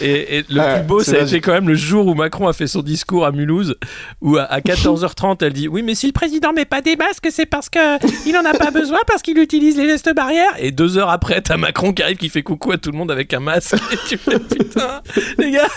Et, 0.00 0.42
le 0.48 0.78
plus 0.78 0.86
beau, 0.86 1.02
ça 1.02 1.16
a 1.16 1.20
été 1.20 1.40
quand 1.40 1.52
même 1.52 1.68
le 1.68 1.74
jour 1.74 2.06
où 2.06 2.14
Macron 2.14 2.48
a 2.48 2.54
fait 2.54 2.66
son 2.66 2.80
discours 2.80 3.26
à 3.26 3.30
Mulhouse, 3.32 3.76
où 4.22 4.38
à, 4.38 4.60
14h30, 4.60 5.38
elle 5.42 5.52
dit 5.52 5.68
Oui, 5.68 5.82
mais 5.82 5.94
si 5.94 6.06
le 6.06 6.12
président 6.12 6.54
met 6.54 6.64
pas 6.64 6.80
des 6.80 6.96
masques, 6.96 7.28
c'est 7.30 7.44
parce 7.44 7.68
qu'il 7.68 8.36
en 8.36 8.44
a 8.44 8.54
pas 8.54 8.70
besoin, 8.70 8.98
parce 9.06 9.20
qu'il 9.20 9.36
utilise 9.38 9.76
les 9.76 9.86
gestes 9.86 10.14
barrières. 10.14 10.54
Et 10.58 10.70
deux 10.70 10.96
heures 10.96 11.10
après, 11.10 11.42
t'as 11.42 11.58
Macron 11.58 11.92
qui 11.92 12.02
arrive, 12.02 12.16
qui 12.16 12.30
fait 12.30 12.42
coucou 12.42 12.72
à 12.72 12.78
tout 12.78 12.90
le 12.90 12.96
monde 12.96 13.10
avec 13.10 13.34
un 13.34 13.40
masque. 13.40 13.74
Et 13.92 13.96
tu 14.08 14.16
fais 14.16 14.38
Putain, 14.38 15.02
les 15.36 15.50
gars, 15.50 15.68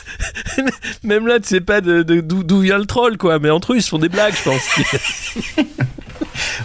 même 1.03 1.27
là, 1.27 1.39
tu 1.39 1.47
sais 1.49 1.61
pas 1.61 1.81
d'où 1.81 2.59
vient 2.59 2.77
le 2.77 2.85
troll, 2.85 3.17
quoi. 3.17 3.39
Mais 3.39 3.49
entre 3.49 3.73
eux, 3.73 3.77
ils 3.77 3.83
se 3.83 3.89
font 3.89 3.99
des 3.99 4.09
blagues, 4.09 4.33
je 4.33 4.49
pense. 4.49 5.65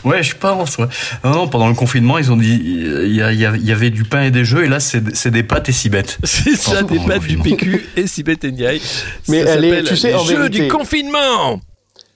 Ouais, 0.04 0.22
je 0.22 0.36
pense. 0.36 0.78
Ouais. 0.78 0.86
Non, 1.24 1.32
non, 1.32 1.48
pendant 1.48 1.68
le 1.68 1.74
confinement, 1.74 2.18
ils 2.18 2.30
ont 2.32 2.36
dit 2.36 2.60
il 2.62 3.12
y, 3.12 3.18
y, 3.18 3.72
avait 3.72 3.90
du 3.90 4.04
pain 4.04 4.22
et 4.22 4.30
des 4.30 4.44
jeux, 4.44 4.64
et 4.64 4.68
là, 4.68 4.80
c'est 4.80 5.30
des 5.30 5.42
pâtes 5.42 5.68
et 5.68 5.72
si 5.72 5.88
bêtes. 5.88 6.18
C'est 6.24 6.56
ça, 6.56 6.82
des 6.82 6.98
pâtes 6.98 7.22
du 7.22 7.38
PQ 7.38 7.88
et 7.96 8.06
si 8.06 8.22
bêtes 8.22 8.44
Ndiaye. 8.44 8.80
Mais 9.28 9.38
elle 9.38 9.64
est, 9.64 9.84
tu 9.84 9.96
sais, 9.96 10.14
en 10.14 10.24
jeux 10.24 10.48
du 10.48 10.68
confinement. 10.68 11.60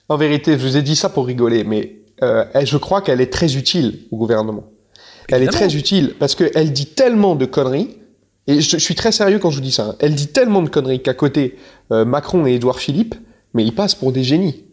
En 0.09 0.17
vérité, 0.17 0.53
je 0.53 0.65
vous 0.65 0.77
ai 0.77 0.81
dit 0.81 0.95
ça 0.95 1.09
pour 1.09 1.25
rigoler, 1.25 1.63
mais 1.63 1.95
euh, 2.21 2.45
je 2.63 2.77
crois 2.77 3.01
qu'elle 3.01 3.21
est 3.21 3.31
très 3.31 3.55
utile 3.55 3.99
au 4.11 4.17
gouvernement. 4.17 4.65
Elle 5.29 5.43
est 5.43 5.47
très 5.47 5.75
utile 5.75 6.15
parce 6.19 6.35
qu'elle 6.35 6.73
dit 6.73 6.87
tellement 6.87 7.35
de 7.35 7.45
conneries. 7.45 7.97
Et 8.45 8.59
je, 8.59 8.77
suis 8.77 8.93
très 8.95 9.13
sérieux 9.13 9.39
quand 9.39 9.51
je 9.51 9.55
vous 9.55 9.61
dis 9.61 9.71
ça. 9.71 9.91
Hein. 9.91 9.95
Elle 9.99 10.15
dit 10.15 10.27
tellement 10.27 10.61
de 10.61 10.67
conneries 10.67 11.01
qu'à 11.01 11.13
côté, 11.13 11.57
euh, 11.91 12.03
Macron 12.03 12.45
et 12.45 12.55
Édouard 12.55 12.79
Philippe, 12.79 13.15
mais 13.53 13.63
ils 13.63 13.73
passent 13.73 13.95
pour 13.95 14.11
des 14.11 14.23
génies. 14.23 14.65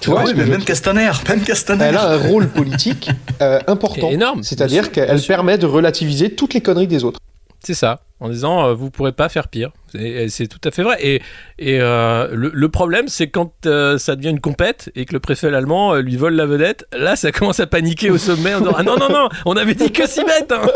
Tu 0.00 0.10
vois, 0.10 0.24
mais 0.34 0.46
même 0.46 0.64
Castaner, 0.64 1.10
même 1.28 1.42
Castaner. 1.42 1.84
Elle 1.84 1.96
a 1.96 2.10
un 2.10 2.16
rôle 2.16 2.48
politique 2.48 3.10
euh, 3.40 3.60
important. 3.68 4.10
énorme. 4.10 4.42
C'est-à-dire 4.42 4.90
qu'elle 4.90 5.20
permet 5.22 5.58
de 5.58 5.66
relativiser 5.66 6.34
toutes 6.34 6.54
les 6.54 6.60
conneries 6.60 6.88
des 6.88 7.04
autres. 7.04 7.20
C'est 7.64 7.74
ça, 7.74 8.00
en 8.18 8.28
disant 8.28 8.66
euh, 8.66 8.74
vous 8.74 8.90
pourrez 8.90 9.12
pas 9.12 9.28
faire 9.28 9.46
pire. 9.46 9.70
C'est 9.92 10.48
tout 10.48 10.60
à 10.64 10.72
fait 10.72 10.82
vrai. 10.82 10.96
Et, 11.00 11.22
et 11.60 11.80
euh, 11.80 12.26
le, 12.32 12.68
problème, 12.68 13.06
c'est 13.06 13.28
quand 13.28 13.52
ça 13.62 14.16
devient 14.16 14.30
une 14.30 14.40
compète 14.40 14.90
et 14.96 15.04
que 15.04 15.12
le 15.12 15.20
préfet 15.20 15.54
allemand 15.54 15.94
lui 15.96 16.16
vole 16.16 16.34
la 16.34 16.46
vedette, 16.46 16.84
là, 16.92 17.14
ça 17.14 17.30
commence 17.32 17.60
à 17.60 17.66
paniquer 17.68 18.10
au 18.10 18.18
sommet 18.18 18.54
en 18.54 18.60
disant 18.60 18.74
ah 18.76 18.82
non 18.82 18.96
non 18.98 19.08
non, 19.08 19.28
on 19.46 19.56
avait 19.56 19.74
dit 19.74 19.92
que 19.92 20.08
si 20.08 20.24
bête. 20.24 20.50
Hein. 20.50 20.66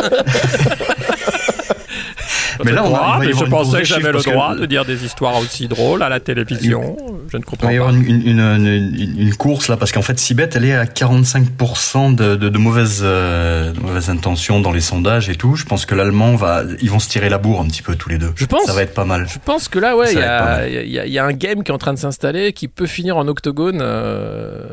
Mais 2.64 2.72
là, 2.72 2.84
on 2.84 2.94
a, 2.94 3.20
je 3.22 3.44
pensais 3.44 3.78
que 3.78 3.84
j'avais 3.84 4.12
le 4.12 4.22
droit 4.22 4.54
de 4.54 4.66
dire 4.66 4.84
des 4.84 5.04
histoires 5.04 5.38
aussi 5.38 5.68
drôles 5.68 6.02
à 6.02 6.08
la 6.08 6.20
télévision. 6.20 6.96
Je 7.28 7.36
ne 7.36 7.42
comprends 7.42 7.66
pas. 7.66 7.72
Il 7.72 7.78
va 7.78 7.86
y 7.86 7.88
avoir 7.88 7.94
une, 7.94 9.34
course 9.36 9.68
là, 9.68 9.76
parce 9.76 9.92
qu'en 9.92 10.02
fait, 10.02 10.18
Sibeth, 10.18 10.56
elle 10.56 10.64
est 10.64 10.74
à 10.74 10.84
45% 10.84 12.14
de, 12.14 12.36
de, 12.36 12.48
de, 12.48 12.58
mauvaises, 12.58 13.00
euh, 13.02 13.72
mauvaises 13.80 14.10
intentions 14.10 14.60
dans 14.60 14.72
les 14.72 14.80
sondages 14.80 15.28
et 15.28 15.34
tout. 15.34 15.56
Je 15.56 15.64
pense 15.64 15.86
que 15.86 15.94
l'allemand 15.94 16.36
va, 16.36 16.62
ils 16.80 16.90
vont 16.90 16.98
se 16.98 17.08
tirer 17.08 17.28
la 17.28 17.38
bourre 17.38 17.60
un 17.60 17.66
petit 17.66 17.82
peu 17.82 17.96
tous 17.96 18.08
les 18.08 18.18
deux. 18.18 18.32
Je 18.36 18.46
pense. 18.46 18.64
Ça 18.64 18.72
va 18.72 18.82
être 18.82 18.94
pas 18.94 19.04
mal. 19.04 19.26
Je 19.28 19.38
pense 19.44 19.68
que 19.68 19.78
là, 19.78 19.96
ouais, 19.96 20.12
il 20.12 20.18
y, 20.18 20.98
a, 20.98 21.06
y, 21.06 21.18
a 21.18 21.24
un 21.24 21.32
game 21.32 21.62
qui 21.62 21.70
est 21.70 21.74
en 21.74 21.78
train 21.78 21.94
de 21.94 21.98
s'installer, 21.98 22.52
qui 22.52 22.68
peut 22.68 22.86
finir 22.86 23.16
en 23.16 23.28
octogone 23.28 23.80
euh, 23.82 24.66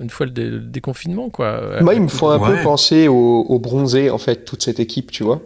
une 0.00 0.10
fois 0.10 0.26
le, 0.26 0.60
déconfinement, 0.60 1.30
quoi. 1.30 1.80
Moi, 1.80 1.94
il 1.94 2.02
me 2.02 2.08
faut 2.08 2.28
un 2.28 2.38
peu 2.38 2.56
penser 2.62 3.08
au, 3.08 3.46
au 3.48 3.58
bronzé, 3.58 4.10
en 4.10 4.18
fait, 4.18 4.44
toute 4.44 4.62
cette 4.62 4.80
équipe, 4.80 5.10
tu 5.10 5.24
vois. 5.24 5.40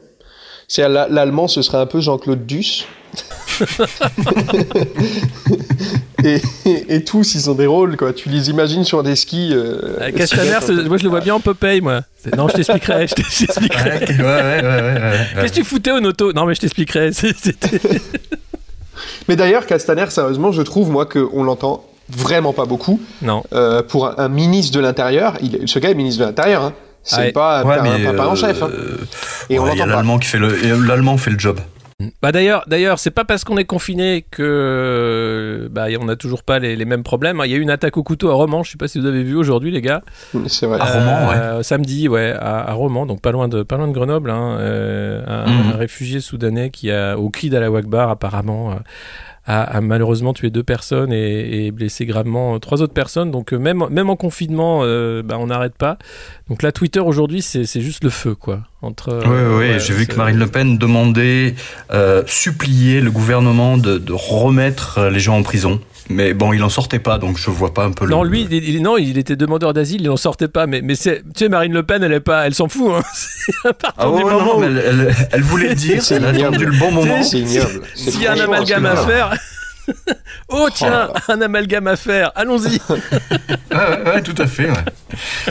C'est 0.69 0.89
l'allemand, 0.89 1.49
ce 1.49 1.63
serait 1.63 1.79
un 1.79 1.87
peu 1.87 2.01
Jean-Claude 2.01 2.47
Duss. 2.47 2.87
et, 6.25 7.05
tous, 7.05 7.35
ils 7.35 7.51
ont 7.51 7.55
des 7.55 7.67
rôles, 7.67 7.97
quoi. 7.97 8.13
Tu 8.13 8.29
les 8.29 8.51
imagines 8.51 8.85
sur 8.85 9.03
des 9.03 9.17
skis. 9.17 9.51
Euh, 9.53 9.99
euh 10.01 10.13
Castaner, 10.13 10.59
moi 10.89 10.97
je 10.97 11.05
le 11.05 11.09
vois 11.09 11.21
bien 11.21 11.35
en 11.35 11.41
Popeye, 11.41 11.81
moi. 11.81 12.03
Non, 12.37 12.49
je 12.49 12.55
t'expliquerai. 12.55 13.07
Je 13.07 13.15
t'expliquerai. 13.15 13.91
Ouais, 13.91 14.25
ouais, 14.25 14.63
ouais, 14.63 15.27
Qu'est-ce 15.35 15.53
que 15.53 15.59
tu 15.59 15.65
foutais 15.65 15.93
au 15.93 15.99
auto? 15.99 16.33
Non, 16.33 16.47
mais 16.47 16.55
je 16.55 16.61
t'expliquerai. 16.61 17.11
mais 19.29 19.37
d'ailleurs, 19.37 19.67
Castaner, 19.67 20.11
sérieusement, 20.11 20.53
je 20.53 20.63
trouve, 20.63 20.91
moi, 20.91 21.07
qu'on 21.07 21.43
l'entend 21.43 21.85
vraiment 22.09 22.53
pas 22.53 22.67
beaucoup. 22.67 23.01
Non. 23.23 23.43
Euh, 23.53 23.83
pour 23.83 24.19
un, 24.19 24.29
ministre 24.29 24.75
de 24.75 24.81
l'Intérieur, 24.81 25.39
ce 25.67 25.79
gars 25.79 25.91
est 25.91 25.95
ministre 25.95 26.21
de 26.21 26.27
l'Intérieur. 26.27 26.63
Hein. 26.63 26.73
C'est 27.03 27.33
pas, 27.33 27.63
pas, 27.63 28.29
en 28.29 28.35
chef. 28.35 28.63
Hein. 28.63 28.71
Euh, 28.73 28.97
et 29.51 29.59
on 29.59 29.67
l'allemand 29.67 30.19
qui 30.19 30.29
fait 30.29 30.39
le, 30.39 30.57
l'allemand 30.87 31.19
fait 31.19 31.31
le 31.31 31.39
job. 31.39 31.61
Bah 32.23 32.33
d'ailleurs, 32.33 32.65
d'ailleurs, 32.67 32.99
c'est 32.99 33.11
pas 33.11 33.25
parce 33.25 33.45
qu'on 33.45 33.57
est 33.57 33.65
confiné 33.65 34.27
que 34.29 35.69
bah 35.71 35.87
on 36.01 36.05
n'a 36.05 36.17
toujours 36.17 36.43
pas 36.43 36.59
les, 36.59 36.85
mêmes 36.85 37.03
problèmes. 37.05 37.41
Il 37.45 37.51
y 37.51 37.55
a 37.55 37.57
eu 37.57 37.61
une 37.61 37.71
attaque 37.71 37.97
au 37.97 38.03
couteau 38.03 38.31
à 38.31 38.35
Romans. 38.35 38.63
Je 38.63 38.73
sais 38.73 38.79
pas 38.79 38.89
si 38.89 38.99
vous 38.99 39.07
avez 39.07 39.23
vu 39.23 39.37
aujourd'hui, 39.37 39.71
les 39.71 39.81
gars. 39.81 40.03
C'est 40.49 40.67
vrai. 40.67 40.79
À 40.81 40.85
Romans, 40.85 41.29
ouais. 41.29 41.37
Euh, 41.37 41.63
samedi, 41.63 42.09
ouais, 42.09 42.35
à, 42.39 42.73
Romans, 42.73 43.07
donc 43.07 43.21
pas 43.21 43.33
loin 43.33 43.49
de 43.49 43.63
pas 43.63 43.77
loin 43.77 43.89
de 43.89 43.93
Grenoble. 43.93 44.31
Hein, 44.31 44.57
euh, 44.59 45.47
mhm. 45.47 45.73
un, 45.73 45.77
réfugié 45.77 46.21
soudanais 46.21 46.71
qui 46.71 46.91
a 46.91 47.17
au 47.19 47.31
cri 47.31 47.49
d'Allah 47.51 47.71
apparemment 48.11 48.77
a, 49.47 49.81
malheureusement 49.81 50.33
tué 50.33 50.51
deux 50.51 50.63
personnes 50.63 51.13
et, 51.13 51.71
blessé 51.71 52.07
gravement 52.07 52.59
trois 52.61 52.83
autres 52.83 52.95
personnes. 52.95 53.31
Donc 53.31 53.53
euh, 53.53 53.59
même, 53.59 53.85
même 53.91 54.11
en 54.11 54.17
confinement, 54.17 54.81
euh, 54.83 55.23
bah, 55.23 55.37
on 55.39 55.47
n'arrête 55.47 55.77
pas. 55.77 55.99
Donc 56.49 56.63
là, 56.63 56.73
Twitter 56.73 57.01
aujourd'hui, 57.01 57.43
c'est 57.43 57.81
juste 57.81 58.05
le 58.05 58.11
feu, 58.11 58.35
quoi. 58.35 58.61
Entre, 58.83 59.23
oui, 59.27 59.71
oui, 59.73 59.81
j'ai 59.81 59.95
vu 59.95 60.07
que 60.07 60.15
Marine 60.15 60.39
Le 60.39 60.47
Pen 60.47 60.77
demandait, 60.77 61.55
euh, 61.91 62.23
supplier 62.27 63.01
le 63.01 63.11
gouvernement 63.11 63.79
de, 63.79 63.97
de 63.97 64.13
remettre 64.13 65.09
les 65.11 65.21
gens 65.21 65.39
en 65.39 65.43
prison. 65.43 65.81
Mais 66.11 66.35
bon, 66.35 66.53
il 66.53 66.63
en 66.63 66.69
sortait 66.69 66.99
pas, 66.99 67.19
donc 67.19 67.39
je 67.39 67.51
vois 67.51 67.73
pas 67.73 67.85
un 67.85 67.93
peu. 67.93 68.07
Non, 68.07 68.25
lui, 68.25 68.47
il, 68.51 68.83
non, 68.83 68.99
il 68.99 69.17
était 69.17 69.37
demandeur 69.37 69.73
d'asile, 69.73 70.03
il 70.03 70.11
en 70.11 70.17
sortait 70.17 70.49
pas. 70.49 70.67
Mais, 70.67 70.83
mais 70.83 70.97
tu 70.97 71.11
sais, 71.35 71.49
Marine 71.49 71.73
Le 71.73 71.83
Pen, 71.83 72.03
elle 72.03 72.13
est 72.13 72.21
pas, 72.21 72.47
elle 72.47 72.55
s'en 72.55 72.69
fout. 72.69 72.93
Hein. 72.93 73.73
ah 73.97 74.11
ouais, 74.11 74.23
non, 74.23 74.61
mais 74.61 74.67
elle, 74.67 75.15
elle, 75.31 75.43
voulait 75.43 75.71
le 75.71 75.75
dire, 75.75 76.03
elle 76.11 76.25
a 76.25 76.29
attendu 76.29 76.67
le 76.67 76.79
bon 76.79 76.91
moment. 76.91 77.23
C'est 77.23 77.39
ignoble. 77.39 77.83
S'il 77.95 78.21
y 78.21 78.27
a 78.27 78.33
un 78.33 78.41
amalgame 78.41 78.87
à 78.87 78.97
faire. 78.97 79.35
oh 80.49 80.69
tiens, 80.75 81.11
oh 81.15 81.33
un 81.33 81.41
amalgame 81.41 81.87
à 81.87 81.97
faire, 81.97 82.33
allons-y. 82.35 82.81
ouais, 82.91 84.03
ouais, 84.07 84.23
tout 84.23 84.35
à 84.39 84.47
fait. 84.47 84.69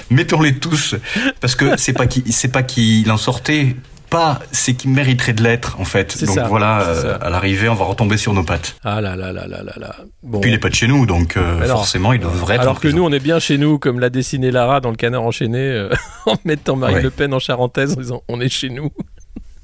Mettons-les 0.10 0.56
tous, 0.56 0.96
parce 1.40 1.56
que 1.56 1.78
c'est 1.78 1.94
pas 1.94 2.08
qu'il, 2.08 2.32
c'est 2.32 2.52
pas 2.52 2.64
qu'il 2.64 3.12
en 3.12 3.18
sortait 3.18 3.76
pas, 4.14 4.40
c'est 4.52 4.76
qu'il 4.76 4.92
mériterait 4.92 5.34
de 5.34 5.42
l'être 5.42 5.80
en 5.80 5.86
fait. 5.86 6.24
Donc 6.24 6.38
voilà, 6.48 6.82
euh, 6.82 7.18
à 7.20 7.32
l'arrivée, 7.32 7.68
on 7.68 7.74
va 7.74 7.86
retomber 7.86 8.18
sur 8.18 8.32
nos 8.34 8.44
pattes. 8.44 8.76
Ah 8.84 9.02
là 9.02 9.16
là 9.16 9.34
là 9.34 9.48
là 9.48 9.64
là 9.64 9.74
là. 9.76 9.96
Bon. 10.22 10.40
Puis 10.40 10.52
il 10.52 10.54
est 10.54 10.60
pas 10.60 10.70
de 10.70 10.76
chez 10.76 10.88
nous, 10.88 11.08
donc 11.08 11.36
euh, 11.36 11.66
forcément, 11.66 12.14
il 12.14 12.20
devrait 12.20 12.56
être. 12.56 12.62
Alors 12.62 12.80
que 12.80 12.88
nous, 12.88 13.04
on 13.04 13.12
est 13.12 13.20
bien 13.20 13.40
chez 13.40 13.58
nous, 13.58 13.80
comme 13.80 14.00
l'a 14.00 14.12
dessiné 14.12 14.52
Lara 14.52 14.82
dans 14.82 14.92
le 14.92 14.98
Canard 14.98 15.24
enchaîné, 15.24 15.58
euh, 15.58 15.90
en 16.28 16.36
mettant 16.46 16.76
Marine 16.76 17.00
Le 17.00 17.10
Pen 17.10 17.34
en 17.34 17.40
charentaise, 17.40 17.94
en 17.98 18.02
disant 18.02 18.24
on 18.28 18.40
est 18.40 18.50
chez 18.50 18.70
nous. 18.70 18.92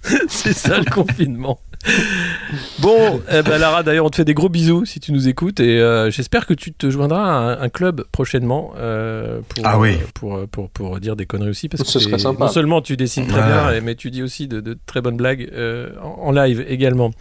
c'est 0.28 0.54
ça 0.54 0.80
le 0.80 0.90
confinement. 0.90 1.60
Bon, 2.80 3.22
eh 3.32 3.42
ben 3.42 3.58
Lara, 3.58 3.84
d'ailleurs, 3.84 4.06
on 4.06 4.10
te 4.10 4.18
fait 4.18 4.26
des 4.26 4.34
gros 4.34 4.50
bisous 4.50 4.86
si 4.86 5.00
tu 5.00 5.14
nous 5.14 5.28
écoutes 5.28 5.60
et 5.60 5.80
euh, 5.80 6.12
j'espère 6.12 6.46
que 6.46 6.54
tu 6.54 6.74
te 6.74 6.90
joindras 6.90 7.54
à 7.54 7.62
un, 7.62 7.70
club 7.70 8.04
prochainement 8.12 8.74
euh, 8.78 9.40
pour, 9.48 9.66
ah 9.66 9.80
oui. 9.80 9.98
Euh, 10.24 10.46
pour, 10.48 10.70
pour, 10.70 11.00
dire 11.00 11.16
des 11.16 11.26
conneries 11.26 11.50
aussi. 11.50 11.70
Parce 11.70 11.84
que 11.84 12.00
serait 12.00 12.20
sympa. 12.20 12.46
non 12.46 12.52
seulement 12.52 12.82
tu 12.82 12.98
dessines 12.98 13.28
très 13.28 13.42
bien, 13.42 13.82
mais 13.82 13.96
tu 13.96 14.12
dis 14.12 14.24
aussi 14.24 14.48
de, 14.48 14.78
très 14.86 15.02
bonnes 15.02 15.18
blagues 15.18 15.50
en, 16.02 16.32
live 16.32 16.66
également. 16.68 17.12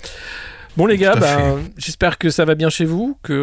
Bon 0.76 0.86
les 0.86 0.96
gars, 0.96 1.16
ben, 1.16 1.58
j'espère 1.76 2.18
que 2.18 2.30
ça 2.30 2.44
va 2.44 2.54
bien 2.54 2.68
chez 2.68 2.84
vous, 2.84 3.18
qu'il 3.24 3.34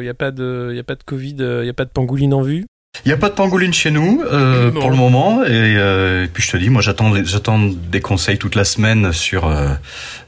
n'y 0.00 0.08
a, 0.08 0.14
pas 0.14 0.30
de, 0.30 0.72
y 0.74 0.78
a 0.78 0.84
pas 0.84 0.96
de 0.96 1.02
Covid, 1.04 1.36
il 1.38 1.62
n'y 1.62 1.68
a 1.68 1.74
pas 1.74 1.84
de 1.84 1.90
pangouline 1.90 2.34
en 2.34 2.42
vue. 2.42 2.66
Il 3.04 3.08
n'y 3.08 3.14
a 3.14 3.16
pas 3.16 3.30
de 3.30 3.34
pangouline 3.34 3.72
chez 3.72 3.90
nous 3.90 4.22
euh, 4.22 4.70
pour 4.70 4.90
le 4.90 4.96
moment 4.96 5.42
euh, 5.44 6.24
et, 6.24 6.28
puis 6.28 6.42
je 6.42 6.52
te 6.52 6.56
dis 6.56 6.68
moi 6.68 6.82
j'attends 6.82 7.12
j'attends 7.24 7.58
des 7.58 8.00
conseils 8.00 8.38
toute 8.38 8.54
la 8.54 8.64
semaine 8.64 9.12
sur 9.12 9.48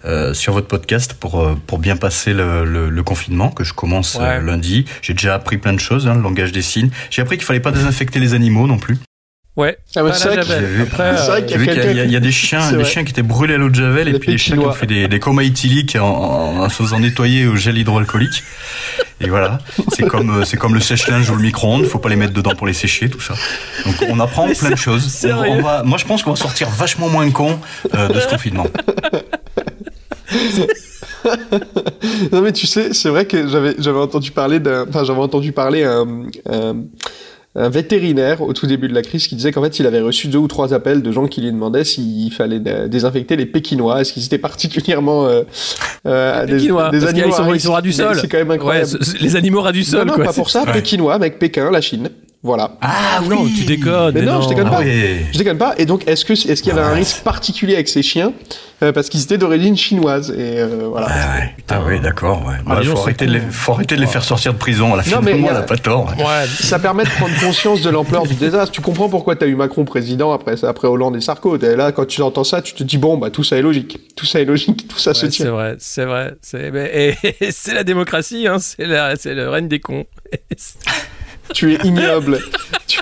euh, 0.04 0.34
sur 0.34 0.54
votre 0.54 0.66
podcast 0.66 1.14
pour 1.14 1.56
pour 1.66 1.78
bien 1.78 1.96
passer 1.96 2.32
le, 2.32 2.64
le, 2.64 3.02
confinement 3.04 3.50
que 3.50 3.64
je 3.64 3.74
commence 3.74 4.18
lundi. 4.18 4.86
J'ai 5.02 5.12
déjà 5.12 5.34
appris 5.34 5.58
plein 5.58 5.74
de 5.74 5.78
choses 5.78 6.08
hein, 6.08 6.14
le 6.14 6.22
langage 6.22 6.52
des 6.52 6.62
signes. 6.62 6.90
J'ai 7.10 7.22
appris 7.22 7.36
qu'il 7.36 7.44
fallait 7.44 7.60
pas 7.60 7.70
désinfecter 7.70 8.18
les 8.18 8.34
animaux 8.34 8.66
non 8.66 8.78
plus. 8.78 8.98
Ouais. 9.56 9.78
Ah 9.94 10.12
c'est 10.12 10.28
vrai 10.28 11.46
qu'il 11.46 11.92
y, 11.92 12.10
y, 12.10 12.16
a 12.16 12.20
des 12.20 12.32
chiens, 12.32 12.72
des 12.72 12.84
chiens 12.84 13.04
qui 13.04 13.12
étaient 13.12 13.22
brûlés 13.22 13.54
à 13.54 13.56
l'eau 13.58 13.68
de 13.68 13.74
javel 13.76 14.08
et 14.08 14.18
puis 14.18 14.32
des 14.32 14.38
chiens 14.38 14.56
qui 14.56 14.64
ont 14.64 14.72
fait 14.72 14.86
des, 14.86 15.06
des 15.06 15.20
comas 15.20 15.44
éthyliques 15.44 15.96
en, 15.96 16.62
en, 16.62 16.68
se 16.68 16.82
faisant 16.82 16.98
nettoyer 16.98 17.46
au 17.46 17.54
gel 17.54 17.78
hydroalcoolique. 17.78 18.42
Et 19.20 19.28
voilà, 19.28 19.58
c'est 19.92 20.06
comme 20.06 20.40
euh, 20.40 20.44
c'est 20.44 20.56
comme 20.56 20.74
le 20.74 20.80
sèche-linge 20.80 21.30
ou 21.30 21.36
le 21.36 21.42
micro-ondes, 21.42 21.84
faut 21.86 21.98
pas 21.98 22.08
les 22.08 22.16
mettre 22.16 22.32
dedans 22.32 22.54
pour 22.56 22.66
les 22.66 22.72
sécher, 22.72 23.08
tout 23.08 23.20
ça. 23.20 23.34
Donc 23.86 23.94
on 24.08 24.18
apprend 24.18 24.48
plein 24.48 24.70
de 24.70 24.76
choses. 24.76 25.24
On, 25.24 25.62
va, 25.62 25.82
moi 25.84 25.98
je 25.98 26.04
pense 26.04 26.22
qu'on 26.22 26.30
va 26.30 26.36
sortir 26.36 26.68
vachement 26.68 27.08
moins 27.08 27.30
con 27.30 27.58
euh, 27.94 28.08
de 28.08 28.18
ce 28.18 28.26
confinement. 28.26 28.66
non 32.32 32.40
mais 32.42 32.52
tu 32.52 32.66
sais, 32.66 32.92
c'est 32.92 33.08
vrai 33.08 33.24
que 33.26 33.46
j'avais 33.46 33.76
j'avais 33.78 34.00
entendu 34.00 34.32
parler 34.32 34.58
d'un, 34.58 34.86
enfin 34.88 35.04
j'avais 35.04 35.20
entendu 35.20 35.52
parler 35.52 35.84
un, 35.84 36.24
un 36.50 36.76
un 37.56 37.68
vétérinaire 37.68 38.42
au 38.42 38.52
tout 38.52 38.66
début 38.66 38.88
de 38.88 38.94
la 38.94 39.02
crise 39.02 39.28
qui 39.28 39.36
disait 39.36 39.52
qu'en 39.52 39.62
fait 39.62 39.78
il 39.78 39.86
avait 39.86 40.00
reçu 40.00 40.26
deux 40.28 40.38
ou 40.38 40.48
trois 40.48 40.74
appels 40.74 41.02
de 41.02 41.12
gens 41.12 41.28
qui 41.28 41.40
lui 41.40 41.52
demandaient 41.52 41.84
s'il 41.84 42.32
fallait 42.32 42.58
désinfecter 42.88 43.36
les 43.36 43.46
Pékinois, 43.46 44.00
est-ce 44.00 44.12
qu'ils 44.12 44.24
étaient 44.24 44.38
particulièrement 44.38 45.26
euh, 45.26 45.42
euh, 46.06 46.44
des, 46.46 46.54
Pékinois, 46.54 46.90
des 46.90 47.06
animaux 47.06 47.28
ils 47.28 47.32
sont, 47.32 47.54
ils 47.54 47.60
sont 47.60 47.72
ras 47.72 47.82
du 47.82 47.92
sol. 47.92 48.18
C'est 48.20 48.28
quand 48.28 48.38
même 48.38 48.50
incroyable. 48.50 48.90
les 49.20 49.36
animaux 49.36 49.62
ras 49.62 49.72
du 49.72 49.84
sol. 49.84 50.06
Non, 50.06 50.18
non 50.18 50.24
pas 50.24 50.32
pour 50.32 50.50
ça. 50.50 50.64
Pékinois, 50.66 51.14
avec 51.14 51.38
Pékin, 51.38 51.70
la 51.70 51.80
Chine. 51.80 52.10
Voilà. 52.44 52.72
Ah 52.82 53.20
non, 53.26 53.46
tu 53.46 53.64
déconnes. 53.64 54.14
Mais, 54.14 54.20
non, 54.20 54.42
je 54.42 54.50
déconne 54.50 54.68
pas. 54.68 54.80
Ah 54.80 54.84
je 54.84 55.38
déconne 55.38 55.56
pas. 55.56 55.74
Et 55.78 55.86
donc, 55.86 56.06
est-ce 56.06 56.26
que 56.26 56.34
est-ce 56.34 56.62
qu'il 56.62 56.74
y 56.74 56.78
avait 56.78 56.86
un 56.86 56.92
risque 56.92 57.22
particulier 57.22 57.72
avec 57.72 57.88
ces 57.88 58.02
chiens 58.02 58.32
euh, 58.82 58.92
parce 58.92 59.08
qu'ils 59.08 59.22
étaient 59.22 59.38
d'origine 59.38 59.76
chinoise 59.76 60.30
et 60.30 60.58
euh, 60.58 60.88
voilà. 60.90 61.06
Ah, 61.08 61.38
ouais. 61.38 61.54
Putain, 61.56 61.82
oui, 61.86 62.00
d'accord. 62.00 62.44
Ouais. 62.44 62.56
Bah, 62.66 62.82
faut, 62.84 62.98
arrêter 62.98 63.24
de 63.24 63.32
les, 63.32 63.40
faut 63.40 63.72
arrêter 63.72 63.94
de 63.96 64.00
les 64.00 64.06
faire 64.06 64.24
sortir 64.24 64.52
de 64.52 64.58
prison. 64.58 64.92
À 64.92 64.96
la 64.96 65.02
fin, 65.02 65.20
moi, 65.20 65.50
elle 65.52 65.56
a 65.56 65.62
pas 65.62 65.78
tort. 65.78 66.12
Ouais, 66.18 66.46
ça 66.46 66.78
permet 66.78 67.04
de 67.04 67.08
prendre 67.08 67.34
conscience 67.40 67.80
de 67.80 67.88
l'ampleur 67.88 68.24
du 68.24 68.34
désastre. 68.34 68.72
Tu 68.72 68.82
comprends 68.82 69.08
pourquoi 69.08 69.36
tu 69.36 69.44
as 69.44 69.46
eu 69.46 69.54
Macron 69.54 69.84
président 69.84 70.32
après 70.32 70.64
après 70.64 70.88
Hollande 70.88 71.16
et 71.16 71.20
Sarko. 71.20 71.56
Et 71.56 71.76
là, 71.76 71.92
quand 71.92 72.06
tu 72.06 72.20
entends 72.20 72.44
ça, 72.44 72.60
tu 72.60 72.74
te 72.74 72.82
dis 72.82 72.98
bon, 72.98 73.16
bah 73.16 73.30
tout 73.30 73.44
ça 73.44 73.56
est 73.56 73.62
logique. 73.62 74.00
Tout 74.16 74.26
ça 74.26 74.40
est 74.40 74.44
logique. 74.44 74.88
Tout 74.88 74.98
ça 74.98 75.14
se 75.14 75.26
tient. 75.26 75.46
C'est 75.46 75.50
vrai, 75.50 75.76
c'est 75.78 76.04
vrai. 76.04 76.34
C'est 76.42 77.16
et, 77.40 77.52
c'est 77.52 77.74
la 77.74 77.84
démocratie. 77.84 78.46
Hein, 78.48 78.58
c'est 78.58 78.86
la, 78.86 79.16
c'est 79.16 79.34
le 79.34 79.48
règne 79.48 79.68
des 79.68 79.80
cons. 79.80 80.04
tu 81.54 81.72
es 81.72 81.78
ignoble. 81.84 82.40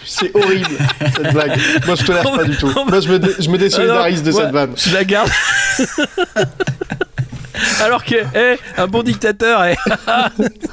C'est 0.05 0.31
horrible, 0.37 0.77
cette 1.01 1.33
blague. 1.33 1.59
Moi, 1.87 1.97
je 1.97 2.05
tolère 2.05 2.23
pas 2.23 2.45
du 2.45 2.57
tout. 2.57 2.71
Moi, 2.87 3.01
je 3.01 3.09
me, 3.09 3.35
je 3.39 3.51
me 3.51 3.59
désolidarise 3.59 4.22
de 4.22 4.31
cette 4.31 4.51
vanne. 4.51 4.74
Je 4.76 4.95
la 4.95 5.05
garde. 5.05 5.31
Alors 7.84 8.05
que, 8.05 8.14
eh, 8.34 8.59
un 8.80 8.86
bon 8.86 9.03
dictateur, 9.03 9.64
eh, 9.64 9.76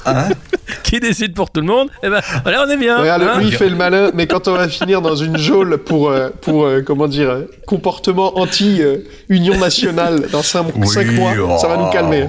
hein 0.06 0.30
qui 0.84 1.00
décide 1.00 1.34
pour 1.34 1.52
tout 1.52 1.62
le 1.62 1.68
monde, 1.68 1.90
eh 2.04 2.10
ben, 2.10 2.22
voilà, 2.44 2.64
on 2.66 2.70
est 2.70 2.78
bien. 2.78 3.00
Regarde, 3.00 3.24
hein 3.24 3.40
lui, 3.40 3.48
il 3.48 3.56
fait 3.56 3.70
le 3.70 3.76
malin, 3.76 4.12
mais 4.14 4.28
quand 4.28 4.48
on 4.48 4.54
va 4.54 4.68
finir 4.68 5.02
dans 5.02 5.16
une 5.16 5.38
geôle 5.38 5.78
pour, 5.78 6.10
euh, 6.10 6.30
pour 6.42 6.66
euh, 6.66 6.82
comment 6.82 7.08
dire, 7.08 7.44
comportement 7.66 8.38
anti-union 8.40 9.58
nationale 9.58 10.28
dans 10.32 10.42
5 10.42 10.76
mois, 10.76 11.60
ça 11.60 11.68
va 11.68 11.78
nous 11.78 11.90
calmer. 11.90 12.28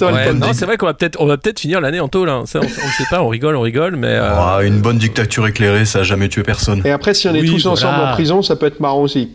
non, 0.00 0.52
c'est 0.52 0.66
vrai 0.66 0.76
qu'on 0.76 0.86
va 0.86 0.94
peut-être, 0.94 1.20
on 1.20 1.26
va 1.26 1.36
peut-être 1.36 1.60
finir 1.60 1.80
l'année 1.80 2.00
en 2.00 2.08
tôle. 2.08 2.28
Hein. 2.28 2.44
Ça, 2.46 2.60
on, 2.60 2.64
ne 2.64 2.68
sait 2.68 3.04
pas, 3.10 3.22
on 3.22 3.28
rigole, 3.28 3.56
on 3.56 3.60
rigole, 3.60 3.96
mais. 3.96 4.08
Euh, 4.08 4.32
ah, 4.34 4.58
une 4.62 4.80
bonne 4.80 4.98
dictature 4.98 5.46
éclairée, 5.46 5.84
ça 5.84 6.00
a 6.00 6.02
jamais 6.02 6.28
tué 6.28 6.42
personne. 6.42 6.82
Et 6.84 6.90
après, 6.90 7.14
si 7.14 7.28
on 7.28 7.34
est 7.34 7.44
tous 7.44 7.66
ensemble 7.66 8.00
en 8.00 8.12
prison, 8.12 8.42
ça 8.42 8.56
peut 8.56 8.66
être 8.66 8.80
marrant 8.80 9.02
aussi. 9.02 9.30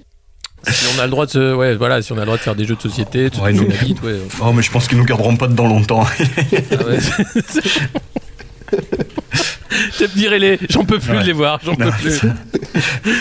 Si 0.67 0.85
on 0.95 0.99
a 0.99 1.05
le 1.05 1.11
droit 1.11 1.25
de 1.25 1.31
se, 1.31 1.55
ouais, 1.55 1.75
voilà, 1.75 2.01
si 2.01 2.11
on 2.11 2.17
a 2.17 2.21
le 2.21 2.25
droit 2.25 2.37
de 2.37 2.41
faire 2.41 2.55
des 2.55 2.65
jeux 2.65 2.75
de 2.75 2.81
société, 2.81 3.29
tout 3.29 3.41
ouais, 3.41 3.53
nous... 3.53 3.63
ouais. 3.63 4.19
Oh, 4.41 4.53
mais 4.53 4.61
je 4.61 4.71
pense 4.71 4.87
qu'ils 4.87 4.97
nous 4.97 5.05
garderont 5.05 5.35
pas 5.35 5.47
dedans 5.47 5.67
longtemps. 5.67 6.05
ah 6.05 6.85
ouais, 6.85 6.99
Virez-les, 10.15 10.59
j'en 10.69 10.85
peux 10.85 10.99
plus 10.99 11.17
de 11.17 11.23
les 11.23 11.33
voir, 11.33 11.59
j'en 11.63 11.75
peux 11.75 11.91
plus. 11.91 12.21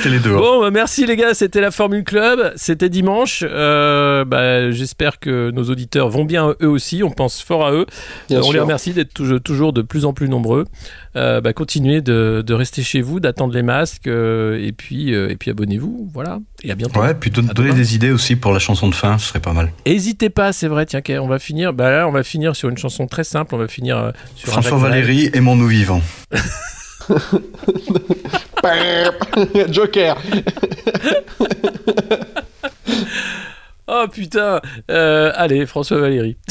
les 0.07 0.19
deux. 0.19 0.35
Bon, 0.35 0.61
bah, 0.61 0.71
merci 0.71 1.07
les 1.07 1.17
gars, 1.17 1.35
c'était 1.35 1.61
la 1.61 1.71
Formule 1.71 2.05
Club, 2.05 2.53
c'était 2.57 2.89
dimanche. 2.89 3.45
Euh, 3.47 4.25
bah, 4.25 4.71
J'espère 4.71 5.19
que 5.19 5.51
nos 5.51 5.65
auditeurs 5.65 6.09
vont 6.09 6.25
bien 6.25 6.55
eux 6.63 6.69
aussi, 6.69 7.03
on 7.03 7.11
pense 7.11 7.43
fort 7.43 7.67
à 7.67 7.73
eux. 7.73 7.87
Euh, 8.31 8.43
on 8.45 8.53
les 8.53 8.61
remercie 8.61 8.93
d'être 8.93 9.13
toujours, 9.13 9.73
de 9.73 9.83
plus 9.83 10.05
en 10.05 10.13
plus 10.13 10.29
nombreux. 10.29 10.65
Euh, 11.17 11.41
bah, 11.41 11.53
continuez 11.53 12.01
de, 12.01 12.53
rester 12.53 12.83
chez 12.83 13.01
vous, 13.01 13.21
d'attendre 13.21 13.55
les 13.55 13.63
masques, 13.63 14.07
et 14.07 14.73
puis, 14.77 15.13
et 15.13 15.37
puis 15.37 15.51
abonnez-vous, 15.51 16.11
voilà 16.13 16.39
et 16.63 16.71
à 16.71 16.75
bientôt. 16.75 17.01
Ouais, 17.01 17.15
puis 17.15 17.31
donner 17.31 17.73
des 17.73 17.95
idées 17.95 18.11
aussi 18.11 18.37
pour 18.37 18.53
la 18.53 18.59
chanson 18.59 18.89
de 18.89 18.95
fin, 18.95 19.19
ce 19.19 19.29
serait 19.29 19.41
pas 19.41 19.53
mal. 19.53 19.73
Hésitez 19.85 20.31
pas, 20.31 20.53
c'est 20.53 20.69
vrai. 20.69 20.87
Tiens, 20.87 21.03
on 21.21 21.29
va 21.29 21.39
finir. 21.39 21.73
Bah 21.73 21.91
là, 21.91 22.09
on 22.09 22.13
va 22.13 22.23
finir 22.23 22.57
sur 22.57 22.69
une 22.69 22.79
chanson 22.79 23.07
très 23.07 23.25
simple. 23.25 23.55
On 23.55 23.59
va 23.59 23.69
finir 23.69 23.99
euh, 23.99 24.11
sur 24.35 24.49
François 24.53 24.79
Valéry, 24.79 25.31
aimons-nous 25.33 25.69
vivants. 25.69 26.03
Joker. 29.71 30.17
oh 33.87 34.07
putain. 34.13 34.61
Euh, 34.91 35.33
allez, 35.35 35.65
François 35.67 35.99
Valéry. 36.01 36.37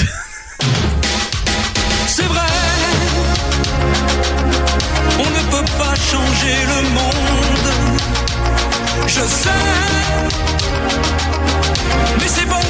c'est 2.07 2.23
vrai. 2.23 2.39
On 5.19 5.29
ne 5.29 5.43
peut 5.51 5.65
pas 5.77 5.95
changer 5.95 6.65
le 6.65 6.89
monde 6.93 7.46
je 9.07 9.21
sais. 9.21 9.49
Mais 12.19 12.27
c'est 12.27 12.45
bon. 12.45 12.66